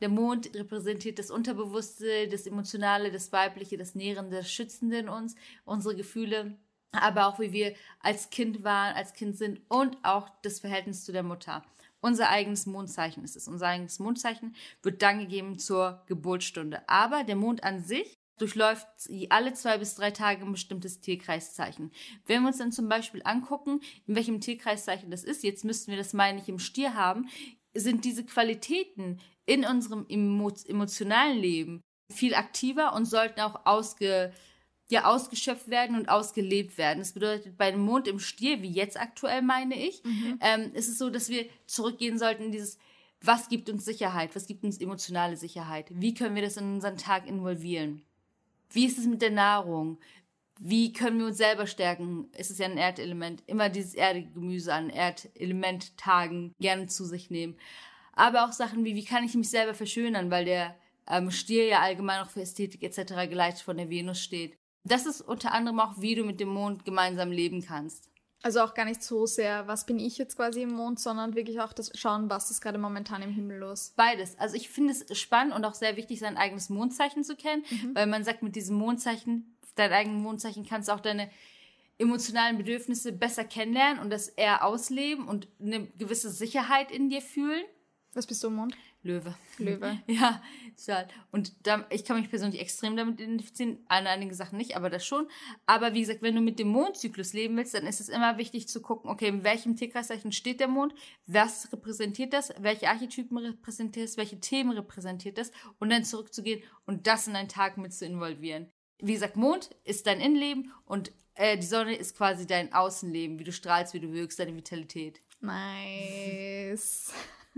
Der 0.00 0.08
Mond 0.08 0.54
repräsentiert 0.54 1.18
das 1.18 1.30
Unterbewusste, 1.30 2.28
das 2.28 2.46
Emotionale, 2.46 3.10
das 3.10 3.32
Weibliche, 3.32 3.76
das 3.76 3.94
Nährende, 3.94 4.36
das 4.38 4.50
Schützende 4.50 4.98
in 4.98 5.08
uns, 5.08 5.34
unsere 5.64 5.96
Gefühle, 5.96 6.56
aber 6.92 7.26
auch 7.26 7.40
wie 7.40 7.52
wir 7.52 7.74
als 8.00 8.30
Kind 8.30 8.62
waren, 8.62 8.94
als 8.94 9.12
Kind 9.12 9.36
sind 9.36 9.60
und 9.68 9.98
auch 10.04 10.28
das 10.42 10.60
Verhältnis 10.60 11.04
zu 11.04 11.12
der 11.12 11.24
Mutter. 11.24 11.64
Unser 12.00 12.28
eigenes 12.30 12.66
Mondzeichen 12.66 13.24
ist 13.24 13.36
es. 13.36 13.48
Unser 13.48 13.66
eigenes 13.66 13.98
Mondzeichen 13.98 14.54
wird 14.82 15.02
dann 15.02 15.18
gegeben 15.18 15.58
zur 15.58 16.02
Geburtsstunde. 16.06 16.88
Aber 16.88 17.24
der 17.24 17.36
Mond 17.36 17.64
an 17.64 17.82
sich 17.82 18.18
durchläuft 18.38 18.86
alle 19.30 19.52
zwei 19.52 19.78
bis 19.78 19.96
drei 19.96 20.10
Tage 20.12 20.44
ein 20.44 20.52
bestimmtes 20.52 21.00
Tierkreiszeichen. 21.00 21.90
Wenn 22.26 22.42
wir 22.42 22.48
uns 22.48 22.58
dann 22.58 22.72
zum 22.72 22.88
Beispiel 22.88 23.20
angucken, 23.24 23.80
in 24.06 24.14
welchem 24.14 24.40
Tierkreiszeichen 24.40 25.10
das 25.10 25.24
ist, 25.24 25.42
jetzt 25.42 25.64
müssten 25.64 25.90
wir 25.90 25.98
das 25.98 26.12
meine 26.12 26.40
ich 26.40 26.48
im 26.48 26.60
Stier 26.60 26.94
haben, 26.94 27.28
sind 27.74 28.04
diese 28.04 28.24
Qualitäten 28.24 29.20
in 29.44 29.64
unserem 29.64 30.06
emotionalen 30.08 31.38
Leben 31.38 31.80
viel 32.12 32.34
aktiver 32.34 32.94
und 32.94 33.04
sollten 33.04 33.40
auch 33.40 33.66
ausge, 33.66 34.32
ja 34.90 35.04
ausgeschöpft 35.04 35.68
werden 35.68 35.96
und 35.96 36.08
ausgelebt 36.08 36.78
werden. 36.78 37.00
Das 37.00 37.12
bedeutet, 37.12 37.58
bei 37.58 37.70
dem 37.70 37.80
Mond 37.80 38.08
im 38.08 38.18
Stier, 38.18 38.62
wie 38.62 38.70
jetzt 38.70 38.98
aktuell 38.98 39.42
meine 39.42 39.74
ich, 39.74 40.02
mhm. 40.04 40.38
ähm, 40.40 40.72
ist 40.74 40.88
es 40.88 40.98
so, 40.98 41.10
dass 41.10 41.28
wir 41.28 41.46
zurückgehen 41.66 42.18
sollten 42.18 42.44
in 42.44 42.52
dieses, 42.52 42.78
was 43.20 43.48
gibt 43.48 43.68
uns 43.68 43.84
Sicherheit, 43.84 44.34
was 44.34 44.46
gibt 44.46 44.64
uns 44.64 44.80
emotionale 44.80 45.36
Sicherheit, 45.36 45.86
wie 45.90 46.14
können 46.14 46.34
wir 46.34 46.42
das 46.42 46.56
in 46.56 46.74
unseren 46.74 46.96
Tag 46.96 47.26
involvieren, 47.26 48.02
wie 48.70 48.86
ist 48.86 48.98
es 48.98 49.06
mit 49.06 49.20
der 49.20 49.30
Nahrung, 49.30 49.98
wie 50.60 50.92
können 50.92 51.18
wir 51.18 51.26
uns 51.26 51.36
selber 51.36 51.66
stärken, 51.66 52.28
es 52.32 52.50
ist 52.50 52.58
ja 52.58 52.66
ein 52.66 52.78
Erdelement, 52.78 53.42
immer 53.46 53.68
dieses 53.68 53.94
erdige 53.94 54.30
Gemüse 54.30 54.72
an 54.72 54.90
Erdelementtagen 54.90 56.54
gerne 56.60 56.86
zu 56.86 57.04
sich 57.04 57.30
nehmen, 57.30 57.56
aber 58.12 58.44
auch 58.44 58.52
Sachen 58.52 58.84
wie, 58.84 58.94
wie 58.94 59.04
kann 59.04 59.24
ich 59.24 59.34
mich 59.34 59.50
selber 59.50 59.74
verschönern, 59.74 60.30
weil 60.30 60.44
der 60.44 60.74
ähm, 61.08 61.30
Stier 61.30 61.66
ja 61.66 61.80
allgemein 61.80 62.20
auch 62.20 62.30
für 62.30 62.42
Ästhetik 62.42 62.82
etc. 62.82 63.28
geleitet 63.28 63.60
von 63.60 63.76
der 63.76 63.90
Venus 63.90 64.20
steht. 64.20 64.56
Das 64.88 65.06
ist 65.06 65.20
unter 65.20 65.52
anderem 65.52 65.80
auch, 65.80 66.00
wie 66.00 66.14
du 66.14 66.24
mit 66.24 66.40
dem 66.40 66.48
Mond 66.48 66.84
gemeinsam 66.84 67.30
leben 67.30 67.62
kannst. 67.62 68.08
Also 68.42 68.60
auch 68.60 68.74
gar 68.74 68.84
nicht 68.84 69.02
so 69.02 69.26
sehr, 69.26 69.66
was 69.66 69.84
bin 69.84 69.98
ich 69.98 70.16
jetzt 70.16 70.36
quasi 70.36 70.62
im 70.62 70.72
Mond, 70.72 71.00
sondern 71.00 71.34
wirklich 71.34 71.60
auch 71.60 71.72
das 71.72 71.90
Schauen, 71.98 72.30
was 72.30 72.50
ist 72.50 72.60
gerade 72.60 72.78
momentan 72.78 73.20
im 73.20 73.32
Himmel 73.32 73.58
los. 73.58 73.92
Beides. 73.96 74.38
Also 74.38 74.54
ich 74.54 74.68
finde 74.68 74.92
es 74.92 75.18
spannend 75.18 75.54
und 75.54 75.64
auch 75.64 75.74
sehr 75.74 75.96
wichtig, 75.96 76.20
sein 76.20 76.36
eigenes 76.36 76.70
Mondzeichen 76.70 77.24
zu 77.24 77.34
kennen, 77.34 77.64
mhm. 77.68 77.94
weil 77.96 78.06
man 78.06 78.22
sagt, 78.22 78.44
mit 78.44 78.54
diesem 78.54 78.76
Mondzeichen, 78.76 79.56
dein 79.74 79.92
eigenes 79.92 80.22
Mondzeichen, 80.22 80.64
kannst 80.64 80.88
du 80.88 80.92
auch 80.92 81.00
deine 81.00 81.30
emotionalen 81.98 82.58
Bedürfnisse 82.58 83.10
besser 83.10 83.42
kennenlernen 83.44 84.00
und 84.00 84.10
das 84.10 84.28
eher 84.28 84.64
ausleben 84.64 85.26
und 85.26 85.48
eine 85.60 85.86
gewisse 85.98 86.30
Sicherheit 86.30 86.92
in 86.92 87.10
dir 87.10 87.20
fühlen. 87.20 87.64
Was 88.14 88.28
bist 88.28 88.42
du 88.44 88.48
im 88.48 88.54
Mond? 88.54 88.74
Löwe. 89.02 89.34
Löwe. 89.58 89.98
Ja, 90.08 90.42
total. 90.76 91.08
Und 91.30 91.52
da, 91.66 91.86
ich 91.90 92.04
kann 92.04 92.18
mich 92.20 92.30
persönlich 92.30 92.60
extrem 92.60 92.96
damit 92.96 93.20
identifizieren, 93.20 93.78
an 93.88 94.06
einigen 94.06 94.34
Sachen 94.34 94.58
nicht, 94.58 94.76
aber 94.76 94.90
das 94.90 95.06
schon. 95.06 95.28
Aber 95.66 95.94
wie 95.94 96.00
gesagt, 96.00 96.22
wenn 96.22 96.34
du 96.34 96.40
mit 96.40 96.58
dem 96.58 96.68
Mondzyklus 96.68 97.32
leben 97.32 97.56
willst, 97.56 97.74
dann 97.74 97.86
ist 97.86 98.00
es 98.00 98.08
immer 98.08 98.38
wichtig 98.38 98.68
zu 98.68 98.82
gucken, 98.82 99.10
okay, 99.10 99.28
in 99.28 99.44
welchem 99.44 99.76
Tierkreiszeichen 99.76 100.32
steht 100.32 100.60
der 100.60 100.68
Mond, 100.68 100.94
was 101.26 101.72
repräsentiert 101.72 102.32
das, 102.32 102.52
welche 102.58 102.88
Archetypen 102.88 103.38
repräsentiert 103.38 104.08
es, 104.08 104.16
welche 104.16 104.40
Themen 104.40 104.72
repräsentiert 104.72 105.38
das 105.38 105.52
und 105.78 105.90
dann 105.90 106.04
zurückzugehen 106.04 106.62
und 106.84 107.06
das 107.06 107.26
in 107.28 107.34
deinen 107.34 107.48
Tag 107.48 107.78
mit 107.78 107.94
zu 107.94 108.04
involvieren. 108.04 108.70
Wie 109.00 109.12
gesagt, 109.12 109.36
Mond 109.36 109.70
ist 109.84 110.08
dein 110.08 110.20
Innenleben 110.20 110.72
und 110.84 111.12
äh, 111.34 111.56
die 111.56 111.66
Sonne 111.66 111.94
ist 111.94 112.16
quasi 112.16 112.46
dein 112.46 112.72
Außenleben, 112.72 113.38
wie 113.38 113.44
du 113.44 113.52
strahlst, 113.52 113.94
wie 113.94 114.00
du 114.00 114.12
wirkst, 114.12 114.40
deine 114.40 114.56
Vitalität. 114.56 115.20
Nice. 115.40 117.12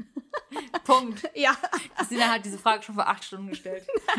Punkt. 0.84 1.22
Ja. 1.34 1.56
Christina 1.96 2.28
hat 2.28 2.44
diese 2.44 2.58
Frage 2.58 2.82
schon 2.82 2.94
vor 2.94 3.08
acht 3.08 3.24
Stunden 3.24 3.48
gestellt. 3.48 3.86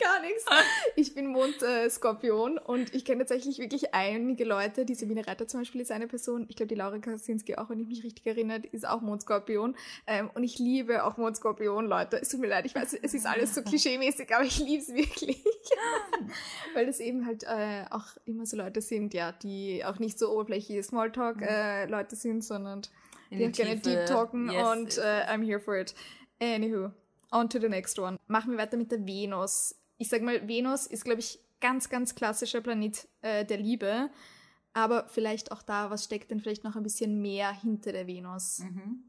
Gar 0.00 0.20
nichts. 0.22 0.44
Ich 0.96 1.14
bin 1.14 1.28
Mond-Skorpion 1.28 2.56
äh, 2.56 2.60
und 2.60 2.94
ich 2.94 3.04
kenne 3.04 3.20
tatsächlich 3.20 3.58
wirklich 3.58 3.94
einige 3.94 4.44
Leute. 4.44 4.84
Die 4.84 4.94
Sabine 4.94 5.26
Reiter 5.26 5.46
zum 5.48 5.60
Beispiel 5.60 5.80
ist 5.80 5.90
eine 5.90 6.06
Person. 6.06 6.46
Ich 6.48 6.56
glaube, 6.56 6.68
die 6.68 6.74
Laura 6.74 6.98
Kaczynski 6.98 7.56
auch, 7.56 7.70
wenn 7.70 7.80
ich 7.80 7.88
mich 7.88 8.04
richtig 8.04 8.26
erinnere, 8.26 8.62
ist 8.72 8.86
auch 8.86 9.00
Mond-Skorpion. 9.00 9.76
Ähm, 10.06 10.30
und 10.34 10.42
ich 10.42 10.58
liebe 10.58 11.04
auch 11.04 11.16
Mond-Skorpion, 11.16 11.86
Leute. 11.86 12.20
Es 12.20 12.28
tut 12.28 12.40
mir 12.40 12.48
leid, 12.48 12.66
ich 12.66 12.74
weiß, 12.74 12.96
es 13.00 13.14
ist 13.14 13.26
alles 13.26 13.54
so 13.54 13.60
klischee-mäßig, 13.64 14.34
aber 14.34 14.44
ich 14.44 14.58
liebe 14.58 14.82
es 14.82 14.92
wirklich. 14.94 15.42
Weil 16.74 16.88
es 16.88 17.00
eben 17.00 17.26
halt 17.26 17.44
äh, 17.44 17.84
auch 17.90 18.06
immer 18.24 18.46
so 18.46 18.56
Leute 18.56 18.80
sind, 18.80 19.14
ja, 19.14 19.32
die 19.32 19.84
auch 19.84 19.98
nicht 19.98 20.18
so 20.18 20.32
oberflächliche 20.32 20.82
Smalltalk-Leute 20.82 22.14
äh, 22.14 22.18
sind, 22.18 22.44
sondern 22.44 22.82
die 23.34 23.52
gerne 23.52 23.76
Deep 23.76 24.06
Talken 24.06 24.50
yes, 24.50 24.72
und 24.72 24.98
äh, 24.98 25.24
I'm 25.26 25.44
here 25.44 25.60
for 25.60 25.78
it. 25.78 25.94
Anywho, 26.40 26.92
on 27.30 27.48
to 27.48 27.60
the 27.60 27.68
next 27.68 27.98
one. 27.98 28.18
Machen 28.26 28.52
wir 28.52 28.58
weiter 28.58 28.76
mit 28.76 28.90
der 28.90 29.06
Venus. 29.06 29.74
Ich 29.98 30.08
sag 30.08 30.22
mal, 30.22 30.46
Venus 30.48 30.86
ist, 30.86 31.04
glaube 31.04 31.20
ich, 31.20 31.38
ganz, 31.60 31.88
ganz 31.88 32.14
klassischer 32.14 32.60
Planet 32.60 33.08
äh, 33.22 33.44
der 33.44 33.58
Liebe. 33.58 34.10
Aber 34.72 35.06
vielleicht 35.08 35.52
auch 35.52 35.62
da, 35.62 35.90
was 35.90 36.04
steckt 36.04 36.30
denn 36.30 36.40
vielleicht 36.40 36.64
noch 36.64 36.74
ein 36.74 36.82
bisschen 36.82 37.22
mehr 37.22 37.52
hinter 37.52 37.92
der 37.92 38.06
Venus? 38.06 38.58
Mhm. 38.58 39.04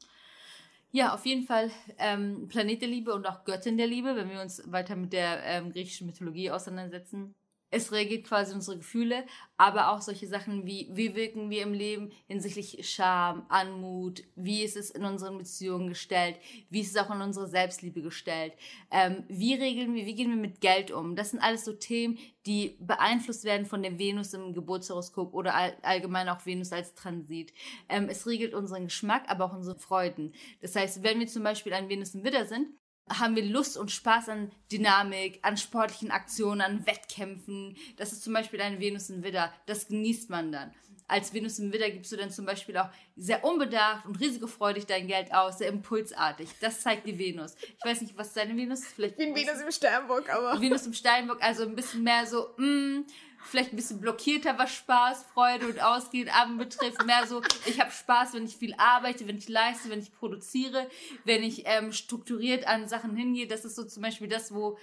Ja, 0.92 1.14
auf 1.14 1.26
jeden 1.26 1.44
Fall 1.44 1.72
ähm, 1.98 2.48
Planet 2.48 2.82
der 2.82 2.88
Liebe 2.88 3.14
und 3.14 3.28
auch 3.28 3.44
Göttin 3.44 3.78
der 3.78 3.88
Liebe, 3.88 4.16
wenn 4.16 4.30
wir 4.30 4.42
uns 4.42 4.62
weiter 4.72 4.96
mit 4.96 5.12
der 5.12 5.44
ähm, 5.44 5.72
griechischen 5.72 6.08
Mythologie 6.08 6.52
auseinandersetzen 6.52 7.36
es 7.72 7.92
reagiert 7.92 8.26
quasi 8.26 8.54
unsere 8.54 8.78
Gefühle, 8.78 9.26
aber 9.58 9.92
auch 9.92 10.02
solche 10.02 10.28
Sachen 10.28 10.66
wie, 10.66 10.90
wie 10.92 11.16
wirken 11.16 11.50
wir 11.50 11.64
im 11.64 11.74
Leben 11.74 12.12
hinsichtlich 12.28 12.88
Scham, 12.90 13.46
Anmut, 13.50 14.24
wie 14.36 14.64
ist 14.64 14.78
es 14.78 14.92
in 14.92 15.04
unseren 15.06 15.38
Beziehungen 15.38 15.90
gestellt, 15.90 16.38
wie 16.70 16.82
ist 16.82 16.96
es 16.96 17.02
auch 17.02 17.14
in 17.14 17.22
unserer 17.22 17.48
Selbstliebe 17.48 18.02
gestellt, 18.02 18.54
ähm, 18.92 19.24
wie 19.28 19.56
regeln 19.56 19.94
wir, 19.94 20.06
wie 20.06 20.16
gehen 20.16 20.30
wir 20.30 20.38
mit 20.38 20.62
Geld 20.62 20.92
um. 20.92 21.16
Das 21.16 21.32
sind 21.32 21.40
alles 21.40 21.66
so 21.66 21.74
Themen, 21.74 22.18
die 22.46 22.78
beeinflusst 22.80 23.44
werden 23.44 23.66
von 23.66 23.82
der 23.82 23.98
Venus 23.98 24.34
im 24.34 24.54
Geburtshoroskop 24.54 25.34
oder 25.34 25.56
all, 25.56 25.76
allgemein 25.82 26.30
auch 26.30 26.46
Venus 26.46 26.72
als 26.72 26.94
Transit. 26.94 27.54
Ähm, 27.90 28.08
es 28.10 28.28
regelt 28.28 28.54
unseren 28.54 28.86
Geschmack, 28.86 29.24
aber 29.28 29.46
auch 29.46 29.54
unsere 29.54 29.78
Freuden. 29.78 30.34
Das 30.62 30.76
heißt, 30.76 31.04
wenn 31.04 31.20
wir 31.20 31.28
zum 31.28 31.44
Beispiel 31.44 31.74
ein 31.74 31.90
Venus 31.90 32.14
im 32.14 32.24
Widder 32.24 32.46
sind, 32.46 32.70
haben 33.10 33.36
wir 33.36 33.44
Lust 33.44 33.78
und 33.78 33.92
Spaß 33.92 34.30
an 34.30 34.52
Dynamik, 34.72 35.40
an 35.44 35.58
sportlichen 35.58 36.12
Aktionen, 36.12 36.62
an 36.62 36.88
Wettkämpfen. 36.88 37.78
Das 37.98 38.12
ist 38.12 38.24
zum 38.24 38.34
Beispiel 38.34 38.62
eine 38.62 38.80
Venus 38.80 39.10
im 39.10 39.24
Widder. 39.24 39.54
Das 39.68 39.88
genießt 39.88 40.30
man 40.30 40.52
dann. 40.52 40.74
Als 41.08 41.34
Venus 41.34 41.60
im 41.60 41.72
Widder 41.72 41.92
gibst 41.92 42.12
du 42.12 42.18
dann 42.18 42.32
zum 42.32 42.48
Beispiel 42.48 42.76
auch 42.78 42.90
sehr 43.16 43.44
unbedacht 43.44 44.08
und 44.08 44.20
risikofreudig 44.20 44.88
dein 44.88 45.08
Geld 45.08 45.32
aus, 45.32 45.60
sehr 45.60 45.70
impulsartig. 45.70 46.50
Das 46.62 46.82
zeigt 46.82 47.06
die 47.06 47.20
Venus. 47.20 47.54
Ich 47.62 47.86
weiß 47.86 48.02
nicht, 48.02 48.18
was 48.18 48.34
deine 48.34 48.58
Venus 48.58 48.80
ist. 48.80 48.94
Vielleicht 48.94 49.20
ich 49.20 49.26
bin 49.26 49.36
Venus 49.36 49.62
im 49.62 49.72
Steinbock, 49.72 50.28
aber. 50.30 50.60
Venus 50.60 50.88
im 50.88 50.94
Steinbock, 50.94 51.44
also 51.44 51.62
ein 51.62 51.76
bisschen 51.76 52.02
mehr 52.02 52.26
so, 52.26 52.56
mh, 52.58 52.66
mm, 52.66 53.06
vielleicht 53.46 53.74
ein 53.74 53.76
bisschen 53.76 54.02
blockierter, 54.02 54.58
was 54.58 54.74
Spaß, 54.74 55.26
Freude 55.34 55.68
und 55.68 55.82
Ausgehen 55.82 56.30
anbetrifft. 56.30 57.06
Mehr 57.06 57.26
so, 57.28 57.42
ich 57.66 57.80
habe 57.80 57.92
Spaß, 57.92 58.34
wenn 58.34 58.46
ich 58.46 58.58
viel 58.58 58.74
arbeite, 58.78 59.28
wenn 59.28 59.38
ich 59.38 59.50
leiste, 59.50 59.90
wenn 59.90 60.00
ich 60.00 60.12
produziere, 60.14 60.90
wenn 61.24 61.44
ich 61.44 61.64
ähm, 61.66 61.92
strukturiert 61.92 62.68
an 62.68 62.88
Sachen 62.88 63.16
hingehe. 63.16 63.48
Das 63.48 63.66
ist 63.66 63.76
so 63.76 63.84
zum 63.84 64.04
Beispiel 64.04 64.28
das, 64.28 64.54
wo 64.54 64.78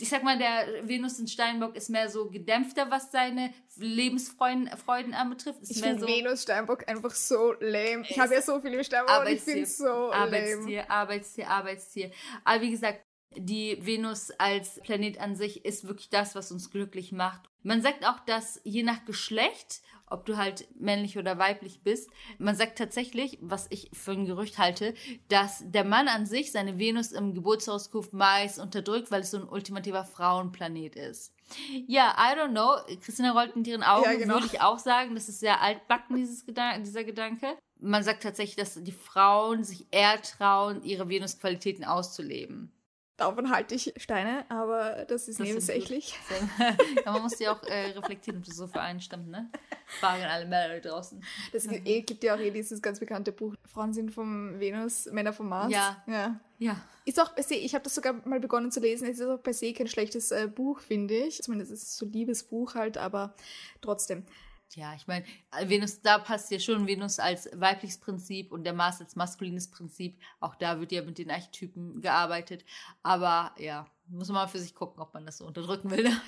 ich 0.00 0.08
sag 0.08 0.22
mal, 0.22 0.38
der 0.38 0.88
Venus 0.88 1.18
in 1.18 1.28
Steinbock 1.28 1.76
ist 1.76 1.90
mehr 1.90 2.08
so 2.08 2.30
gedämpfter, 2.30 2.90
was 2.90 3.10
seine 3.12 3.52
Lebensfreuden 3.76 4.68
Freuden 4.78 5.14
anbetrifft. 5.14 5.60
Ist 5.60 5.72
ich 5.72 5.82
finde 5.82 6.00
so 6.00 6.06
Venus 6.06 6.42
Steinbock 6.42 6.88
einfach 6.88 7.10
so 7.10 7.52
lame. 7.60 8.04
Ich 8.08 8.18
habe 8.18 8.34
ja 8.34 8.42
so 8.42 8.60
viele 8.60 8.82
Steinbock 8.82 9.20
und 9.20 9.28
ich 9.28 9.42
finde 9.42 9.62
es 9.62 9.76
so 9.76 10.10
Arbeitstier, 10.12 10.78
lame. 10.78 10.90
Arbeitstier, 10.90 11.48
Arbeitstier. 11.48 12.10
Aber 12.44 12.62
wie 12.62 12.70
gesagt, 12.70 13.04
die 13.36 13.78
Venus 13.80 14.30
als 14.38 14.80
Planet 14.82 15.20
an 15.20 15.36
sich 15.36 15.64
ist 15.64 15.86
wirklich 15.86 16.10
das, 16.10 16.34
was 16.34 16.50
uns 16.50 16.70
glücklich 16.70 17.12
macht. 17.12 17.48
Man 17.62 17.82
sagt 17.82 18.06
auch, 18.06 18.18
dass 18.20 18.60
je 18.64 18.82
nach 18.82 19.04
Geschlecht, 19.04 19.82
ob 20.06 20.26
du 20.26 20.36
halt 20.36 20.66
männlich 20.80 21.18
oder 21.18 21.38
weiblich 21.38 21.82
bist, 21.82 22.10
man 22.38 22.56
sagt 22.56 22.76
tatsächlich, 22.76 23.38
was 23.40 23.68
ich 23.70 23.90
für 23.92 24.12
ein 24.12 24.24
Gerücht 24.24 24.58
halte, 24.58 24.94
dass 25.28 25.62
der 25.64 25.84
Mann 25.84 26.08
an 26.08 26.26
sich 26.26 26.50
seine 26.50 26.78
Venus 26.78 27.12
im 27.12 27.32
Geburtshoroskop 27.32 28.12
meist 28.12 28.58
unterdrückt, 28.58 29.10
weil 29.10 29.20
es 29.20 29.30
so 29.30 29.38
ein 29.38 29.48
ultimativer 29.48 30.04
Frauenplanet 30.04 30.96
ist. 30.96 31.32
Ja, 31.86 32.16
I 32.18 32.36
don't 32.36 32.50
know. 32.50 32.76
Christina 33.00 33.32
rollt 33.32 33.54
mit 33.54 33.66
ihren 33.66 33.82
Augen, 33.82 34.04
ja, 34.04 34.16
genau. 34.16 34.34
würde 34.34 34.46
ich 34.46 34.60
auch 34.60 34.78
sagen. 34.78 35.14
Das 35.14 35.28
ist 35.28 35.40
sehr 35.40 35.60
altbacken, 35.60 36.16
dieses 36.16 36.44
Gedan 36.44 36.82
dieser 36.82 37.04
Gedanke. 37.04 37.56
Man 37.78 38.02
sagt 38.02 38.22
tatsächlich, 38.22 38.56
dass 38.56 38.82
die 38.82 38.92
Frauen 38.92 39.64
sich 39.64 39.86
eher 39.90 40.20
trauen, 40.22 40.82
ihre 40.82 41.08
Venus-Qualitäten 41.08 41.84
auszuleben. 41.84 42.72
Davon 43.20 43.50
halte 43.50 43.74
ich 43.74 43.92
Steine, 43.98 44.46
aber 44.48 45.04
das 45.06 45.28
ist 45.28 45.38
das 45.38 45.46
nebensächlich. 45.46 46.18
ja, 47.04 47.12
man 47.12 47.20
muss 47.20 47.38
ja 47.38 47.52
auch 47.52 47.62
äh, 47.64 47.90
reflektieren, 47.90 48.40
ob 48.40 48.46
das 48.46 48.56
so 48.56 48.66
für 48.66 48.80
einen 48.80 48.98
stimmt, 48.98 49.28
ne? 49.28 49.50
Fragen 50.00 50.22
alle 50.24 50.46
Männer 50.46 50.80
draußen. 50.80 51.22
Das 51.52 51.66
mhm. 51.66 51.84
gibt 51.84 52.24
ja 52.24 52.34
auch 52.34 52.38
eh 52.38 52.50
dieses 52.50 52.80
ganz 52.80 52.98
bekannte 52.98 53.30
Buch, 53.32 53.54
Frauen 53.66 53.92
sind 53.92 54.10
vom 54.10 54.58
Venus, 54.58 55.04
Männer 55.12 55.34
vom 55.34 55.50
Mars. 55.50 55.70
Ja. 55.70 56.02
Ja. 56.06 56.40
ja. 56.58 56.80
Ist 57.04 57.20
auch 57.20 57.34
per 57.34 57.44
se, 57.44 57.56
ich 57.56 57.74
habe 57.74 57.84
das 57.84 57.94
sogar 57.94 58.14
mal 58.24 58.40
begonnen 58.40 58.72
zu 58.72 58.80
lesen, 58.80 59.06
es 59.06 59.20
ist 59.20 59.26
auch 59.26 59.42
per 59.42 59.52
se 59.52 59.74
kein 59.74 59.86
schlechtes 59.86 60.30
äh, 60.30 60.48
Buch, 60.48 60.80
finde 60.80 61.14
ich. 61.14 61.42
Zumindest 61.42 61.72
ist 61.72 61.82
es 61.82 61.98
so 61.98 62.06
ein 62.06 62.12
Liebesbuch 62.12 62.74
halt, 62.74 62.96
aber 62.96 63.34
trotzdem 63.82 64.24
ja, 64.76 64.94
ich 64.94 65.06
meine, 65.06 65.24
Venus, 65.64 66.00
da 66.00 66.18
passt 66.18 66.50
ja 66.50 66.58
schon 66.58 66.86
Venus 66.86 67.18
als 67.18 67.48
weibliches 67.54 67.98
Prinzip 67.98 68.52
und 68.52 68.64
der 68.64 68.72
Mars 68.72 69.00
als 69.00 69.16
maskulines 69.16 69.70
Prinzip. 69.70 70.18
Auch 70.38 70.54
da 70.54 70.80
wird 70.80 70.92
ja 70.92 71.02
mit 71.02 71.18
den 71.18 71.30
Archetypen 71.30 72.00
gearbeitet. 72.00 72.64
Aber 73.02 73.54
ja, 73.58 73.86
muss 74.06 74.28
man 74.28 74.36
mal 74.36 74.48
für 74.48 74.58
sich 74.58 74.74
gucken, 74.74 75.02
ob 75.02 75.14
man 75.14 75.26
das 75.26 75.38
so 75.38 75.46
unterdrücken 75.46 75.90
will. 75.90 76.04
Ne? 76.04 76.20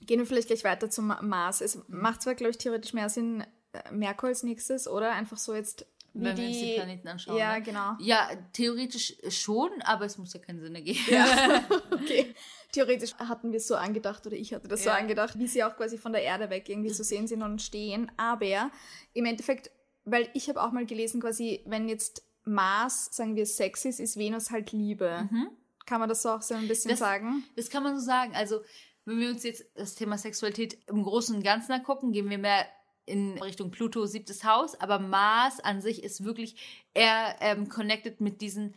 Gehen 0.00 0.20
wir 0.20 0.26
vielleicht 0.26 0.48
gleich 0.48 0.64
weiter 0.64 0.90
zum 0.90 1.12
Mars. 1.22 1.60
Es 1.60 1.82
macht 1.88 2.22
zwar, 2.22 2.34
glaube 2.34 2.50
ich, 2.50 2.58
theoretisch 2.58 2.92
mehr 2.92 3.08
Sinn, 3.08 3.44
äh, 3.72 3.92
Merkur 3.92 4.28
als 4.28 4.42
nächstes, 4.42 4.86
oder? 4.86 5.12
Einfach 5.12 5.38
so 5.38 5.54
jetzt 5.54 5.86
wenn 6.24 6.36
die, 6.36 6.42
wir 6.42 6.48
uns 6.48 6.58
die 6.58 6.74
Planeten 6.74 7.08
anschauen. 7.08 7.36
Ja, 7.36 7.54
ne? 7.54 7.62
genau. 7.62 7.92
Ja, 8.00 8.28
theoretisch 8.52 9.16
schon, 9.28 9.70
aber 9.82 10.04
es 10.04 10.18
muss 10.18 10.32
ja 10.32 10.40
keinen 10.40 10.60
Sinn 10.60 10.74
ergeben. 10.74 10.98
Ja, 11.10 11.64
okay. 11.90 12.34
Theoretisch 12.72 13.14
hatten 13.14 13.52
wir 13.52 13.58
es 13.58 13.66
so 13.66 13.76
angedacht, 13.76 14.26
oder 14.26 14.36
ich 14.36 14.52
hatte 14.52 14.68
das 14.68 14.84
ja. 14.84 14.92
so 14.92 14.98
angedacht, 14.98 15.38
wie 15.38 15.46
sie 15.46 15.64
auch 15.64 15.76
quasi 15.76 15.96
von 15.98 16.12
der 16.12 16.22
Erde 16.22 16.50
weg 16.50 16.68
irgendwie 16.68 16.92
zu 16.92 17.04
sehen 17.04 17.26
sind 17.26 17.42
und 17.42 17.62
stehen. 17.62 18.10
Aber 18.16 18.70
im 19.14 19.24
Endeffekt, 19.24 19.70
weil 20.04 20.28
ich 20.34 20.48
habe 20.48 20.62
auch 20.62 20.72
mal 20.72 20.86
gelesen, 20.86 21.20
quasi, 21.20 21.62
wenn 21.66 21.88
jetzt 21.88 22.22
Mars, 22.44 23.08
sagen 23.12 23.36
wir, 23.36 23.46
Sex 23.46 23.84
ist, 23.84 24.00
ist 24.00 24.16
Venus 24.16 24.50
halt 24.50 24.72
Liebe. 24.72 25.28
Mhm. 25.30 25.50
Kann 25.86 26.00
man 26.00 26.08
das 26.08 26.22
so 26.22 26.30
auch 26.30 26.42
so 26.42 26.54
ein 26.54 26.68
bisschen 26.68 26.90
das, 26.90 26.98
sagen? 26.98 27.44
Das 27.56 27.70
kann 27.70 27.82
man 27.82 27.98
so 27.98 28.04
sagen. 28.04 28.34
Also, 28.34 28.60
wenn 29.04 29.20
wir 29.20 29.30
uns 29.30 29.42
jetzt 29.42 29.64
das 29.74 29.94
Thema 29.94 30.18
Sexualität 30.18 30.78
im 30.86 31.02
Großen 31.02 31.34
und 31.34 31.42
Ganzen 31.42 31.72
angucken, 31.72 32.12
gehen 32.12 32.28
wir 32.28 32.38
mehr 32.38 32.66
in 33.08 33.38
Richtung 33.38 33.70
Pluto, 33.70 34.06
siebtes 34.06 34.44
Haus, 34.44 34.74
aber 34.80 34.98
Mars 34.98 35.60
an 35.60 35.80
sich 35.80 36.02
ist 36.04 36.24
wirklich 36.24 36.56
eher 36.94 37.36
ähm, 37.40 37.68
connected 37.68 38.20
mit 38.20 38.40
diesen 38.40 38.74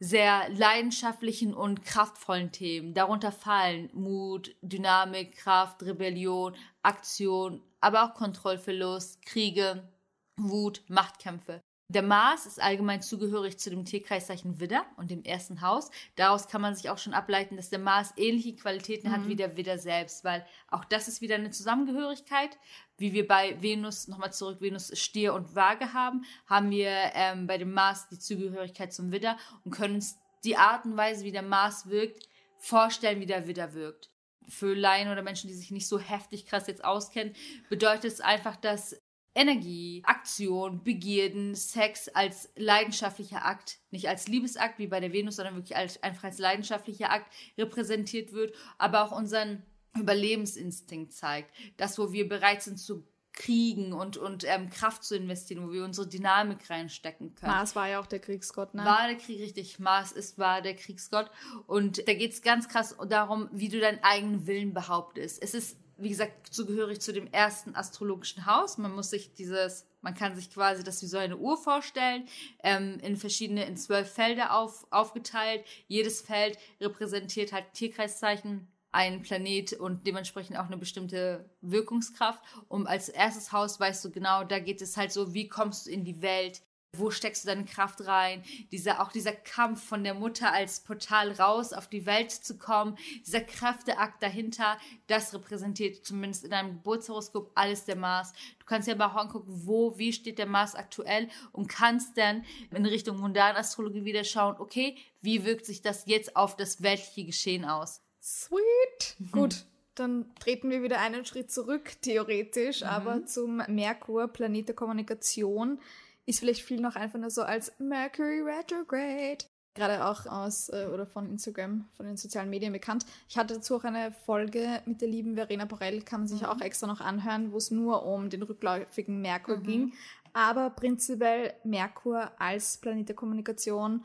sehr 0.00 0.48
leidenschaftlichen 0.50 1.54
und 1.54 1.84
kraftvollen 1.84 2.52
Themen. 2.52 2.94
Darunter 2.94 3.32
fallen 3.32 3.90
Mut, 3.92 4.54
Dynamik, 4.62 5.36
Kraft, 5.36 5.82
Rebellion, 5.82 6.54
Aktion, 6.82 7.62
aber 7.80 8.04
auch 8.04 8.14
Kontrollverlust, 8.14 9.24
Kriege, 9.26 9.88
Wut, 10.36 10.82
Machtkämpfe. 10.88 11.60
Der 11.90 12.02
Mars 12.02 12.44
ist 12.44 12.60
allgemein 12.60 13.00
zugehörig 13.00 13.58
zu 13.58 13.70
dem 13.70 13.86
Tierkreiszeichen 13.86 14.60
Widder 14.60 14.84
und 14.98 15.10
dem 15.10 15.22
ersten 15.24 15.62
Haus. 15.62 15.90
Daraus 16.16 16.46
kann 16.46 16.60
man 16.60 16.74
sich 16.74 16.90
auch 16.90 16.98
schon 16.98 17.14
ableiten, 17.14 17.56
dass 17.56 17.70
der 17.70 17.78
Mars 17.78 18.12
ähnliche 18.18 18.54
Qualitäten 18.56 19.08
mhm. 19.08 19.12
hat 19.12 19.26
wie 19.26 19.36
der 19.36 19.56
Widder 19.56 19.78
selbst, 19.78 20.22
weil 20.22 20.44
auch 20.68 20.84
das 20.84 21.08
ist 21.08 21.22
wieder 21.22 21.36
eine 21.36 21.50
Zusammengehörigkeit. 21.50 22.58
Wie 22.98 23.14
wir 23.14 23.26
bei 23.26 23.56
Venus, 23.62 24.06
nochmal 24.06 24.34
zurück, 24.34 24.60
Venus 24.60 24.90
Stier 24.98 25.32
und 25.32 25.54
Waage 25.54 25.94
haben, 25.94 26.26
haben 26.46 26.70
wir 26.70 26.90
ähm, 27.14 27.46
bei 27.46 27.56
dem 27.56 27.72
Mars 27.72 28.06
die 28.10 28.18
Zugehörigkeit 28.18 28.92
zum 28.92 29.10
Widder 29.10 29.38
und 29.64 29.70
können 29.70 29.94
uns 29.94 30.18
die 30.44 30.58
Art 30.58 30.84
und 30.84 30.98
Weise, 30.98 31.24
wie 31.24 31.32
der 31.32 31.42
Mars 31.42 31.88
wirkt, 31.88 32.28
vorstellen, 32.58 33.20
wie 33.20 33.26
der 33.26 33.46
Widder 33.46 33.72
wirkt. 33.72 34.10
Für 34.46 34.74
Laien 34.74 35.10
oder 35.10 35.22
Menschen, 35.22 35.48
die 35.48 35.54
sich 35.54 35.70
nicht 35.70 35.88
so 35.88 35.98
heftig 35.98 36.44
krass 36.44 36.66
jetzt 36.66 36.84
auskennen, 36.84 37.34
bedeutet 37.70 38.12
es 38.12 38.20
einfach, 38.20 38.56
dass 38.56 39.00
Energie, 39.38 40.02
Aktion, 40.04 40.82
Begierden, 40.82 41.54
Sex 41.54 42.08
als 42.08 42.50
leidenschaftlicher 42.56 43.46
Akt, 43.46 43.78
nicht 43.92 44.08
als 44.08 44.26
Liebesakt 44.26 44.78
wie 44.78 44.88
bei 44.88 44.98
der 44.98 45.12
Venus, 45.12 45.36
sondern 45.36 45.54
wirklich 45.54 45.76
als, 45.76 46.02
einfach 46.02 46.24
als 46.24 46.38
leidenschaftlicher 46.38 47.10
Akt 47.10 47.32
repräsentiert 47.56 48.32
wird, 48.32 48.54
aber 48.78 49.04
auch 49.04 49.12
unseren 49.12 49.62
Überlebensinstinkt 49.96 51.12
zeigt. 51.12 51.54
Das, 51.76 51.98
wo 51.98 52.12
wir 52.12 52.28
bereit 52.28 52.62
sind 52.62 52.78
zu 52.78 53.04
kriegen 53.32 53.92
und, 53.92 54.16
und 54.16 54.44
ähm, 54.44 54.68
Kraft 54.68 55.04
zu 55.04 55.16
investieren, 55.16 55.64
wo 55.64 55.72
wir 55.72 55.84
unsere 55.84 56.08
Dynamik 56.08 56.68
reinstecken 56.68 57.36
können. 57.36 57.52
Mars 57.52 57.76
war 57.76 57.88
ja 57.88 58.00
auch 58.00 58.06
der 58.06 58.18
Kriegsgott, 58.18 58.74
ne? 58.74 58.84
War 58.84 59.06
der 59.06 59.16
Krieg, 59.16 59.40
richtig. 59.40 59.78
Mars 59.78 60.10
ist, 60.10 60.38
war 60.38 60.60
der 60.60 60.74
Kriegsgott. 60.74 61.30
Und 61.68 62.08
da 62.08 62.14
geht 62.14 62.32
es 62.32 62.42
ganz 62.42 62.68
krass 62.68 62.96
darum, 63.08 63.48
wie 63.52 63.68
du 63.68 63.78
deinen 63.78 64.02
eigenen 64.02 64.48
Willen 64.48 64.74
behauptest. 64.74 65.40
Es 65.40 65.54
ist 65.54 65.76
wie 65.98 66.08
gesagt, 66.08 66.52
zugehörig 66.54 67.00
zu 67.00 67.12
dem 67.12 67.26
ersten 67.26 67.74
astrologischen 67.74 68.46
Haus. 68.46 68.78
Man 68.78 68.94
muss 68.94 69.10
sich 69.10 69.34
dieses, 69.34 69.84
man 70.00 70.14
kann 70.14 70.36
sich 70.36 70.50
quasi 70.50 70.84
das 70.84 71.02
wie 71.02 71.06
so 71.06 71.18
eine 71.18 71.36
Uhr 71.36 71.56
vorstellen, 71.56 72.26
ähm, 72.62 72.98
in 73.02 73.16
verschiedene, 73.16 73.64
in 73.64 73.76
zwölf 73.76 74.10
Felder 74.10 74.56
auf, 74.56 74.86
aufgeteilt. 74.90 75.64
Jedes 75.88 76.20
Feld 76.20 76.58
repräsentiert 76.80 77.52
halt 77.52 77.72
Tierkreiszeichen 77.74 78.68
ein 78.90 79.22
Planet 79.22 79.74
und 79.74 80.06
dementsprechend 80.06 80.56
auch 80.56 80.66
eine 80.66 80.78
bestimmte 80.78 81.50
Wirkungskraft. 81.60 82.40
Und 82.68 82.86
als 82.86 83.08
erstes 83.08 83.52
Haus 83.52 83.78
weißt 83.78 84.04
du 84.04 84.10
genau, 84.10 84.44
da 84.44 84.58
geht 84.60 84.80
es 84.80 84.96
halt 84.96 85.12
so, 85.12 85.34
wie 85.34 85.48
kommst 85.48 85.86
du 85.86 85.90
in 85.90 86.04
die 86.04 86.22
Welt, 86.22 86.62
wo 86.96 87.10
steckst 87.10 87.44
du 87.44 87.48
deine 87.48 87.64
Kraft 87.64 88.06
rein? 88.06 88.42
Dieser, 88.72 89.02
auch 89.02 89.12
dieser 89.12 89.32
Kampf 89.32 89.84
von 89.84 90.04
der 90.04 90.14
Mutter 90.14 90.52
als 90.52 90.80
Portal 90.80 91.32
raus 91.32 91.72
auf 91.72 91.88
die 91.88 92.06
Welt 92.06 92.30
zu 92.30 92.56
kommen, 92.56 92.96
dieser 93.26 93.40
Kräfteakt 93.40 94.22
dahinter, 94.22 94.78
das 95.06 95.34
repräsentiert 95.34 96.04
zumindest 96.04 96.44
in 96.44 96.50
deinem 96.50 96.72
Geburtshoroskop 96.74 97.52
alles 97.54 97.84
der 97.84 97.96
Mars. 97.96 98.32
Du 98.58 98.66
kannst 98.66 98.88
ja 98.88 98.94
mal 98.94 99.08
auch 99.08 99.16
angucken, 99.16 99.52
wo, 99.66 99.98
wie 99.98 100.12
steht 100.12 100.38
der 100.38 100.46
Mars 100.46 100.74
aktuell 100.74 101.28
und 101.52 101.68
kannst 101.68 102.16
dann 102.16 102.44
in 102.70 102.86
Richtung 102.86 103.18
mundane 103.18 103.58
Astrologie 103.58 104.04
wieder 104.04 104.24
schauen, 104.24 104.56
okay, 104.58 104.96
wie 105.20 105.44
wirkt 105.44 105.66
sich 105.66 105.82
das 105.82 106.04
jetzt 106.06 106.36
auf 106.36 106.56
das 106.56 106.82
weltliche 106.82 107.26
Geschehen 107.26 107.64
aus? 107.64 108.00
Sweet. 108.22 109.16
Mhm. 109.18 109.30
Gut, 109.32 109.64
dann 109.94 110.34
treten 110.40 110.70
wir 110.70 110.82
wieder 110.82 111.00
einen 111.00 111.24
Schritt 111.24 111.50
zurück, 111.50 112.00
theoretisch, 112.00 112.80
mhm. 112.80 112.88
aber 112.88 113.26
zum 113.26 113.62
Merkur, 113.68 114.28
Planet 114.28 114.68
der 114.68 114.74
Kommunikation 114.74 115.80
ist 116.28 116.40
vielleicht 116.40 116.62
viel 116.62 116.80
noch 116.80 116.94
einfach 116.94 117.18
nur 117.18 117.30
so 117.30 117.42
als 117.42 117.72
Mercury 117.78 118.42
Retrograde. 118.42 119.46
Gerade 119.74 120.04
auch 120.04 120.26
aus 120.26 120.68
äh, 120.68 120.86
oder 120.92 121.06
von 121.06 121.30
Instagram, 121.30 121.88
von 121.94 122.04
den 122.04 122.18
sozialen 122.18 122.50
Medien 122.50 122.72
bekannt. 122.72 123.06
Ich 123.28 123.38
hatte 123.38 123.54
dazu 123.54 123.76
auch 123.76 123.84
eine 123.84 124.12
Folge 124.12 124.82
mit 124.84 125.00
der 125.00 125.08
lieben 125.08 125.36
Verena 125.36 125.64
Borell, 125.64 126.02
kann 126.02 126.20
man 126.20 126.28
sich 126.28 126.42
mhm. 126.42 126.48
auch 126.48 126.60
extra 126.60 126.86
noch 126.86 127.00
anhören, 127.00 127.52
wo 127.52 127.56
es 127.56 127.70
nur 127.70 128.04
um 128.04 128.28
den 128.28 128.42
rückläufigen 128.42 129.22
Merkur 129.22 129.58
mhm. 129.58 129.62
ging. 129.62 129.92
Aber 130.34 130.68
prinzipiell 130.70 131.54
Merkur 131.64 132.30
als 132.38 132.76
Planet 132.76 133.08
der 133.08 133.16
Kommunikation. 133.16 134.04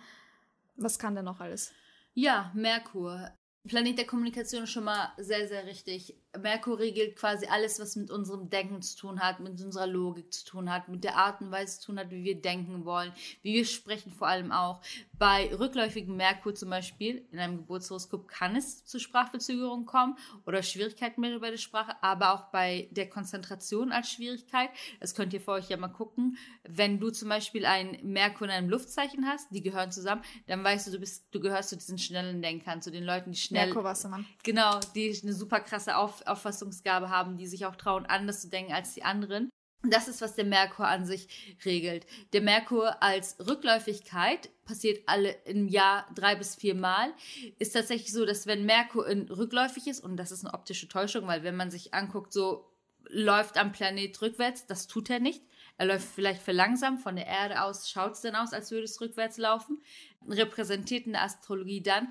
Was 0.77 0.97
kann 0.97 1.15
der 1.15 1.23
noch 1.23 1.41
alles? 1.41 1.73
Ja, 2.13 2.51
Merkur. 2.53 3.31
Planet 3.65 3.97
der 3.97 4.05
Kommunikation 4.05 4.63
ist 4.63 4.71
schon 4.71 4.83
mal 4.83 5.13
sehr, 5.17 5.47
sehr 5.47 5.65
richtig. 5.65 6.17
Merkur 6.37 6.79
regelt 6.79 7.15
quasi 7.15 7.45
alles, 7.45 7.79
was 7.79 7.95
mit 7.95 8.11
unserem 8.11 8.49
Denken 8.49 8.81
zu 8.81 8.97
tun 8.97 9.21
hat, 9.21 9.39
mit 9.39 9.61
unserer 9.61 9.87
Logik 9.87 10.33
zu 10.33 10.45
tun 10.45 10.73
hat, 10.73 10.89
mit 10.89 11.05
der 11.05 11.15
Art 11.15 11.39
und 11.39 11.51
Weise 11.51 11.79
zu 11.79 11.87
tun 11.87 11.99
hat, 11.99 12.09
wie 12.09 12.25
wir 12.25 12.41
denken 12.41 12.83
wollen, 12.83 13.13
wie 13.41 13.53
wir 13.53 13.65
sprechen 13.65 14.11
vor 14.11 14.27
allem 14.27 14.51
auch. 14.51 14.81
Bei 15.17 15.49
rückläufigem 15.55 16.17
Merkur 16.17 16.53
zum 16.55 16.71
Beispiel, 16.71 17.25
in 17.31 17.39
einem 17.39 17.57
Geburtshoroskop 17.57 18.27
kann 18.27 18.57
es 18.57 18.83
zu 18.83 18.99
Sprachverzögerungen 18.99 19.85
kommen 19.85 20.17
oder 20.45 20.61
Schwierigkeiten 20.61 21.21
mit 21.21 21.39
bei 21.39 21.51
der 21.51 21.57
Sprache, 21.57 21.95
aber 22.01 22.33
auch 22.33 22.51
bei 22.51 22.89
der 22.91 23.09
Konzentration 23.09 23.93
als 23.93 24.11
Schwierigkeit. 24.11 24.71
Das 24.99 25.15
könnt 25.15 25.33
ihr 25.33 25.41
vor 25.41 25.53
euch 25.53 25.69
ja 25.69 25.77
mal 25.77 25.87
gucken. 25.87 26.37
Wenn 26.67 26.99
du 26.99 27.11
zum 27.11 27.29
Beispiel 27.29 27.65
ein 27.65 27.97
Merkur 28.03 28.47
in 28.47 28.51
einem 28.51 28.69
Luftzeichen 28.69 29.25
hast, 29.25 29.47
die 29.51 29.61
gehören 29.61 29.91
zusammen, 29.91 30.23
dann 30.47 30.63
weißt 30.63 30.87
du, 30.87 30.91
du 30.91 30.99
bist, 30.99 31.27
du 31.31 31.39
gehörst 31.39 31.69
zu 31.69 31.77
diesen 31.77 31.97
schnellen 31.97 32.41
Denkern, 32.41 32.81
zu 32.81 32.91
den 32.91 33.03
Leuten, 33.05 33.31
die 33.31 33.37
schnell. 33.37 33.52
Merkur 33.53 33.83
Wassermann. 33.83 34.25
Genau, 34.43 34.79
die 34.95 35.17
eine 35.23 35.33
super 35.33 35.59
krasse 35.59 35.97
Auf 35.97 36.25
Auffassungsgabe 36.27 37.09
haben, 37.09 37.37
die 37.37 37.47
sich 37.47 37.65
auch 37.65 37.75
trauen, 37.75 38.05
anders 38.05 38.41
zu 38.41 38.49
denken 38.49 38.73
als 38.73 38.93
die 38.93 39.03
anderen. 39.03 39.49
Das 39.85 40.07
ist, 40.07 40.21
was 40.21 40.35
der 40.35 40.45
Merkur 40.45 40.87
an 40.87 41.05
sich 41.05 41.57
regelt. 41.65 42.05
Der 42.31 42.41
Merkur 42.41 43.03
als 43.03 43.35
Rückläufigkeit 43.45 44.49
passiert 44.63 45.03
alle 45.07 45.31
im 45.43 45.67
Jahr 45.67 46.07
drei 46.15 46.35
bis 46.35 46.55
vier 46.55 46.73
Mal. 46.73 47.13
Ist 47.59 47.73
tatsächlich 47.73 48.13
so, 48.13 48.25
dass 48.25 48.47
wenn 48.47 48.65
Merkur 48.65 49.05
in 49.07 49.29
rückläufig 49.29 49.87
ist, 49.87 50.01
und 50.01 50.15
das 50.15 50.31
ist 50.31 50.45
eine 50.45 50.53
optische 50.53 50.87
Täuschung, 50.87 51.27
weil 51.27 51.43
wenn 51.43 51.57
man 51.57 51.69
sich 51.69 51.93
anguckt, 51.93 52.31
so 52.31 52.69
läuft 53.09 53.57
am 53.57 53.73
Planet 53.73 54.21
rückwärts, 54.21 54.65
das 54.65 54.87
tut 54.87 55.09
er 55.09 55.19
nicht. 55.19 55.43
Er 55.77 55.87
läuft 55.87 56.07
vielleicht 56.07 56.41
verlangsamt 56.41 57.01
von 57.01 57.17
der 57.17 57.27
Erde 57.27 57.61
aus, 57.61 57.89
schaut 57.89 58.13
es 58.13 58.21
dann 58.21 58.35
aus, 58.35 58.53
als 58.53 58.71
würde 58.71 58.85
es 58.85 59.01
rückwärts 59.01 59.37
laufen. 59.37 59.81
Repräsentiert 60.29 61.07
in 61.07 61.13
der 61.13 61.23
Astrologie 61.23 61.81
dann 61.81 62.07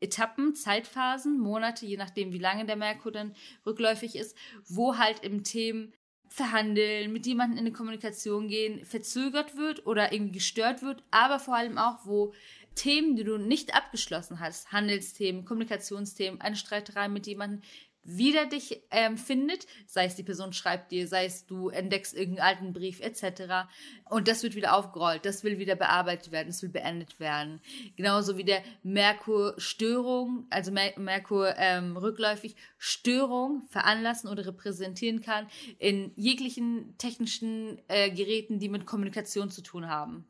Etappen, 0.00 0.54
Zeitphasen, 0.54 1.38
Monate, 1.38 1.86
je 1.86 1.96
nachdem, 1.96 2.32
wie 2.32 2.38
lange 2.38 2.66
der 2.66 2.76
Merkur 2.76 3.12
dann 3.12 3.34
rückläufig 3.64 4.16
ist, 4.16 4.36
wo 4.68 4.98
halt 4.98 5.20
im 5.20 5.42
Themen 5.42 5.92
verhandeln, 6.28 7.12
mit 7.12 7.26
jemandem 7.26 7.58
in 7.58 7.66
eine 7.66 7.72
Kommunikation 7.72 8.48
gehen, 8.48 8.84
verzögert 8.84 9.56
wird 9.56 9.86
oder 9.86 10.12
irgendwie 10.12 10.32
gestört 10.32 10.82
wird, 10.82 11.02
aber 11.10 11.38
vor 11.38 11.54
allem 11.56 11.78
auch, 11.78 12.04
wo 12.04 12.32
Themen, 12.74 13.16
die 13.16 13.24
du 13.24 13.38
nicht 13.38 13.74
abgeschlossen 13.74 14.40
hast, 14.40 14.70
Handelsthemen, 14.70 15.44
Kommunikationsthemen, 15.44 16.40
eine 16.40 16.56
Streiterei 16.56 17.08
mit 17.08 17.26
jemandem, 17.26 17.62
wieder 18.06 18.46
dich 18.46 18.82
ähm, 18.90 19.18
findet, 19.18 19.66
sei 19.86 20.06
es 20.06 20.14
die 20.14 20.22
Person 20.22 20.52
schreibt 20.52 20.92
dir, 20.92 21.08
sei 21.08 21.26
es 21.26 21.46
du 21.46 21.68
entdeckst 21.68 22.14
irgendeinen 22.14 22.48
alten 22.48 22.72
Brief 22.72 23.00
etc. 23.00 23.68
Und 24.08 24.28
das 24.28 24.42
wird 24.42 24.54
wieder 24.54 24.76
aufgerollt, 24.76 25.24
das 25.26 25.44
will 25.44 25.58
wieder 25.58 25.76
bearbeitet 25.76 26.30
werden, 26.32 26.48
das 26.48 26.62
will 26.62 26.70
beendet 26.70 27.18
werden. 27.18 27.60
Genauso 27.96 28.36
wie 28.36 28.44
der 28.44 28.62
Merkur 28.82 29.54
Störung, 29.58 30.46
also 30.50 30.70
Mer 30.70 30.98
Merkur 30.98 31.54
ähm, 31.56 31.96
rückläufig 31.96 32.56
Störung 32.78 33.62
veranlassen 33.68 34.30
oder 34.30 34.46
repräsentieren 34.46 35.20
kann 35.20 35.46
in 35.78 36.12
jeglichen 36.16 36.96
technischen 36.98 37.80
äh, 37.88 38.10
Geräten, 38.10 38.58
die 38.58 38.68
mit 38.68 38.86
Kommunikation 38.86 39.50
zu 39.50 39.62
tun 39.62 39.88
haben. 39.88 40.26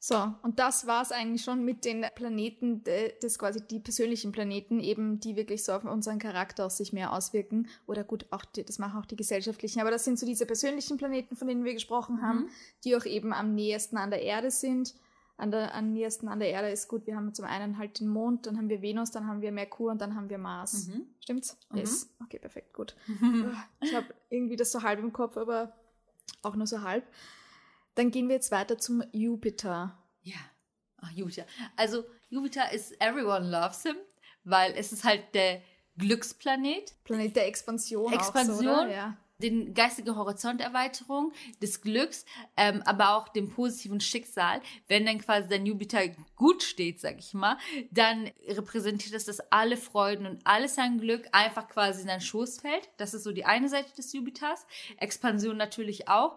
So, 0.00 0.32
und 0.42 0.60
das 0.60 0.86
war 0.86 1.02
es 1.02 1.10
eigentlich 1.10 1.42
schon 1.42 1.64
mit 1.64 1.84
den 1.84 2.06
Planeten, 2.14 2.84
das 3.20 3.38
quasi 3.38 3.60
die 3.60 3.80
persönlichen 3.80 4.30
Planeten, 4.30 4.78
eben 4.78 5.18
die 5.18 5.34
wirklich 5.34 5.64
so 5.64 5.72
auf 5.72 5.84
unseren 5.84 6.20
Charakter 6.20 6.66
auch 6.66 6.70
sich 6.70 6.92
mehr 6.92 7.12
auswirken. 7.12 7.66
Oder 7.86 8.04
gut, 8.04 8.26
auch 8.30 8.44
die, 8.44 8.64
das 8.64 8.78
machen 8.78 9.00
auch 9.00 9.06
die 9.06 9.16
gesellschaftlichen. 9.16 9.80
Aber 9.80 9.90
das 9.90 10.04
sind 10.04 10.18
so 10.18 10.24
diese 10.24 10.46
persönlichen 10.46 10.98
Planeten, 10.98 11.34
von 11.34 11.48
denen 11.48 11.64
wir 11.64 11.74
gesprochen 11.74 12.22
haben, 12.22 12.42
mhm. 12.42 12.48
die 12.84 12.96
auch 12.96 13.06
eben 13.06 13.32
am 13.32 13.54
nächsten 13.54 13.96
an 13.96 14.10
der 14.10 14.22
Erde 14.22 14.52
sind. 14.52 14.94
An 15.36 15.50
der 15.52 15.74
am 15.74 15.92
nächsten 15.92 16.26
an 16.26 16.40
der 16.40 16.50
Erde 16.50 16.70
ist 16.70 16.88
gut, 16.88 17.06
wir 17.06 17.14
haben 17.14 17.32
zum 17.32 17.44
einen 17.44 17.78
halt 17.78 18.00
den 18.00 18.08
Mond, 18.08 18.46
dann 18.46 18.56
haben 18.56 18.68
wir 18.68 18.82
Venus, 18.82 19.12
dann 19.12 19.28
haben 19.28 19.40
wir 19.40 19.52
Merkur 19.52 19.92
und 19.92 20.00
dann 20.00 20.16
haben 20.16 20.28
wir 20.30 20.38
Mars. 20.38 20.88
Mhm. 20.88 21.06
Stimmt's? 21.20 21.56
Mhm. 21.70 21.78
Yes. 21.78 22.10
Okay, 22.24 22.40
perfekt, 22.40 22.72
gut. 22.72 22.96
ich 23.80 23.94
habe 23.94 24.06
irgendwie 24.30 24.56
das 24.56 24.72
so 24.72 24.82
halb 24.82 24.98
im 24.98 25.12
Kopf, 25.12 25.36
aber 25.36 25.72
auch 26.42 26.56
nur 26.56 26.66
so 26.66 26.82
halb. 26.82 27.04
Dann 27.98 28.12
gehen 28.12 28.28
wir 28.28 28.36
jetzt 28.36 28.52
weiter 28.52 28.78
zum 28.78 29.02
Jupiter. 29.12 29.98
Ja, 30.22 30.38
Ach, 31.00 31.10
Jupiter. 31.12 31.46
Also 31.76 32.04
Jupiter 32.28 32.72
ist 32.72 33.00
everyone 33.00 33.48
loves 33.50 33.82
him, 33.82 33.96
weil 34.44 34.72
es 34.76 34.92
ist 34.92 35.04
halt 35.04 35.34
der 35.34 35.62
Glücksplanet. 35.96 36.94
Planet 37.04 37.36
der 37.36 37.46
Expansion. 37.46 38.12
Expansion. 38.12 38.68
Auch 38.68 38.82
so, 38.82 38.88
ja. 38.88 39.16
Den 39.40 39.72
geistige 39.72 40.16
Horizonterweiterung, 40.16 41.32
des 41.62 41.80
Glücks, 41.80 42.24
ähm, 42.56 42.82
aber 42.84 43.16
auch 43.16 43.28
dem 43.28 43.48
positiven 43.50 44.00
Schicksal. 44.00 44.60
Wenn 44.88 45.06
dann 45.06 45.20
quasi 45.20 45.48
dein 45.48 45.64
Jupiter 45.64 46.08
gut 46.34 46.64
steht, 46.64 47.00
sag 47.00 47.20
ich 47.20 47.34
mal, 47.34 47.56
dann 47.92 48.28
repräsentiert 48.48 49.14
das, 49.14 49.26
dass 49.26 49.38
alle 49.52 49.76
Freuden 49.76 50.26
und 50.26 50.44
alles 50.44 50.74
sein 50.74 50.98
Glück 50.98 51.28
einfach 51.30 51.68
quasi 51.68 52.00
in 52.00 52.08
deinen 52.08 52.20
Schoß 52.20 52.62
fällt. 52.62 52.90
Das 52.96 53.14
ist 53.14 53.22
so 53.22 53.30
die 53.30 53.44
eine 53.44 53.68
Seite 53.68 53.94
des 53.94 54.12
Jupiters. 54.12 54.66
Expansion 54.96 55.56
natürlich 55.56 56.08
auch 56.08 56.36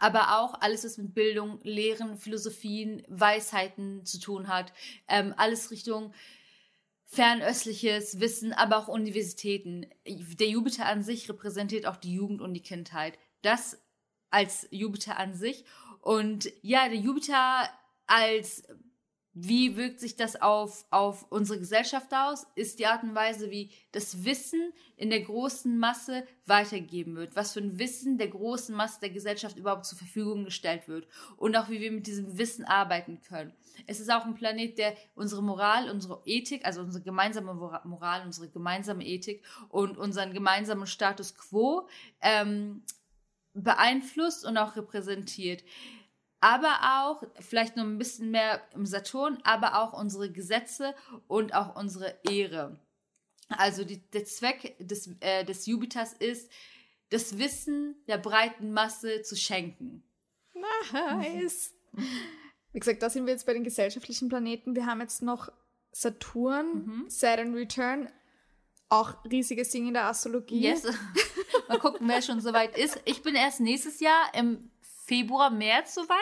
aber 0.00 0.40
auch 0.40 0.60
alles, 0.60 0.84
was 0.84 0.98
mit 0.98 1.14
Bildung, 1.14 1.60
Lehren, 1.62 2.18
Philosophien, 2.18 3.02
Weisheiten 3.08 4.04
zu 4.04 4.20
tun 4.20 4.48
hat. 4.48 4.72
Ähm, 5.08 5.34
alles 5.36 5.70
Richtung 5.70 6.12
fernöstliches 7.04 8.20
Wissen, 8.20 8.52
aber 8.52 8.76
auch 8.76 8.88
Universitäten. 8.88 9.86
Der 10.06 10.48
Jupiter 10.48 10.86
an 10.86 11.02
sich 11.02 11.28
repräsentiert 11.28 11.86
auch 11.86 11.96
die 11.96 12.12
Jugend 12.12 12.42
und 12.42 12.52
die 12.52 12.62
Kindheit. 12.62 13.18
Das 13.42 13.78
als 14.30 14.68
Jupiter 14.70 15.18
an 15.18 15.34
sich. 15.34 15.64
Und 16.00 16.52
ja, 16.62 16.88
der 16.88 16.98
Jupiter 16.98 17.68
als 18.06 18.64
wie 19.40 19.76
wirkt 19.76 20.00
sich 20.00 20.16
das 20.16 20.40
auf, 20.40 20.84
auf 20.90 21.26
unsere 21.30 21.60
Gesellschaft 21.60 22.12
aus? 22.12 22.46
Ist 22.56 22.78
die 22.78 22.86
Art 22.86 23.04
und 23.04 23.14
Weise, 23.14 23.50
wie 23.50 23.70
das 23.92 24.24
Wissen 24.24 24.72
in 24.96 25.10
der 25.10 25.20
großen 25.20 25.78
Masse 25.78 26.24
weitergegeben 26.46 27.14
wird. 27.14 27.36
Was 27.36 27.52
für 27.52 27.60
ein 27.60 27.78
Wissen 27.78 28.18
der 28.18 28.28
großen 28.28 28.74
Masse 28.74 28.98
der 29.00 29.10
Gesellschaft 29.10 29.56
überhaupt 29.56 29.86
zur 29.86 29.96
Verfügung 29.96 30.44
gestellt 30.44 30.88
wird. 30.88 31.06
Und 31.36 31.56
auch 31.56 31.68
wie 31.68 31.80
wir 31.80 31.92
mit 31.92 32.08
diesem 32.08 32.36
Wissen 32.36 32.64
arbeiten 32.64 33.20
können. 33.22 33.52
Es 33.86 34.00
ist 34.00 34.10
auch 34.10 34.24
ein 34.24 34.34
Planet, 34.34 34.76
der 34.76 34.94
unsere 35.14 35.42
Moral, 35.42 35.88
unsere 35.88 36.20
Ethik, 36.24 36.66
also 36.66 36.80
unsere 36.80 37.04
gemeinsame 37.04 37.54
Moral, 37.54 38.22
unsere 38.24 38.48
gemeinsame 38.48 39.06
Ethik 39.06 39.44
und 39.68 39.96
unseren 39.98 40.32
gemeinsamen 40.32 40.86
Status 40.88 41.36
quo 41.36 41.88
ähm, 42.22 42.82
beeinflusst 43.54 44.44
und 44.44 44.56
auch 44.56 44.74
repräsentiert 44.74 45.62
aber 46.40 46.78
auch 47.00 47.22
vielleicht 47.40 47.76
noch 47.76 47.84
ein 47.84 47.98
bisschen 47.98 48.30
mehr 48.30 48.62
im 48.74 48.86
Saturn, 48.86 49.38
aber 49.42 49.82
auch 49.82 49.92
unsere 49.92 50.30
Gesetze 50.30 50.94
und 51.26 51.54
auch 51.54 51.74
unsere 51.76 52.16
Ehre. 52.28 52.78
Also 53.48 53.84
die, 53.84 53.98
der 54.10 54.24
Zweck 54.24 54.76
des, 54.78 55.10
äh, 55.20 55.44
des 55.44 55.66
Jupiters 55.66 56.12
ist, 56.12 56.50
das 57.10 57.38
Wissen 57.38 57.96
der 58.06 58.18
breiten 58.18 58.72
Masse 58.72 59.22
zu 59.22 59.36
schenken. 59.36 60.02
Nice. 60.92 61.74
Wie 62.72 62.78
gesagt, 62.78 63.02
da 63.02 63.08
sind 63.08 63.26
wir 63.26 63.32
jetzt 63.32 63.46
bei 63.46 63.54
den 63.54 63.64
gesellschaftlichen 63.64 64.28
Planeten. 64.28 64.76
Wir 64.76 64.86
haben 64.86 65.00
jetzt 65.00 65.22
noch 65.22 65.50
Saturn, 65.90 66.84
mhm. 66.84 67.04
Saturn 67.08 67.54
Return, 67.54 68.10
auch 68.90 69.24
riesiges 69.24 69.70
Ding 69.70 69.88
in 69.88 69.94
der 69.94 70.04
Astrologie. 70.04 70.60
Yes. 70.60 70.86
Mal 71.68 71.78
gucken, 71.78 72.06
wer 72.08 72.22
schon 72.22 72.40
soweit 72.40 72.76
ist. 72.76 73.00
Ich 73.04 73.22
bin 73.22 73.34
erst 73.34 73.60
nächstes 73.60 74.00
Jahr 74.00 74.32
im 74.34 74.70
Februar, 75.08 75.48
März 75.48 75.94
soweit. 75.94 76.18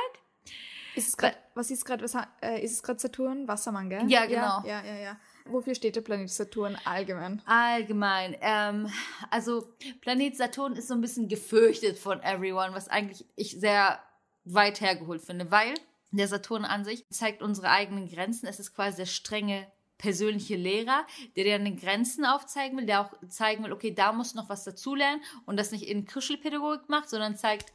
Ist 0.95 1.09
es 1.09 1.17
gerade, 1.17 1.37
was 1.55 1.71
ist 1.73 1.85
gerade, 1.85 2.07
äh, 2.41 2.65
ist 2.65 2.73
es 2.73 2.83
gerade 2.83 3.01
Saturn? 3.01 3.49
Wassermann, 3.49 3.91
gell? 3.91 4.09
Ja, 4.09 4.27
genau. 4.27 4.63
Ja, 4.65 4.83
ja, 4.83 4.85
ja. 4.85 4.97
ja. 4.97 5.17
wofür 5.45 5.75
steht 5.75 5.97
der 5.97 6.03
Planet 6.03 6.31
Saturn 6.31 6.79
allgemein? 6.85 7.43
Allgemein. 7.45 8.37
Ähm, 8.41 8.89
also 9.29 9.75
Planet 10.01 10.37
Saturn 10.37 10.75
ist 10.75 10.89
so 10.89 10.95
ein 10.95 11.01
bisschen 11.01 11.29
gefürchtet 11.29 11.99
von 11.99 12.23
everyone, 12.23 12.75
was 12.75 12.89
eigentlich 12.89 13.27
ich 13.35 13.61
sehr 13.61 13.99
weit 14.45 14.81
hergeholt 14.81 15.21
finde, 15.21 15.51
weil 15.51 15.75
der 16.13 16.29
Saturn 16.29 16.65
an 16.65 16.85
sich 16.85 17.05
zeigt 17.11 17.43
unsere 17.43 17.69
eigenen 17.69 18.09
Grenzen. 18.09 18.47
Es 18.47 18.61
ist 18.61 18.75
quasi 18.75 18.99
der 18.99 19.07
strenge 19.07 19.67
persönliche 19.99 20.57
Lehrer, 20.57 21.05
der 21.35 21.45
dir 21.45 21.55
eine 21.57 21.75
Grenzen 21.75 22.25
aufzeigen 22.25 22.79
will, 22.79 22.87
der 22.87 23.01
auch 23.01 23.11
zeigen 23.29 23.65
will, 23.65 23.73
okay, 23.73 23.93
da 23.93 24.13
musst 24.13 24.35
du 24.35 24.39
noch 24.39 24.49
was 24.49 24.63
dazulernen 24.63 25.23
und 25.45 25.59
das 25.59 25.73
nicht 25.73 25.89
in 25.89 26.07
Kuschelpädagogik 26.07 26.89
macht, 26.89 27.11
sondern 27.11 27.37
zeigt, 27.37 27.73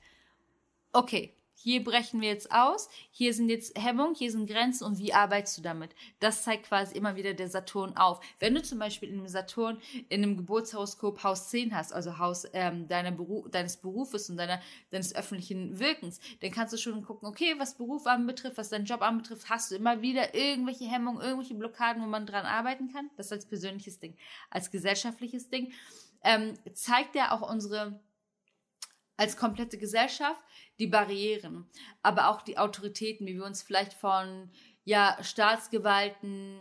okay, 0.94 1.36
hier 1.64 1.84
brechen 1.84 2.22
wir 2.22 2.30
jetzt 2.30 2.52
aus, 2.52 2.90
hier 3.12 3.36
sind 3.36 3.50
jetzt 3.50 3.78
Hemmungen, 3.78 4.16
hier 4.16 4.32
sind 4.32 4.50
Grenzen 4.50 4.84
und 4.84 4.98
wie 4.98 5.14
arbeitest 5.14 5.60
du 5.60 5.62
damit? 5.62 5.92
Das 6.20 6.44
zeigt 6.44 6.66
quasi 6.66 6.98
immer 6.98 7.16
wieder 7.16 7.36
der 7.36 7.50
Saturn 7.50 7.96
auf. 7.98 8.20
Wenn 8.40 8.56
du 8.56 8.64
zum 8.64 8.80
Beispiel 8.80 9.10
in 9.10 9.20
einem 9.20 9.28
Saturn 9.28 9.80
in 10.10 10.24
einem 10.24 10.38
Geburtshoroskop 10.38 11.24
Haus 11.24 11.50
10 11.50 11.76
hast, 11.76 11.94
also 11.94 12.18
Haus 12.18 12.48
ähm, 12.54 12.88
deiner 12.88 13.12
Beru 13.12 13.48
deines 13.48 13.78
Berufes 13.78 14.28
und 14.32 14.38
deiner, 14.38 14.60
deines 14.90 15.14
öffentlichen 15.14 15.80
Wirkens, 15.80 16.20
dann 16.42 16.50
kannst 16.50 16.74
du 16.74 16.78
schon 16.78 17.04
gucken, 17.04 17.28
okay, 17.28 17.54
was 17.60 17.76
Beruf 17.76 18.08
anbetrifft, 18.08 18.58
was 18.58 18.70
deinen 18.70 18.86
Job 18.86 19.04
anbetrifft, 19.04 19.50
hast 19.50 19.70
du 19.70 19.76
immer 19.76 20.02
wieder 20.02 20.34
irgendwelche 20.34 20.86
Hemmungen, 20.86 21.22
irgendwelche 21.22 21.54
Blockaden, 21.54 22.02
wo 22.02 22.08
man 22.08 22.26
dran 22.26 22.46
arbeiten 22.46 22.92
kann. 22.92 23.12
Das 23.18 23.32
als 23.32 23.46
persönliches 23.46 24.00
Ding. 24.00 24.18
Als 24.50 24.72
gesellschaftliches 24.72 25.50
Ding 25.50 25.74
ähm, 26.24 26.56
zeigt 26.74 27.16
er 27.16 27.34
auch 27.34 27.48
unsere 27.48 28.00
als 29.22 29.38
komplette 29.38 29.78
Gesellschaft 29.78 30.42
die 30.80 30.88
Barrieren, 30.88 31.70
aber 32.02 32.30
auch 32.30 32.42
die 32.42 32.58
Autoritäten, 32.58 33.28
wie 33.28 33.36
wir 33.36 33.46
uns 33.46 33.62
vielleicht 33.62 33.94
von 33.94 34.50
ja, 34.84 35.16
Staatsgewalten 35.22 36.60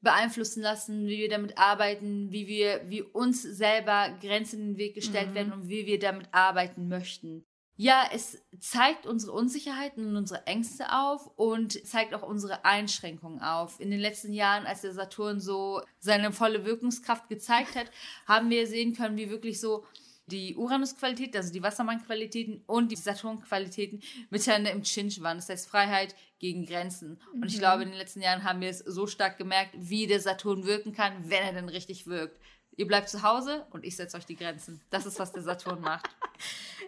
beeinflussen 0.00 0.62
lassen, 0.62 1.06
wie 1.06 1.18
wir 1.18 1.28
damit 1.28 1.58
arbeiten, 1.58 2.32
wie 2.32 2.46
wir, 2.46 2.80
wie 2.88 3.02
uns 3.02 3.42
selber 3.42 4.16
Grenzen 4.22 4.60
in 4.60 4.66
den 4.68 4.78
Weg 4.78 4.94
gestellt 4.94 5.30
mhm. 5.30 5.34
werden 5.34 5.52
und 5.52 5.68
wie 5.68 5.84
wir 5.84 5.98
damit 5.98 6.28
arbeiten 6.32 6.88
möchten. 6.88 7.44
Ja, 7.76 8.08
es 8.10 8.38
zeigt 8.58 9.06
unsere 9.06 9.32
Unsicherheiten 9.32 10.06
und 10.06 10.16
unsere 10.16 10.46
Ängste 10.46 10.90
auf 10.92 11.26
und 11.36 11.86
zeigt 11.86 12.14
auch 12.14 12.22
unsere 12.22 12.64
Einschränkungen 12.64 13.42
auf. 13.42 13.80
In 13.80 13.90
den 13.90 14.00
letzten 14.00 14.32
Jahren, 14.32 14.66
als 14.66 14.80
der 14.80 14.92
Saturn 14.92 15.40
so 15.40 15.82
seine 15.98 16.32
volle 16.32 16.64
Wirkungskraft 16.64 17.28
gezeigt 17.28 17.76
hat, 17.76 17.90
haben 18.26 18.48
wir 18.48 18.66
sehen 18.66 18.94
können, 18.94 19.18
wie 19.18 19.30
wirklich 19.30 19.60
so 19.60 19.84
die 20.30 20.56
Uranus-Qualität, 20.56 21.36
also 21.36 21.52
die 21.52 21.62
Wassermann-Qualitäten 21.62 22.62
und 22.66 22.90
die 22.90 22.96
Saturn-Qualitäten 22.96 24.00
miteinander 24.30 24.70
im 24.72 24.82
Chinch 24.82 25.20
waren. 25.22 25.38
Das 25.38 25.48
heißt 25.48 25.68
Freiheit 25.68 26.14
gegen 26.38 26.64
Grenzen. 26.64 27.20
Und 27.34 27.46
ich 27.46 27.56
mhm. 27.56 27.60
glaube, 27.60 27.82
in 27.82 27.90
den 27.90 27.98
letzten 27.98 28.22
Jahren 28.22 28.44
haben 28.44 28.60
wir 28.60 28.70
es 28.70 28.78
so 28.78 29.06
stark 29.06 29.38
gemerkt, 29.38 29.74
wie 29.76 30.06
der 30.06 30.20
Saturn 30.20 30.64
wirken 30.64 30.92
kann, 30.92 31.12
wenn 31.28 31.42
er 31.42 31.52
denn 31.52 31.68
richtig 31.68 32.06
wirkt. 32.06 32.40
Ihr 32.76 32.86
bleibt 32.86 33.08
zu 33.08 33.22
Hause 33.22 33.66
und 33.70 33.84
ich 33.84 33.96
setze 33.96 34.16
euch 34.16 34.26
die 34.26 34.36
Grenzen. 34.36 34.80
Das 34.90 35.06
ist, 35.06 35.18
was 35.18 35.32
der 35.32 35.42
Saturn 35.42 35.80
macht. 35.80 36.08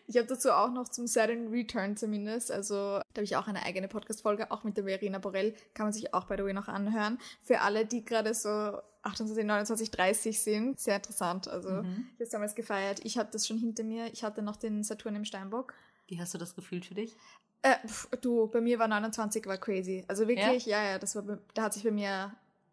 Ich 0.09 0.17
habe 0.17 0.27
dazu 0.27 0.51
auch 0.51 0.71
noch 0.71 0.89
zum 0.89 1.07
Saturn 1.07 1.49
Return 1.49 1.97
zumindest, 1.97 2.51
also 2.51 2.75
da 2.75 3.05
habe 3.17 3.25
ich 3.25 3.37
auch 3.37 3.47
eine 3.47 3.63
eigene 3.63 3.89
Podcast-Folge, 3.89 4.51
auch 4.51 4.65
mit 4.65 4.77
der 4.77 4.85
Verena 4.85 5.19
Borell, 5.19 5.55
kann 5.75 5.87
man 5.87 5.93
sich 5.93 6.13
auch 6.13 6.25
by 6.25 6.35
the 6.37 6.45
way 6.45 6.53
noch 6.53 6.69
anhören. 6.69 7.19
Für 7.43 7.61
alle, 7.61 7.87
die 7.87 8.05
gerade 8.05 8.35
so 8.35 8.79
28, 9.03 9.45
29, 9.45 9.91
30 9.91 10.41
sind, 10.41 10.81
sehr 10.81 10.97
interessant. 10.97 11.49
Also 11.49 11.71
mhm. 11.71 12.07
ich 12.09 12.15
habe 12.15 12.25
es 12.25 12.29
damals 12.31 12.55
gefeiert. 12.55 13.01
Ich 13.05 13.19
habe 13.19 13.31
das 13.33 13.47
schon 13.47 13.59
hinter 13.59 13.85
mir. 13.85 14.07
Ich 14.13 14.25
hatte 14.25 14.43
noch 14.43 14.57
den 14.57 14.83
Saturn 14.83 15.17
im 15.17 15.25
Steinbock. 15.25 15.75
Wie 16.07 16.21
hast 16.21 16.35
du 16.35 16.39
das 16.39 16.55
gefühlt 16.55 16.85
für 16.85 16.95
dich? 16.95 17.17
Äh, 17.63 17.77
pf, 17.87 18.09
du, 18.21 18.49
bei 18.49 18.61
mir 18.61 18.79
war 18.79 18.89
29 18.89 19.47
war 19.47 19.57
crazy. 19.59 20.05
Also 20.09 20.27
wirklich, 20.29 20.67
ja, 20.67 20.83
ja, 20.83 20.91
ja 20.91 20.99
das 20.99 21.15
war, 21.15 21.39
da 21.55 21.63
hat 21.63 21.75
sich 21.75 21.85
bei 21.85 21.91
mir 21.91 22.33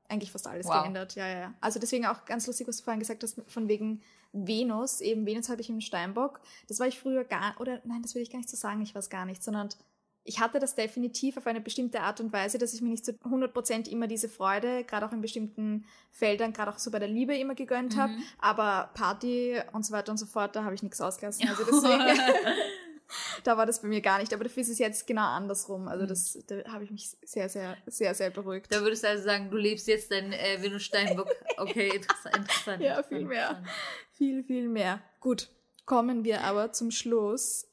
eigentlich 0.09 0.31
fast 0.31 0.47
alles 0.47 0.65
wow. 0.65 0.81
geändert. 0.81 1.15
Ja, 1.15 1.27
ja, 1.27 1.39
ja. 1.39 1.53
Also 1.61 1.79
deswegen 1.79 2.05
auch 2.05 2.25
ganz 2.25 2.47
lustig, 2.47 2.67
was 2.67 2.77
du 2.77 2.83
vorhin 2.83 2.99
gesagt 2.99 3.23
hast, 3.23 3.41
von 3.47 3.67
wegen 3.67 4.01
Venus. 4.33 5.01
Eben 5.01 5.25
Venus 5.25 5.49
habe 5.49 5.61
ich 5.61 5.69
im 5.69 5.81
Steinbock. 5.81 6.41
Das 6.67 6.79
war 6.79 6.87
ich 6.87 6.99
früher 6.99 7.23
gar, 7.23 7.59
oder 7.59 7.81
nein, 7.85 8.01
das 8.01 8.15
will 8.15 8.21
ich 8.21 8.31
gar 8.31 8.39
nicht 8.39 8.49
so 8.49 8.57
sagen, 8.57 8.81
ich 8.81 8.95
weiß 8.95 9.09
gar 9.09 9.25
nicht, 9.25 9.43
sondern 9.43 9.69
ich 10.29 10.39
hatte 10.39 10.59
das 10.59 10.75
definitiv 10.75 11.37
auf 11.37 11.47
eine 11.47 11.61
bestimmte 11.61 12.01
Art 12.01 12.19
und 12.19 12.31
Weise, 12.31 12.59
dass 12.59 12.73
ich 12.73 12.81
mir 12.81 12.89
nicht 12.89 13.03
zu 13.05 13.13
100% 13.13 13.89
immer 13.89 14.05
diese 14.05 14.29
Freude, 14.29 14.83
gerade 14.83 15.07
auch 15.07 15.11
in 15.11 15.21
bestimmten 15.21 15.85
Feldern, 16.11 16.53
gerade 16.53 16.71
auch 16.71 16.77
so 16.77 16.91
bei 16.91 16.99
der 16.99 17.07
Liebe 17.07 17.35
immer 17.35 17.55
gegönnt 17.55 17.97
habe. 17.97 18.13
Mhm. 18.13 18.23
Aber 18.37 18.91
Party 18.93 19.59
und 19.73 19.85
so 19.85 19.93
weiter 19.93 20.11
und 20.11 20.17
so 20.17 20.27
fort, 20.27 20.55
da 20.55 20.63
habe 20.63 20.75
ich 20.75 20.83
nichts 20.83 21.01
ausgelassen. 21.01 21.49
Also 21.49 21.63
deswegen, 21.63 22.19
da 23.43 23.57
war 23.57 23.65
das 23.65 23.81
bei 23.81 23.87
mir 23.87 24.01
gar 24.01 24.19
nicht. 24.19 24.33
Aber 24.33 24.43
dafür 24.43 24.61
ist 24.61 24.69
es 24.69 24.79
jetzt 24.79 25.07
genau 25.07 25.27
andersrum. 25.27 25.87
Also 25.87 26.03
mhm. 26.03 26.07
das, 26.07 26.39
da 26.47 26.71
habe 26.71 26.83
ich 26.83 26.91
mich 26.91 27.09
sehr, 27.23 27.49
sehr, 27.49 27.77
sehr, 27.87 28.13
sehr 28.13 28.29
beruhigt. 28.29 28.71
Da 28.71 28.81
würdest 28.81 29.03
du 29.03 29.07
also 29.07 29.23
sagen, 29.23 29.49
du 29.49 29.57
lebst 29.57 29.87
jetzt 29.87 30.11
dein 30.11 30.33
äh, 30.33 30.61
Venus 30.61 30.83
Steinbock. 30.83 31.27
Okay, 31.57 31.89
interessant. 31.95 32.37
interessant 32.37 32.81
ja, 32.81 33.03
viel 33.03 33.25
mehr. 33.25 33.61
Viel, 34.13 34.43
viel 34.43 34.69
mehr. 34.69 35.01
Gut, 35.19 35.49
kommen 35.85 36.23
wir 36.23 36.43
aber 36.43 36.71
zum 36.71 36.91
Schluss 36.91 37.69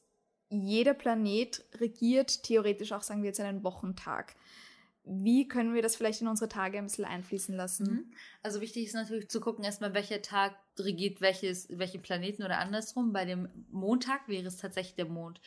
jeder 0.49 0.93
Planet 0.93 1.63
regiert 1.75 2.43
theoretisch 2.43 2.93
auch, 2.93 3.01
sagen 3.01 3.21
wir 3.21 3.27
jetzt, 3.27 3.39
einen 3.39 3.63
Wochentag. 3.63 4.35
Wie 5.09 5.47
können 5.47 5.73
wir 5.73 5.81
das 5.81 5.95
vielleicht 5.95 6.21
in 6.21 6.27
unsere 6.27 6.49
Tage 6.49 6.77
ein 6.77 6.85
bisschen 6.85 7.05
einfließen 7.05 7.55
lassen? 7.55 7.91
Mhm. 7.91 8.11
Also 8.43 8.61
wichtig 8.61 8.85
ist 8.85 8.93
natürlich 8.93 9.29
zu 9.29 9.39
gucken, 9.39 9.63
erstmal, 9.63 9.93
welcher 9.93 10.21
Tag 10.21 10.55
regiert 10.79 11.21
welches, 11.21 11.67
welche 11.69 11.99
Planeten 11.99 12.43
oder 12.43 12.59
andersrum. 12.59 13.13
Bei 13.13 13.25
dem 13.25 13.49
Montag 13.71 14.27
wäre 14.27 14.45
es 14.47 14.57
tatsächlich 14.57 14.95
der 14.95 15.05
Mond. 15.05 15.41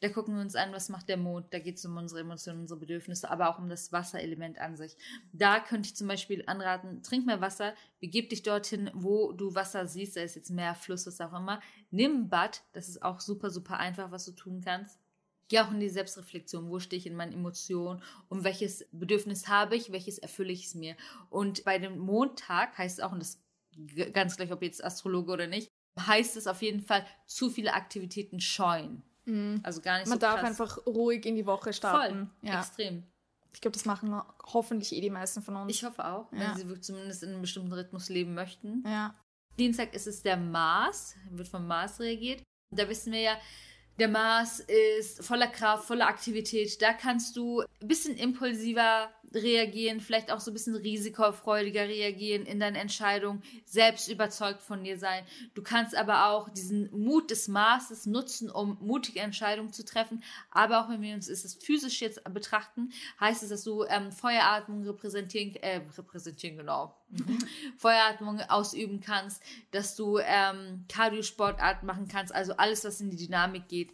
Da 0.00 0.08
gucken 0.08 0.34
wir 0.34 0.40
uns 0.40 0.54
an, 0.54 0.72
was 0.72 0.88
macht 0.88 1.08
der 1.08 1.16
Mond. 1.16 1.46
Da 1.52 1.58
geht 1.58 1.78
es 1.78 1.84
um 1.84 1.96
unsere 1.96 2.20
Emotionen, 2.20 2.60
unsere 2.60 2.80
Bedürfnisse, 2.80 3.30
aber 3.30 3.50
auch 3.50 3.58
um 3.58 3.68
das 3.68 3.92
Wasserelement 3.92 4.58
an 4.58 4.76
sich. 4.76 4.96
Da 5.32 5.60
könnte 5.60 5.88
ich 5.88 5.96
zum 5.96 6.08
Beispiel 6.08 6.44
anraten, 6.46 7.02
trink 7.02 7.26
mehr 7.26 7.40
Wasser, 7.40 7.74
begib 8.00 8.30
dich 8.30 8.42
dorthin, 8.42 8.90
wo 8.94 9.32
du 9.32 9.54
Wasser 9.54 9.86
siehst, 9.86 10.14
sei 10.14 10.22
es 10.22 10.34
jetzt 10.34 10.50
Meer, 10.50 10.74
Fluss, 10.74 11.06
was 11.06 11.20
auch 11.20 11.32
immer. 11.32 11.60
Nimm 11.90 12.22
ein 12.22 12.28
Bad, 12.28 12.62
das 12.72 12.88
ist 12.88 13.02
auch 13.02 13.20
super, 13.20 13.50
super 13.50 13.78
einfach, 13.78 14.10
was 14.10 14.24
du 14.26 14.32
tun 14.32 14.60
kannst 14.64 15.00
Geh 15.48 15.60
auch 15.60 15.70
in 15.70 15.80
die 15.80 15.88
Selbstreflexion. 15.88 16.68
Wo 16.68 16.80
stehe 16.80 16.98
ich 16.98 17.06
in 17.06 17.16
meinen 17.16 17.32
Emotionen? 17.32 18.02
Und 18.28 18.44
welches 18.44 18.86
Bedürfnis 18.92 19.48
habe 19.48 19.76
ich? 19.76 19.92
Welches 19.92 20.18
erfülle 20.18 20.52
ich 20.52 20.66
es 20.66 20.74
mir? 20.74 20.96
Und 21.30 21.64
bei 21.64 21.78
dem 21.78 21.98
Montag 21.98 22.76
heißt 22.76 22.98
es 22.98 23.04
auch, 23.04 23.12
und 23.12 23.20
das 23.20 23.40
ganz 24.12 24.36
gleich, 24.36 24.52
ob 24.52 24.62
jetzt 24.62 24.82
Astrologe 24.82 25.32
oder 25.32 25.46
nicht, 25.46 25.70
heißt 25.98 26.36
es 26.36 26.46
auf 26.46 26.62
jeden 26.62 26.80
Fall, 26.80 27.06
zu 27.26 27.50
viele 27.50 27.74
Aktivitäten 27.74 28.40
scheuen. 28.40 29.02
Mhm. 29.24 29.60
Also 29.62 29.80
gar 29.80 29.98
nicht 29.98 30.08
Man 30.08 30.18
so 30.18 30.20
darf 30.20 30.40
krass. 30.40 30.48
einfach 30.48 30.86
ruhig 30.86 31.24
in 31.26 31.36
die 31.36 31.46
Woche 31.46 31.72
starten. 31.72 32.30
Voll. 32.40 32.50
Ja. 32.50 32.60
Extrem. 32.60 33.04
Ich 33.52 33.60
glaube, 33.60 33.72
das 33.72 33.86
machen 33.86 34.20
hoffentlich 34.52 34.92
eh 34.92 35.00
die 35.00 35.10
meisten 35.10 35.42
von 35.42 35.56
uns. 35.56 35.74
Ich 35.74 35.82
hoffe 35.82 36.04
auch, 36.04 36.30
wenn 36.30 36.40
ja. 36.40 36.54
sie 36.54 36.80
zumindest 36.80 37.22
in 37.22 37.30
einem 37.30 37.40
bestimmten 37.40 37.72
Rhythmus 37.72 38.08
leben 38.08 38.34
möchten. 38.34 38.84
Ja. 38.86 39.14
Dienstag 39.58 39.94
ist 39.94 40.06
es 40.06 40.22
der 40.22 40.36
Mars, 40.36 41.16
wird 41.30 41.48
vom 41.48 41.66
Mars 41.66 41.98
reagiert. 41.98 42.42
Da 42.70 42.88
wissen 42.88 43.12
wir 43.12 43.20
ja, 43.20 43.38
der 43.98 44.08
Mars 44.08 44.60
ist 44.60 45.24
voller 45.24 45.46
Kraft, 45.46 45.86
voller 45.86 46.06
Aktivität. 46.06 46.80
Da 46.82 46.92
kannst 46.92 47.36
du 47.36 47.60
ein 47.60 47.88
bisschen 47.88 48.16
impulsiver 48.16 49.10
reagieren, 49.34 50.00
vielleicht 50.00 50.30
auch 50.30 50.40
so 50.40 50.50
ein 50.50 50.54
bisschen 50.54 50.76
risikofreudiger 50.76 51.82
reagieren 51.82 52.46
in 52.46 52.60
deinen 52.60 52.76
Entscheidungen, 52.76 53.42
selbst 53.64 54.08
überzeugt 54.08 54.62
von 54.62 54.84
dir 54.84 54.98
sein. 54.98 55.24
Du 55.54 55.62
kannst 55.62 55.96
aber 55.96 56.26
auch 56.26 56.48
diesen 56.48 56.90
Mut 56.90 57.30
des 57.30 57.48
Marses 57.48 58.06
nutzen, 58.06 58.50
um 58.50 58.78
mutige 58.80 59.20
Entscheidungen 59.20 59.72
zu 59.72 59.84
treffen. 59.84 60.22
Aber 60.50 60.80
auch 60.80 60.88
wenn 60.88 61.02
wir 61.02 61.14
uns 61.14 61.28
es 61.28 61.54
physisch 61.54 62.00
jetzt 62.00 62.22
betrachten, 62.32 62.90
heißt 63.20 63.42
es, 63.42 63.50
dass 63.50 63.64
du 63.64 63.84
ähm, 63.84 64.12
Feueratmung 64.12 64.84
repräsentieren, 64.84 65.56
äh, 65.56 65.80
repräsentieren 65.96 66.56
genau, 66.56 66.96
mhm. 67.10 67.38
Feueratmung 67.76 68.40
ausüben 68.40 69.00
kannst, 69.00 69.42
dass 69.70 69.96
du 69.96 70.18
ähm, 70.18 70.84
Kardiosportart 70.88 71.82
machen 71.82 72.08
kannst, 72.08 72.34
also 72.34 72.54
alles, 72.56 72.84
was 72.84 73.00
in 73.00 73.10
die 73.10 73.16
Dynamik 73.16 73.68
geht 73.68 73.90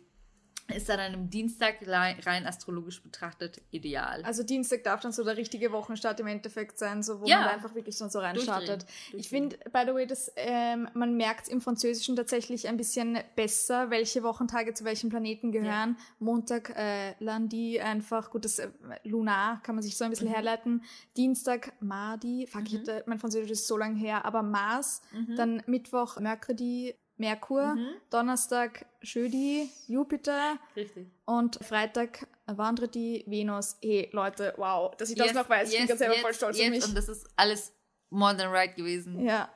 ist 0.69 0.89
dann 0.89 1.01
an 1.01 1.13
einem 1.13 1.31
Dienstag 1.31 1.77
rein 1.87 2.47
astrologisch 2.47 3.03
betrachtet 3.03 3.61
ideal. 3.71 4.23
Also 4.25 4.43
Dienstag 4.43 4.85
darf 4.85 5.01
dann 5.01 5.13
so 5.13 5.25
der 5.25 5.37
richtige 5.37 5.73
Wochenstart 5.73 6.21
im 6.21 6.27
Endeffekt 6.27 6.79
sein, 6.79 7.03
so 7.03 7.21
wo 7.21 7.27
ja. 7.27 7.41
man 7.41 7.49
einfach 7.49 7.75
wirklich 7.75 7.97
dann 7.99 8.11
so 8.11 8.21
reinstartet. 8.21 8.87
Ich 9.13 9.29
finde, 9.29 9.57
by 9.73 9.83
the 9.87 9.95
way, 9.95 10.07
dass 10.07 10.33
ähm, 10.37 10.89
man 10.95 11.17
merkt 11.17 11.49
im 11.49 11.61
Französischen 11.61 12.17
tatsächlich 12.17 12.69
ein 12.69 12.77
bisschen 12.77 13.19
besser, 13.37 13.91
welche 13.91 14.23
Wochentage 14.23 14.75
zu 14.75 14.85
welchen 14.85 15.11
Planeten 15.11 15.53
gehören. 15.53 15.97
Ja. 15.99 16.05
Montag, 16.19 16.71
äh, 16.77 17.15
Lundi 17.19 17.81
einfach, 17.81 18.31
gut, 18.31 18.45
das 18.45 18.59
äh, 18.59 18.71
Lunar 19.05 19.63
kann 19.63 19.75
man 19.75 19.83
sich 19.83 19.97
so 19.97 20.05
ein 20.05 20.11
bisschen 20.11 20.29
mhm. 20.29 20.35
herleiten. 20.35 20.85
Dienstag, 21.17 21.73
Mardi, 21.81 22.47
fuck, 22.47 22.63
mhm. 22.63 22.67
ich 22.67 22.75
hatte, 22.79 23.05
mein 23.07 23.19
Französisch 23.19 23.51
ist 23.51 23.67
so 23.67 23.77
lange 23.77 23.99
her, 23.99 24.25
aber 24.25 24.43
Mars, 24.43 25.03
mhm. 25.13 25.37
dann 25.37 25.63
Mittwoch, 25.67 26.19
Mercredi, 26.19 26.95
Merkur, 27.23 27.77
mhm. 27.77 27.95
Donnerstag 28.11 28.85
Schödi, 29.01 29.71
Jupiter 29.87 30.59
Richtig. 30.75 31.07
und 31.25 31.57
Freitag 31.65 32.27
Wandredi, 32.47 33.23
Venus. 33.29 33.77
Hey 33.81 34.09
Leute, 34.11 34.55
wow, 34.57 34.93
dass 34.97 35.09
ich 35.09 35.17
yes, 35.17 35.29
das 35.29 35.37
noch 35.37 35.49
weiß, 35.49 35.69
yes, 35.69 35.73
ich 35.73 35.79
bin 35.79 35.87
ganz 35.87 35.99
selber 36.01 36.15
voll 36.17 36.35
stolz 36.35 36.59
yes, 36.59 36.67
auf 36.67 36.71
mich. 36.73 36.85
Und 36.85 36.97
das 36.97 37.09
ist 37.09 37.29
alles 37.37 37.73
more 38.11 38.37
than 38.37 38.51
right 38.51 38.75
gewesen. 38.75 39.25
Ja. 39.25 39.49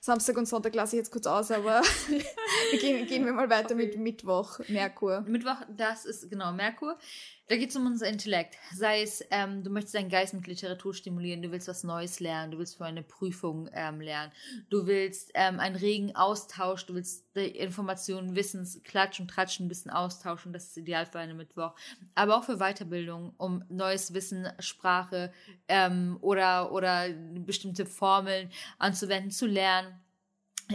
Samstag 0.00 0.36
und 0.36 0.46
Sonntag 0.46 0.74
lasse 0.74 0.96
ich 0.96 0.98
jetzt 0.98 1.12
kurz 1.12 1.28
aus, 1.28 1.52
aber 1.52 1.80
gehen, 2.72 3.06
gehen 3.06 3.24
wir 3.24 3.32
mal 3.32 3.48
weiter 3.50 3.74
okay. 3.74 3.86
mit 3.86 3.98
Mittwoch, 3.98 4.58
Merkur. 4.68 5.20
Mittwoch, 5.28 5.62
das 5.76 6.04
ist 6.06 6.28
genau 6.28 6.52
Merkur. 6.52 6.98
Da 7.48 7.56
geht 7.56 7.70
es 7.70 7.76
um 7.76 7.86
unser 7.86 8.08
Intellekt. 8.08 8.56
Sei 8.74 9.02
es, 9.02 9.24
ähm, 9.30 9.62
du 9.62 9.70
möchtest 9.70 9.94
deinen 9.94 10.08
Geist 10.08 10.34
mit 10.34 10.48
Literatur 10.48 10.92
stimulieren, 10.92 11.42
du 11.42 11.52
willst 11.52 11.68
was 11.68 11.84
Neues 11.84 12.18
lernen, 12.18 12.50
du 12.50 12.58
willst 12.58 12.76
für 12.76 12.84
eine 12.84 13.04
Prüfung 13.04 13.68
ähm, 13.72 14.00
lernen, 14.00 14.32
du 14.68 14.86
willst 14.88 15.30
ähm, 15.34 15.60
einen 15.60 15.76
regen 15.76 16.16
Austausch, 16.16 16.86
du 16.86 16.94
willst 16.94 17.24
Informationen, 17.36 18.34
Wissens, 18.34 18.80
Klatsch 18.82 19.20
und 19.20 19.28
Tratschen 19.28 19.66
ein 19.66 19.68
bisschen 19.68 19.92
austauschen, 19.92 20.52
das 20.52 20.68
ist 20.68 20.76
ideal 20.76 21.06
für 21.06 21.20
einen 21.20 21.36
Mittwoch. 21.36 21.74
Aber 22.16 22.36
auch 22.36 22.44
für 22.44 22.56
Weiterbildung, 22.56 23.32
um 23.36 23.62
neues 23.68 24.12
Wissen, 24.12 24.48
Sprache 24.58 25.32
ähm, 25.68 26.18
oder, 26.22 26.72
oder 26.72 27.08
bestimmte 27.10 27.86
Formeln 27.86 28.50
anzuwenden, 28.78 29.30
zu 29.30 29.46
lernen 29.46 30.00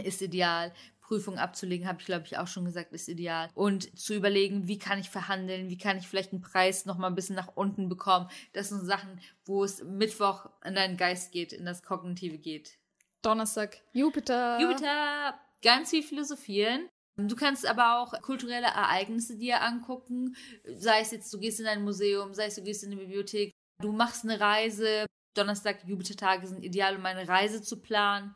ist 0.02 0.22
ideal. 0.22 0.72
Prüfung 1.12 1.36
abzulegen, 1.38 1.86
habe 1.86 1.98
ich 2.00 2.06
glaube 2.06 2.24
ich 2.24 2.38
auch 2.38 2.46
schon 2.46 2.64
gesagt, 2.64 2.90
ist 2.94 3.06
ideal. 3.06 3.50
Und 3.52 3.98
zu 3.98 4.14
überlegen, 4.14 4.66
wie 4.66 4.78
kann 4.78 4.98
ich 4.98 5.10
verhandeln, 5.10 5.68
wie 5.68 5.76
kann 5.76 5.98
ich 5.98 6.08
vielleicht 6.08 6.32
einen 6.32 6.40
Preis 6.40 6.86
noch 6.86 6.96
mal 6.96 7.08
ein 7.08 7.14
bisschen 7.14 7.36
nach 7.36 7.54
unten 7.54 7.90
bekommen. 7.90 8.30
Das 8.54 8.70
sind 8.70 8.86
Sachen, 8.86 9.20
wo 9.44 9.62
es 9.62 9.84
Mittwoch 9.84 10.48
in 10.64 10.74
deinen 10.74 10.96
Geist 10.96 11.30
geht, 11.30 11.52
in 11.52 11.66
das 11.66 11.82
Kognitive 11.82 12.38
geht. 12.38 12.78
Donnerstag, 13.20 13.82
Jupiter. 13.92 14.58
Jupiter, 14.58 15.38
ganz 15.62 15.90
viel 15.90 16.02
philosophieren. 16.02 16.88
Du 17.16 17.36
kannst 17.36 17.66
aber 17.66 17.98
auch 18.00 18.18
kulturelle 18.22 18.68
Ereignisse 18.68 19.36
dir 19.36 19.60
angucken, 19.60 20.34
sei 20.64 21.00
es 21.00 21.10
jetzt, 21.10 21.30
du 21.34 21.38
gehst 21.38 21.60
in 21.60 21.66
ein 21.66 21.84
Museum, 21.84 22.32
sei 22.32 22.46
es, 22.46 22.54
du 22.54 22.62
gehst 22.62 22.84
in 22.84 22.92
eine 22.92 23.02
Bibliothek, 23.02 23.52
du 23.82 23.92
machst 23.92 24.24
eine 24.24 24.40
Reise. 24.40 25.04
Donnerstag, 25.34 25.84
Jupiter-Tage 25.84 26.46
sind 26.46 26.64
ideal, 26.64 26.96
um 26.96 27.04
eine 27.04 27.28
Reise 27.28 27.60
zu 27.60 27.82
planen. 27.82 28.34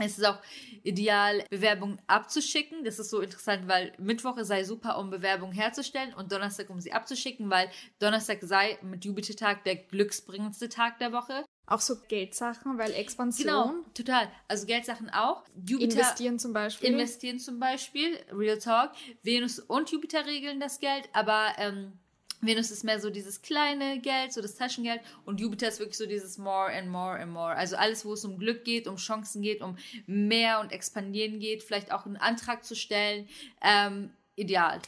Es 0.00 0.18
ist 0.18 0.24
auch 0.24 0.38
ideal, 0.82 1.44
Bewerbungen 1.50 2.00
abzuschicken. 2.06 2.84
Das 2.84 2.98
ist 2.98 3.10
so 3.10 3.20
interessant, 3.20 3.68
weil 3.68 3.92
Mittwoch 3.98 4.36
sei 4.40 4.64
super, 4.64 4.98
um 4.98 5.10
Bewerbungen 5.10 5.54
herzustellen 5.54 6.14
und 6.14 6.32
Donnerstag, 6.32 6.70
um 6.70 6.80
sie 6.80 6.92
abzuschicken, 6.92 7.50
weil 7.50 7.70
Donnerstag 7.98 8.38
sei 8.42 8.78
mit 8.82 9.04
Jupiter-Tag 9.04 9.64
der 9.64 9.76
glücksbringendste 9.76 10.68
Tag 10.68 10.98
der 10.98 11.12
Woche. 11.12 11.44
Auch 11.66 11.80
so 11.80 11.94
Geldsachen, 12.08 12.78
weil 12.78 12.92
Expansion. 12.92 13.46
Genau, 13.46 13.74
total. 13.94 14.28
Also 14.48 14.66
Geldsachen 14.66 15.08
auch. 15.10 15.44
Jupiter, 15.54 15.92
investieren 15.92 16.38
zum 16.40 16.52
Beispiel. 16.52 16.88
Investieren 16.88 17.38
zum 17.38 17.60
Beispiel, 17.60 18.18
Real 18.32 18.58
Talk. 18.58 18.90
Venus 19.22 19.60
und 19.60 19.90
Jupiter 19.92 20.26
regeln 20.26 20.58
das 20.58 20.80
Geld, 20.80 21.08
aber 21.12 21.52
ähm, 21.58 21.92
Venus 22.40 22.70
ist 22.70 22.84
mehr 22.84 23.00
so 23.00 23.10
dieses 23.10 23.42
kleine 23.42 24.00
Geld, 24.00 24.32
so 24.32 24.40
das 24.40 24.54
Taschengeld 24.54 25.00
und 25.24 25.40
Jupiter 25.40 25.68
ist 25.68 25.78
wirklich 25.78 25.98
so 25.98 26.06
dieses 26.06 26.38
more 26.38 26.72
and 26.72 26.88
more 26.88 27.18
and 27.18 27.32
more. 27.32 27.54
Also 27.54 27.76
alles, 27.76 28.04
wo 28.04 28.14
es 28.14 28.24
um 28.24 28.38
Glück 28.38 28.64
geht, 28.64 28.86
um 28.86 28.96
Chancen 28.96 29.42
geht, 29.42 29.60
um 29.60 29.76
mehr 30.06 30.60
und 30.60 30.72
expandieren 30.72 31.38
geht, 31.40 31.62
vielleicht 31.62 31.92
auch 31.92 32.06
einen 32.06 32.16
Antrag 32.16 32.64
zu 32.64 32.74
stellen. 32.74 33.28
Ähm, 33.62 34.10
ideal. 34.36 34.80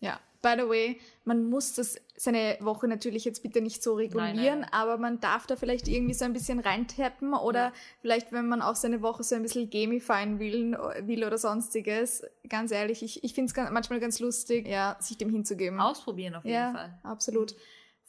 Ja, 0.00 0.20
by 0.42 0.54
the 0.56 0.68
way, 0.68 1.00
man 1.24 1.48
muss 1.48 1.74
das 1.74 2.00
seine 2.16 2.56
Woche 2.60 2.88
natürlich 2.88 3.24
jetzt 3.24 3.42
bitte 3.42 3.60
nicht 3.60 3.82
so 3.82 3.94
regulieren, 3.94 4.36
nein, 4.36 4.60
nein. 4.60 4.72
aber 4.72 4.98
man 4.98 5.20
darf 5.20 5.46
da 5.46 5.56
vielleicht 5.56 5.88
irgendwie 5.88 6.14
so 6.14 6.24
ein 6.24 6.32
bisschen 6.32 6.60
reintappen 6.60 7.34
oder 7.34 7.66
ja. 7.66 7.72
vielleicht, 8.00 8.32
wenn 8.32 8.48
man 8.48 8.62
auch 8.62 8.76
seine 8.76 9.02
Woche 9.02 9.22
so 9.22 9.34
ein 9.34 9.42
bisschen 9.42 9.70
gamifyen 9.70 10.38
will, 10.38 10.76
will 11.02 11.24
oder 11.24 11.38
sonstiges. 11.38 12.24
Ganz 12.48 12.72
ehrlich, 12.72 13.02
ich, 13.02 13.24
ich 13.24 13.34
finde 13.34 13.52
es 13.52 13.70
manchmal 13.70 14.00
ganz 14.00 14.20
lustig, 14.20 14.66
ja, 14.68 14.96
sich 15.00 15.18
dem 15.18 15.30
hinzugeben. 15.30 15.80
Ausprobieren 15.80 16.34
auf 16.34 16.44
jeden 16.44 16.56
ja, 16.56 16.72
Fall. 16.72 16.98
Absolut. 17.02 17.54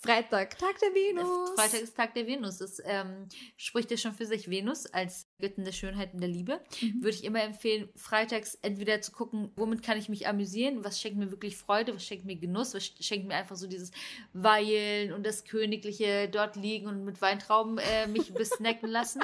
Freitag, 0.02 0.58
Tag 0.58 0.80
der 0.80 0.94
Venus. 0.94 1.50
Freitag 1.56 1.82
ist 1.82 1.98
Tag 1.98 2.14
der 2.14 2.26
Venus. 2.26 2.60
Das 2.60 2.82
ähm, 2.86 3.28
spricht 3.58 3.92
ja 3.92 3.98
schon 3.98 4.14
für 4.14 4.26
sich. 4.26 4.50
Venus 4.50 4.86
als 4.86 5.28
Göttin 5.40 5.66
der 5.66 5.74
Schönheit 5.74 6.14
und 6.14 6.22
der 6.22 6.30
Liebe. 6.30 6.62
Mhm. 6.82 7.04
Würde 7.04 7.18
ich 7.18 7.26
immer 7.26 7.44
empfehlen, 7.44 7.90
freitags 7.98 8.56
entweder 8.62 9.02
zu 9.02 9.12
gucken, 9.12 9.52
womit 9.58 9.84
kann 9.84 9.98
ich 9.98 10.08
mich 10.08 10.26
amüsieren, 10.26 10.86
was 10.86 11.02
schenkt 11.02 11.20
mir 11.20 11.32
wirklich 11.32 11.58
Freude, 11.58 11.94
was 11.94 12.06
schenkt 12.06 12.24
mir 12.24 12.38
Genuss, 12.38 12.74
was 12.74 12.86
schenkt 12.86 13.28
mir 13.28 13.36
einfach 13.36 13.58
so 13.58 13.68
dieses 13.68 13.92
Weilen 14.32 15.12
und 15.12 15.26
das 15.26 15.44
Königliche 15.44 16.30
dort 16.30 16.56
liegen 16.56 16.88
und 16.88 17.04
mit 17.04 17.22
Weintrauben 17.22 17.78
äh, 17.78 18.08
mich 18.08 18.34
besnacken 18.34 18.90
lassen. 18.90 19.22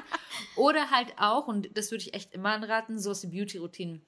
Oder 0.57 0.91
halt 0.91 1.13
auch, 1.17 1.47
und 1.47 1.69
das 1.78 1.91
würde 1.91 2.03
ich 2.03 2.13
echt 2.13 2.34
immer 2.34 2.49
anraten, 2.49 2.99
so 2.99 3.11
aus 3.11 3.21
Beauty-Routinen 3.21 4.05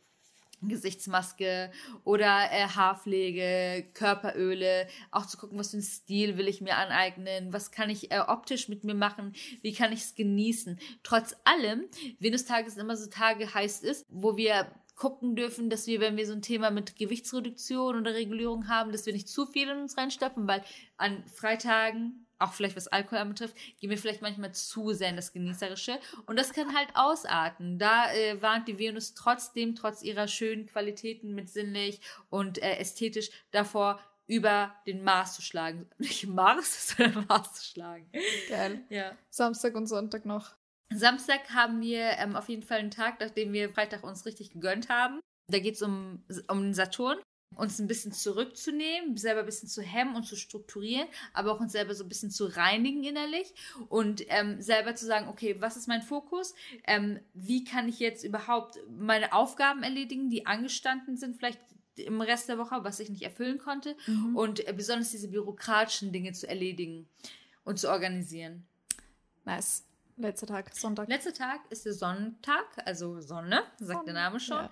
Gesichtsmaske 0.62 1.72
oder 2.04 2.52
äh, 2.52 2.68
Haarpflege, 2.68 3.88
Körperöle, 3.94 4.88
auch 5.12 5.26
zu 5.26 5.38
gucken, 5.38 5.58
was 5.60 5.72
für 5.72 5.78
einen 5.78 5.84
Stil 5.84 6.38
will 6.38 6.48
ich 6.48 6.62
mir 6.62 6.76
aneignen, 6.76 7.54
was 7.54 7.72
kann 7.72 7.90
ich 7.90 8.12
äh, 8.12 8.20
optisch 8.20 8.70
mit 8.70 8.84
mir 8.84 8.96
machen, 8.96 9.34
wie 9.62 9.74
kann 9.74 9.92
ich 9.92 10.02
es 10.02 10.16
genießen. 10.16 10.80
Trotz 11.04 11.36
allem, 11.44 11.86
Venus-Tage 12.20 12.70
sind 12.70 12.82
immer 12.82 12.98
so 12.98 13.10
Tage, 13.10 13.54
heißt 13.54 13.84
es, 13.84 14.06
wo 14.10 14.38
wir 14.38 14.72
gucken 14.96 15.36
dürfen, 15.36 15.70
dass 15.70 15.88
wir, 15.88 16.02
wenn 16.02 16.18
wir 16.18 16.26
so 16.26 16.34
ein 16.34 16.42
Thema 16.42 16.72
mit 16.72 16.96
Gewichtsreduktion 16.96 17.98
oder 17.98 18.16
Regulierung 18.16 18.68
haben, 18.68 18.92
dass 18.92 19.06
wir 19.06 19.14
nicht 19.14 19.30
zu 19.30 19.46
viel 19.46 19.70
in 19.70 19.78
uns 19.78 19.98
reinstopfen, 19.98 20.48
weil 20.48 20.64
an 20.98 21.24
Freitagen 21.28 22.27
auch 22.40 22.54
vielleicht 22.54 22.76
was 22.76 22.88
Alkohol 22.88 23.20
anbetrifft, 23.20 23.56
gehen 23.80 23.90
wir 23.90 23.98
vielleicht 23.98 24.22
manchmal 24.22 24.54
zu 24.54 24.94
sehr 24.94 25.10
in 25.10 25.16
das 25.16 25.34
Genießerische. 25.34 26.00
Und 26.26 26.38
das 26.38 26.54
kann 26.54 26.76
halt 26.76 26.90
ausarten. 26.94 27.80
Da 27.80 28.12
äh, 28.14 28.42
warnt 28.42 28.68
die 28.68 28.80
Venus 28.80 29.14
trotzdem, 29.14 29.76
trotz 29.76 30.04
ihrer 30.04 30.28
schönen 30.28 30.66
Qualitäten 30.66 31.34
mit 31.34 31.50
sinnlich 31.50 32.02
und 32.30 32.62
äh, 32.62 32.78
ästhetisch, 32.78 33.30
davor, 33.52 34.00
über 34.28 34.76
den 34.86 35.04
Mars 35.04 35.36
zu 35.36 35.42
schlagen. 35.42 35.90
Nicht 35.98 36.28
Mars, 36.28 36.90
sondern 36.98 37.26
Mars 37.28 37.54
zu 37.54 37.66
schlagen. 37.66 38.10
Geil. 38.50 38.82
Ja. 38.90 39.12
Samstag 39.30 39.76
und 39.76 39.88
Sonntag 39.88 40.26
noch. 40.26 40.56
Samstag 40.94 41.50
haben 41.50 41.82
wir 41.82 42.12
ähm, 42.18 42.36
auf 42.36 42.48
jeden 42.48 42.64
Fall 42.64 42.80
einen 42.80 42.92
Tag, 42.92 43.20
nachdem 43.20 43.52
wir 43.52 43.70
Freitag 43.70 44.04
uns 44.04 44.26
richtig 44.26 44.52
gegönnt 44.52 44.90
haben. 44.90 45.20
Da 45.50 45.60
geht 45.60 45.76
es 45.76 45.82
um, 45.82 46.24
um 46.48 46.62
den 46.62 46.74
Saturn 46.74 47.18
uns 47.56 47.80
ein 47.80 47.88
bisschen 47.88 48.12
zurückzunehmen, 48.12 49.18
selber 49.18 49.42
ein 49.42 49.46
bisschen 49.46 49.70
zu 49.70 49.82
hemmen 49.82 50.16
und 50.16 50.24
zu 50.24 50.36
strukturieren, 50.36 51.08
aber 51.34 51.52
auch 51.52 51.60
uns 51.60 51.72
selber 51.72 51.96
so 51.96 52.04
ein 52.04 52.10
bisschen 52.10 52.32
zu 52.32 52.46
reinigen 52.46 53.04
innerlich 53.04 53.54
und 53.90 54.24
ähm, 54.30 54.62
selber 54.62 54.96
zu 54.96 55.06
sagen, 55.06 55.28
okay, 55.28 55.56
was 55.60 55.78
ist 55.78 55.88
mein 55.88 56.02
Fokus? 56.02 56.54
Ähm, 56.86 57.20
wie 57.34 57.64
kann 57.64 57.88
ich 57.88 58.00
jetzt 58.00 58.24
überhaupt 58.24 58.80
meine 58.90 59.34
Aufgaben 59.34 59.84
erledigen, 59.84 60.30
die 60.30 60.46
angestanden 60.46 61.18
sind, 61.18 61.38
vielleicht 61.38 61.60
im 61.96 62.22
Rest 62.22 62.48
der 62.48 62.60
Woche, 62.60 62.84
was 62.84 63.00
ich 63.00 63.10
nicht 63.10 63.24
erfüllen 63.24 63.58
konnte 63.58 63.96
mhm. 64.06 64.36
und 64.36 64.68
äh, 64.68 64.74
besonders 64.74 65.12
diese 65.12 65.30
bürokratischen 65.30 66.12
Dinge 66.12 66.34
zu 66.34 66.48
erledigen 66.48 67.08
und 67.64 67.80
zu 67.80 67.90
organisieren. 67.90 68.68
Nice. 69.46 69.84
Letzter 70.20 70.48
Tag, 70.48 70.76
Sonntag. 70.76 71.08
Letzter 71.10 71.34
Tag 71.34 71.62
ist 71.70 71.86
der 71.86 71.94
Sonntag, 71.94 72.66
also 72.86 73.22
Sonne, 73.22 73.62
sagt 73.78 74.00
Sonne, 74.00 74.06
der 74.06 74.14
Name 74.16 74.40
schon. 74.40 74.58
Ja. 74.58 74.72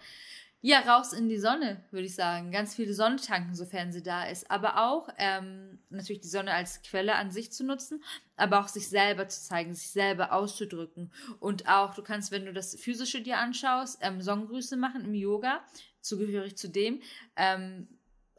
Ja, 0.68 0.80
raus 0.80 1.14
in 1.14 1.30
die 1.30 1.38
Sonne, 1.38 1.84
würde 1.92 2.08
ich 2.08 2.16
sagen. 2.16 2.52
Ganz 2.52 2.74
viele 2.74 2.96
Sonne 2.96 3.18
tanken, 3.18 3.54
sofern 3.54 3.92
sie 3.92 4.02
da 4.02 4.24
ist. 4.24 4.50
Aber 4.50 4.84
auch 4.84 5.10
ähm, 5.20 5.78
natürlich 5.92 6.22
die 6.22 6.28
Sonne 6.28 6.52
als 6.52 6.82
Quelle 6.82 7.14
an 7.14 7.30
sich 7.30 7.52
zu 7.52 7.64
nutzen, 7.64 8.04
aber 8.36 8.60
auch 8.60 8.68
sich 8.68 8.90
selber 8.90 9.28
zu 9.28 9.40
zeigen, 9.44 9.76
sich 9.76 9.92
selber 9.92 10.34
auszudrücken. 10.34 11.14
Und 11.40 11.70
auch, 11.70 11.94
du 11.94 12.02
kannst, 12.02 12.32
wenn 12.32 12.46
du 12.46 12.52
das 12.52 12.76
Physische 12.78 13.22
dir 13.22 13.38
anschaust, 13.38 14.00
ähm, 14.02 14.24
Sonnengrüße 14.24 14.76
machen 14.76 15.06
im 15.06 15.14
Yoga, 15.14 15.64
zugehörig 16.02 16.58
zu 16.58 16.68
dem. 16.68 17.00
Ähm, 17.36 17.88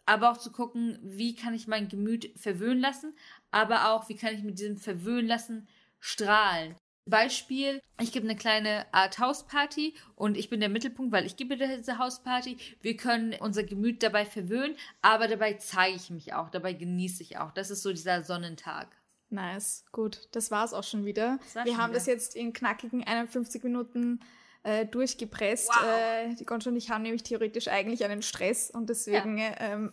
aber 0.04 0.32
auch 0.32 0.38
zu 0.38 0.50
gucken, 0.50 0.98
wie 1.04 1.36
kann 1.36 1.54
ich 1.54 1.68
mein 1.68 1.86
Gemüt 1.86 2.36
verwöhnen 2.36 2.80
lassen, 2.80 3.14
aber 3.52 3.92
auch, 3.92 4.08
wie 4.08 4.16
kann 4.16 4.34
ich 4.34 4.42
mit 4.42 4.58
diesem 4.58 4.78
Verwöhnen 4.78 5.28
lassen 5.28 5.68
strahlen. 6.00 6.74
Beispiel, 7.06 7.80
ich 8.00 8.12
gebe 8.12 8.26
eine 8.26 8.36
kleine 8.36 8.84
Art 8.92 9.18
Hausparty 9.18 9.94
und 10.16 10.36
ich 10.36 10.50
bin 10.50 10.60
der 10.60 10.68
Mittelpunkt, 10.68 11.12
weil 11.12 11.24
ich 11.24 11.36
gebe 11.36 11.56
diese 11.56 11.98
Hausparty. 11.98 12.58
Wir 12.82 12.96
können 12.96 13.34
unser 13.38 13.62
Gemüt 13.62 14.02
dabei 14.02 14.24
verwöhnen, 14.24 14.76
aber 15.02 15.28
dabei 15.28 15.54
zeige 15.54 15.96
ich 15.96 16.10
mich 16.10 16.34
auch, 16.34 16.50
dabei 16.50 16.72
genieße 16.72 17.22
ich 17.22 17.38
auch. 17.38 17.52
Das 17.52 17.70
ist 17.70 17.82
so 17.82 17.90
dieser 17.92 18.22
Sonnentag. 18.22 18.88
Nice, 19.30 19.84
gut. 19.92 20.28
Das 20.32 20.50
war's 20.50 20.72
auch 20.72 20.84
schon 20.84 21.04
wieder. 21.04 21.38
Wir 21.52 21.64
schon 21.64 21.76
haben 21.78 21.90
wieder. 21.90 21.98
das 21.98 22.06
jetzt 22.06 22.36
in 22.36 22.52
knackigen 22.52 23.04
51 23.04 23.62
Minuten 23.62 24.20
äh, 24.66 24.84
durchgepresst. 24.84 25.68
Wow. 25.68 25.84
Äh, 25.86 26.34
die 26.34 26.44
Gonsch 26.44 26.66
und 26.66 26.74
ich 26.74 26.90
haben 26.90 27.02
nämlich 27.02 27.22
theoretisch 27.22 27.68
eigentlich 27.68 28.04
einen 28.04 28.20
Stress 28.20 28.70
und 28.70 28.90
deswegen. 28.90 29.38
Ja. 29.38 29.52
Ähm, 29.60 29.92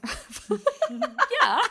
ja. 1.44 1.62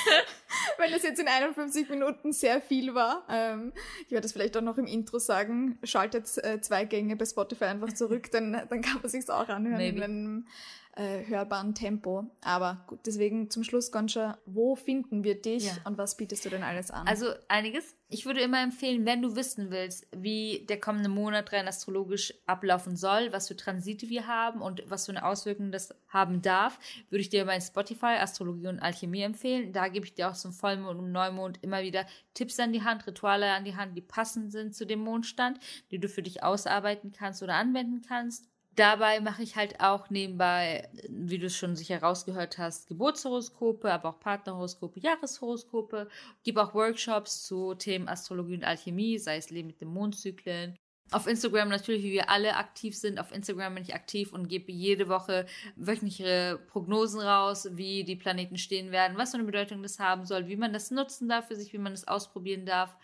weil 0.78 0.90
das 0.90 1.04
jetzt 1.04 1.20
in 1.20 1.28
51 1.28 1.88
Minuten 1.88 2.32
sehr 2.32 2.60
viel 2.60 2.94
war. 2.94 3.24
Ähm, 3.30 3.72
ich 4.04 4.10
werde 4.10 4.22
das 4.22 4.32
vielleicht 4.32 4.56
auch 4.56 4.62
noch 4.62 4.76
im 4.76 4.86
Intro 4.86 5.20
sagen. 5.20 5.78
Schaltet 5.84 6.26
äh, 6.44 6.60
zwei 6.60 6.84
Gänge 6.84 7.14
bei 7.14 7.24
Spotify 7.24 7.66
einfach 7.66 7.92
zurück, 7.92 8.30
dann, 8.32 8.52
dann 8.68 8.82
kann 8.82 9.00
man 9.00 9.08
sich 9.08 9.28
auch 9.30 9.48
anhören 9.48 9.78
Maybe. 9.78 9.98
in 9.98 10.02
einem 10.02 10.46
äh, 10.94 11.24
hörbaren 11.24 11.74
Tempo. 11.74 12.26
Aber 12.42 12.84
gut, 12.86 13.00
deswegen 13.06 13.50
zum 13.50 13.64
Schluss, 13.64 13.90
Gonscha, 13.90 14.38
wo 14.44 14.76
finden 14.76 15.24
wir 15.24 15.40
dich 15.40 15.66
ja. 15.66 15.72
und 15.84 15.96
was 15.96 16.16
bietest 16.16 16.44
du 16.44 16.50
denn 16.50 16.62
alles 16.62 16.90
an? 16.90 17.06
Also 17.06 17.26
einiges. 17.48 17.96
Ich 18.08 18.26
würde 18.26 18.40
immer 18.40 18.62
empfehlen, 18.62 19.06
wenn 19.06 19.22
du 19.22 19.34
wissen 19.34 19.70
willst, 19.70 20.06
wie 20.14 20.66
der 20.68 20.78
kommende 20.78 21.08
Monat 21.08 21.50
rein 21.52 21.66
astrologisch 21.66 22.34
ablaufen 22.46 22.94
soll, 22.94 23.32
was 23.32 23.48
für 23.48 23.56
Transite 23.56 24.10
wir 24.10 24.26
haben 24.26 24.60
und 24.60 24.82
was 24.86 25.06
für 25.06 25.12
eine 25.12 25.24
Auswirkung 25.24 25.72
das 25.72 25.94
haben 26.08 26.42
darf, 26.42 26.78
würde 27.08 27.22
ich 27.22 27.30
dir 27.30 27.46
mein 27.46 27.62
Spotify 27.62 28.18
Astrologie 28.18 28.66
und 28.66 28.80
Alchemie 28.80 29.22
empfehlen. 29.22 29.72
Da 29.72 29.88
gebe 29.88 30.04
ich 30.04 30.14
dir 30.14 30.28
auch 30.28 30.34
zum 30.34 30.52
Vollmond 30.52 30.98
und 30.98 31.10
Neumond 31.10 31.58
immer 31.62 31.80
wieder 31.80 32.04
Tipps 32.34 32.60
an 32.60 32.74
die 32.74 32.82
Hand, 32.82 33.06
Rituale 33.06 33.50
an 33.52 33.64
die 33.64 33.76
Hand, 33.76 33.96
die 33.96 34.02
passend 34.02 34.52
sind 34.52 34.74
zu 34.74 34.84
dem 34.84 35.00
Mondstand, 35.00 35.58
die 35.90 35.98
du 35.98 36.08
für 36.10 36.22
dich 36.22 36.42
ausarbeiten 36.42 37.12
kannst 37.12 37.42
oder 37.42 37.54
anwenden 37.54 38.02
kannst. 38.02 38.51
Dabei 38.74 39.20
mache 39.20 39.42
ich 39.42 39.56
halt 39.56 39.80
auch 39.80 40.08
nebenbei, 40.08 40.88
wie 41.08 41.38
du 41.38 41.46
es 41.46 41.56
schon 41.56 41.76
sicher 41.76 42.00
rausgehört 42.00 42.56
hast, 42.56 42.88
Geburtshoroskope, 42.88 43.92
aber 43.92 44.10
auch 44.10 44.20
Partnerhoroskope, 44.20 44.98
Jahreshoroskope. 45.00 46.08
Gebe 46.42 46.62
auch 46.62 46.72
Workshops 46.72 47.46
zu 47.46 47.74
Themen 47.74 48.08
Astrologie 48.08 48.54
und 48.54 48.64
Alchemie, 48.64 49.18
sei 49.18 49.36
es 49.36 49.50
Leben 49.50 49.68
mit 49.68 49.80
den 49.82 49.88
Mondzyklen. 49.88 50.78
Auf 51.10 51.26
Instagram 51.26 51.68
natürlich, 51.68 52.02
wie 52.02 52.12
wir 52.12 52.30
alle 52.30 52.56
aktiv 52.56 52.96
sind. 52.96 53.20
Auf 53.20 53.32
Instagram 53.32 53.74
bin 53.74 53.82
ich 53.84 53.94
aktiv 53.94 54.32
und 54.32 54.48
gebe 54.48 54.72
jede 54.72 55.08
Woche 55.08 55.44
wöchentliche 55.76 56.58
Prognosen 56.68 57.20
raus, 57.20 57.68
wie 57.72 58.04
die 58.04 58.16
Planeten 58.16 58.56
stehen 58.56 58.90
werden, 58.90 59.18
was 59.18 59.32
für 59.32 59.36
eine 59.36 59.44
Bedeutung 59.44 59.82
das 59.82 59.98
haben 59.98 60.24
soll, 60.24 60.48
wie 60.48 60.56
man 60.56 60.72
das 60.72 60.90
nutzen 60.90 61.28
darf 61.28 61.48
für 61.48 61.56
sich, 61.56 61.74
wie 61.74 61.78
man 61.78 61.92
das 61.92 62.08
ausprobieren 62.08 62.64
darf. 62.64 62.96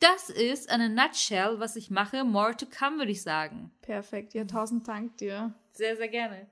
Das 0.00 0.30
ist 0.30 0.70
eine 0.70 0.88
Nutshell, 0.88 1.58
was 1.58 1.74
ich 1.74 1.90
mache. 1.90 2.22
More 2.24 2.56
to 2.56 2.66
come, 2.66 2.98
würde 2.98 3.10
ich 3.10 3.22
sagen. 3.22 3.72
Perfekt. 3.82 4.34
Ja, 4.34 4.44
tausend 4.44 4.86
Dank 4.86 5.16
dir. 5.16 5.54
Sehr, 5.72 5.96
sehr 5.96 6.08
gerne. 6.08 6.46